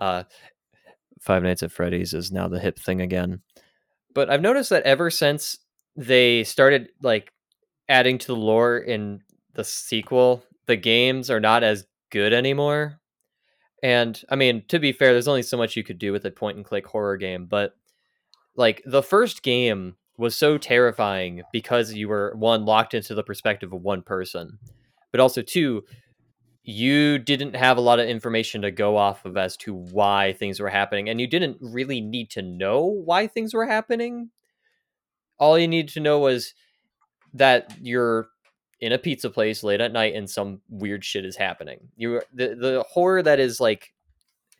[0.01, 0.25] uh
[1.21, 3.43] Five Nights at Freddy's is now the hip thing again.
[4.15, 5.59] But I've noticed that ever since
[5.95, 7.31] they started like
[7.89, 9.21] adding to the lore in
[9.55, 13.01] the sequel, the games are not as good anymore.
[13.83, 16.31] And I mean, to be fair, there's only so much you could do with a
[16.31, 17.75] point and click horror game, but
[18.57, 23.73] like the first game was so terrifying because you were one locked into the perspective
[23.73, 24.59] of one person,
[25.13, 25.83] but also two,
[26.63, 30.61] you didn't have a lot of information to go off of as to why things
[30.61, 34.31] were happening, and you didn't really need to know why things were happening.
[35.39, 36.55] All you needed to know was
[37.35, 38.29] that you're
[38.81, 41.89] in a pizza place late at night and some weird shit is happening.
[41.97, 43.93] You the the horror that is like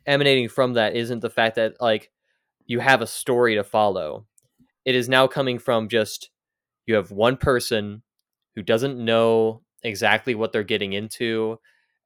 [0.05, 2.11] emanating from that isn't the fact that like
[2.65, 4.25] you have a story to follow.
[4.85, 6.29] It is now coming from just
[6.85, 8.03] you have one person
[8.55, 11.59] who doesn't know exactly what they're getting into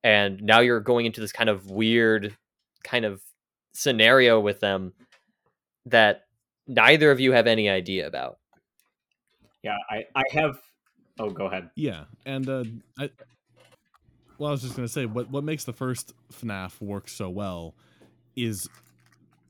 [0.06, 2.38] and now you're going into this kind of weird
[2.84, 3.22] kind of
[3.74, 4.94] scenario with them
[5.88, 6.26] that
[6.68, 8.38] neither of you have any idea about.
[9.64, 10.60] Yeah, I, I have.
[11.20, 11.72] Oh, go ahead.
[11.76, 12.66] Yeah, and uh,
[13.00, 13.10] I,
[14.38, 17.74] well, I was just gonna say what what makes the first FNAF work so well
[18.36, 18.70] is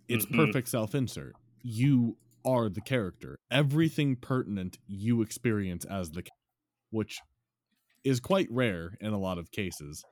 [0.07, 0.35] its Mhm.
[0.35, 1.35] perfect self insert.
[1.63, 2.15] You
[2.45, 3.35] are the character.
[3.51, 6.29] Everything pertinent you experience as the, ca-
[6.91, 7.17] which
[8.05, 10.03] is quite rare in a lot of cases,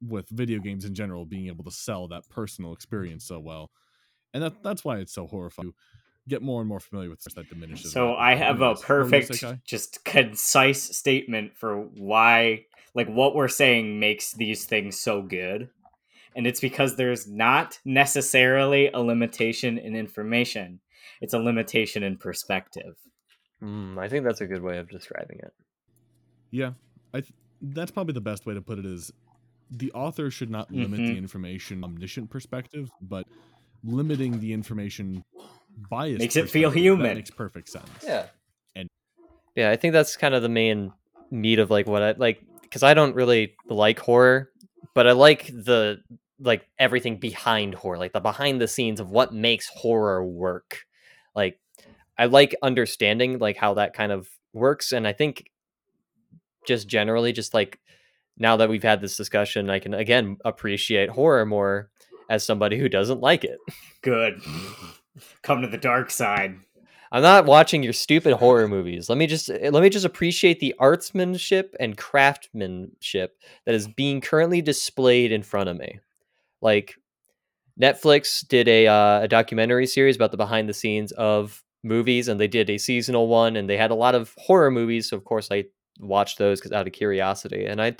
[0.00, 3.70] with video games in general being able to sell that personal experience so well,
[4.34, 5.70] and that that's why it's so horrifying.
[5.70, 5.74] To
[6.28, 7.92] get more and more familiar with this that diminishes.
[7.92, 8.24] So rapidly.
[8.24, 12.64] I have a Anyways, what were you gonna say, perfect, just concise statement for why,
[12.94, 15.70] like, what we're saying makes these things so good.
[16.34, 20.80] And it's because there's not necessarily a limitation in information,
[21.20, 22.96] it's a limitation in perspective.
[23.62, 25.52] Mm, I think that's a good way of describing it.
[26.50, 26.72] Yeah,
[27.14, 27.32] I th-
[27.62, 28.84] that's probably the best way to put it.
[28.84, 29.12] Is
[29.70, 31.18] the author should not limit the Mhm.
[31.18, 33.26] information omniscient perspective, but
[33.84, 35.24] limiting the information
[35.90, 37.06] bias Makes it feel human.
[37.08, 37.88] That makes perfect sense.
[38.04, 38.26] Yeah.
[38.74, 38.88] And-
[39.54, 40.92] yeah, I think that's kind of the main
[41.30, 44.50] meat of like what I like because I don't really like horror,
[44.94, 46.02] but I like the
[46.38, 50.86] like everything behind horror, like the behind the scenes of what makes horror work.
[51.34, 51.58] Like
[52.18, 55.50] I like understanding like how that kind of works and I think
[56.66, 57.78] just generally just like
[58.38, 61.90] now that we've had this discussion, I can again appreciate horror more
[62.28, 63.58] as somebody who doesn't like it.
[64.02, 64.40] Good.
[65.42, 66.58] Come to the dark side.
[67.12, 69.08] I'm not watching your stupid horror movies.
[69.08, 74.60] Let me just let me just appreciate the artsmanship and craftsmanship that is being currently
[74.60, 76.00] displayed in front of me.
[76.60, 76.96] Like
[77.80, 82.40] Netflix did a uh, a documentary series about the behind the scenes of movies, and
[82.40, 85.10] they did a seasonal one, and they had a lot of horror movies.
[85.10, 85.64] So of course, I
[86.00, 87.96] watched those because out of curiosity, and I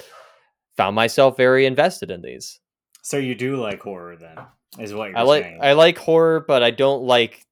[0.77, 2.61] found myself very invested in these.
[3.03, 4.37] So you do like horror then?
[4.79, 5.61] Is what you're I like saying?
[5.63, 7.47] I like horror, but I don't like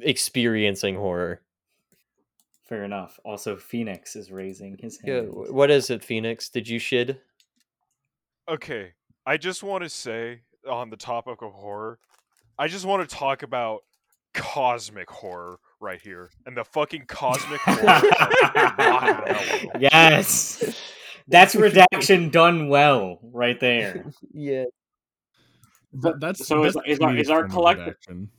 [0.00, 1.40] experiencing horror.
[2.68, 3.20] Fair enough.
[3.24, 5.28] Also, Phoenix is raising his hand.
[5.28, 6.48] wh- what is it, Phoenix?
[6.48, 7.20] Did you shid?
[8.48, 8.92] Okay,
[9.24, 11.98] I just want to say on the topic of horror,
[12.58, 13.82] I just want to talk about
[14.34, 18.02] cosmic horror right here, and the fucking cosmic horror.
[19.80, 20.62] yes,
[21.28, 24.04] that's redaction done well, right there.
[24.32, 24.64] Yeah.
[25.94, 28.30] That- that's so is- that's is our- comedic is our collective- redaction.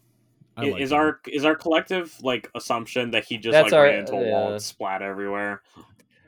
[0.55, 0.95] I I- like is that.
[0.95, 4.31] our is our collective like assumption that he just That's like our- ran into a
[4.31, 5.61] wall and splat everywhere?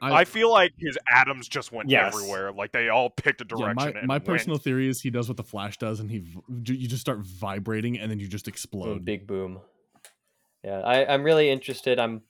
[0.01, 2.15] I feel like his atoms just went Yes.
[2.15, 2.53] everywhere.
[2.53, 3.93] Like they all picked a Yeah, direction.
[3.93, 4.25] my, and my went.
[4.25, 7.99] personal theory is he does what the Flash does, and he you just start vibrating,
[7.99, 9.03] and then you just explode.
[9.03, 9.59] big boom.
[10.63, 11.99] Yeah, I, I'm really interested.
[11.99, 12.21] I'm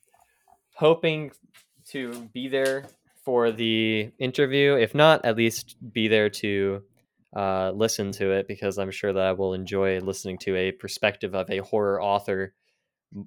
[0.74, 1.30] hoping
[1.90, 2.86] to be there
[3.24, 4.74] for the interview.
[4.74, 6.82] If not, at least be there to
[7.36, 11.34] uh, listen to it because I'm sure that I will enjoy listening to a perspective
[11.34, 12.54] of a horror author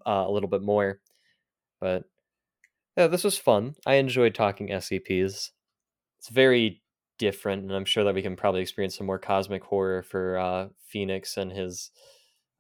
[0.06, 1.00] uh, a little bit more.
[1.80, 2.04] But
[2.98, 3.76] yeah, this was fun.
[3.86, 5.52] I enjoyed talking SCPs.
[6.20, 6.82] It's very
[7.18, 10.68] different, and I'm sure that we can probably experience some more cosmic horror for uh,
[10.88, 11.92] Phoenix and his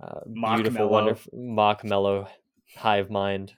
[0.01, 0.91] uh, Mock beautiful, mellow.
[0.91, 2.27] wonderful mock mellow
[2.76, 3.53] hive mind.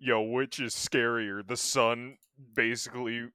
[0.00, 1.46] Yo, which is scarier?
[1.46, 2.16] The sun
[2.54, 3.28] basically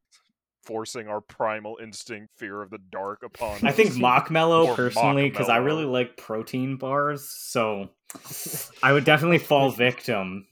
[0.63, 3.97] forcing our primal instinct, fear of the dark, upon I think us.
[3.97, 7.89] Mock Mellow personally, because I really like protein bars, so
[8.83, 10.45] I would definitely fall victim.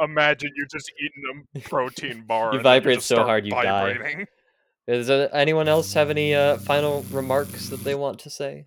[0.00, 2.54] Imagine you just eating a protein bar.
[2.54, 4.26] You vibrate just so hard you die.
[4.88, 8.66] Does uh, anyone else have any uh, final remarks that they want to say?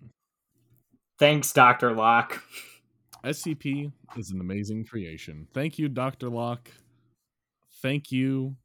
[1.18, 2.42] Thanks, Doctor Locke.
[3.24, 5.46] SCP is an amazing creation.
[5.54, 6.70] Thank you, Doctor Locke.
[7.82, 8.56] Thank you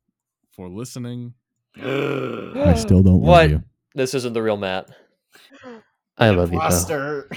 [0.55, 1.33] for listening.
[1.77, 3.41] I still don't What?
[3.43, 3.63] love you.
[3.93, 4.89] This isn't the real Matt.
[6.17, 6.65] I love you, though.
[6.65, 7.29] Foster.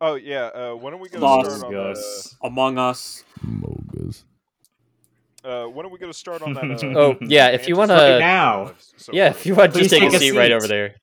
[0.00, 1.94] Oh yeah, uh, when are we gonna Lost start on that?
[1.94, 2.36] Gus.
[2.44, 3.24] Among Us.
[3.44, 4.22] Mogas.
[5.44, 6.84] Uh, uh, when are we gonna start on that?
[6.84, 8.74] Uh, Oh, yeah, if you wanna- Right now.
[8.96, 10.52] So Yeah, if you want to Please just take, take a a seat, right seat.
[10.54, 10.94] over there.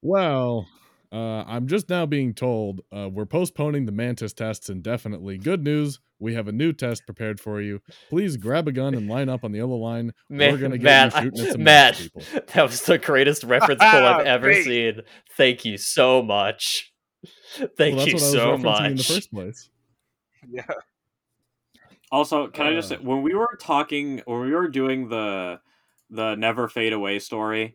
[0.00, 0.66] Well,
[1.12, 5.38] uh, I'm just now being told uh, we're postponing the mantis tests indefinitely.
[5.38, 7.80] Good news, we have a new test prepared for you.
[8.08, 10.12] Please grab a gun and line up on the yellow line.
[10.30, 12.22] Man, we're gonna get Matt, you shooting at some Matt, people.
[12.54, 14.64] that was the greatest reference pull I've ever Wait.
[14.64, 15.00] seen.
[15.36, 16.92] Thank you so much.
[17.76, 19.70] Thank Well, you what I was so referencing in the first place.
[20.48, 20.62] yeah.
[22.12, 23.00] Also, can I just say Uh.
[23.02, 25.60] when we were talking when we were doing the
[26.08, 27.74] the never fade away story,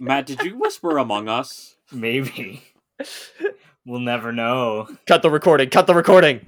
[0.00, 1.76] Matt, did you whisper Among Us?
[1.92, 2.62] Maybe.
[3.88, 4.86] We'll never know.
[5.06, 5.70] Cut the recording.
[5.70, 6.46] Cut the recording.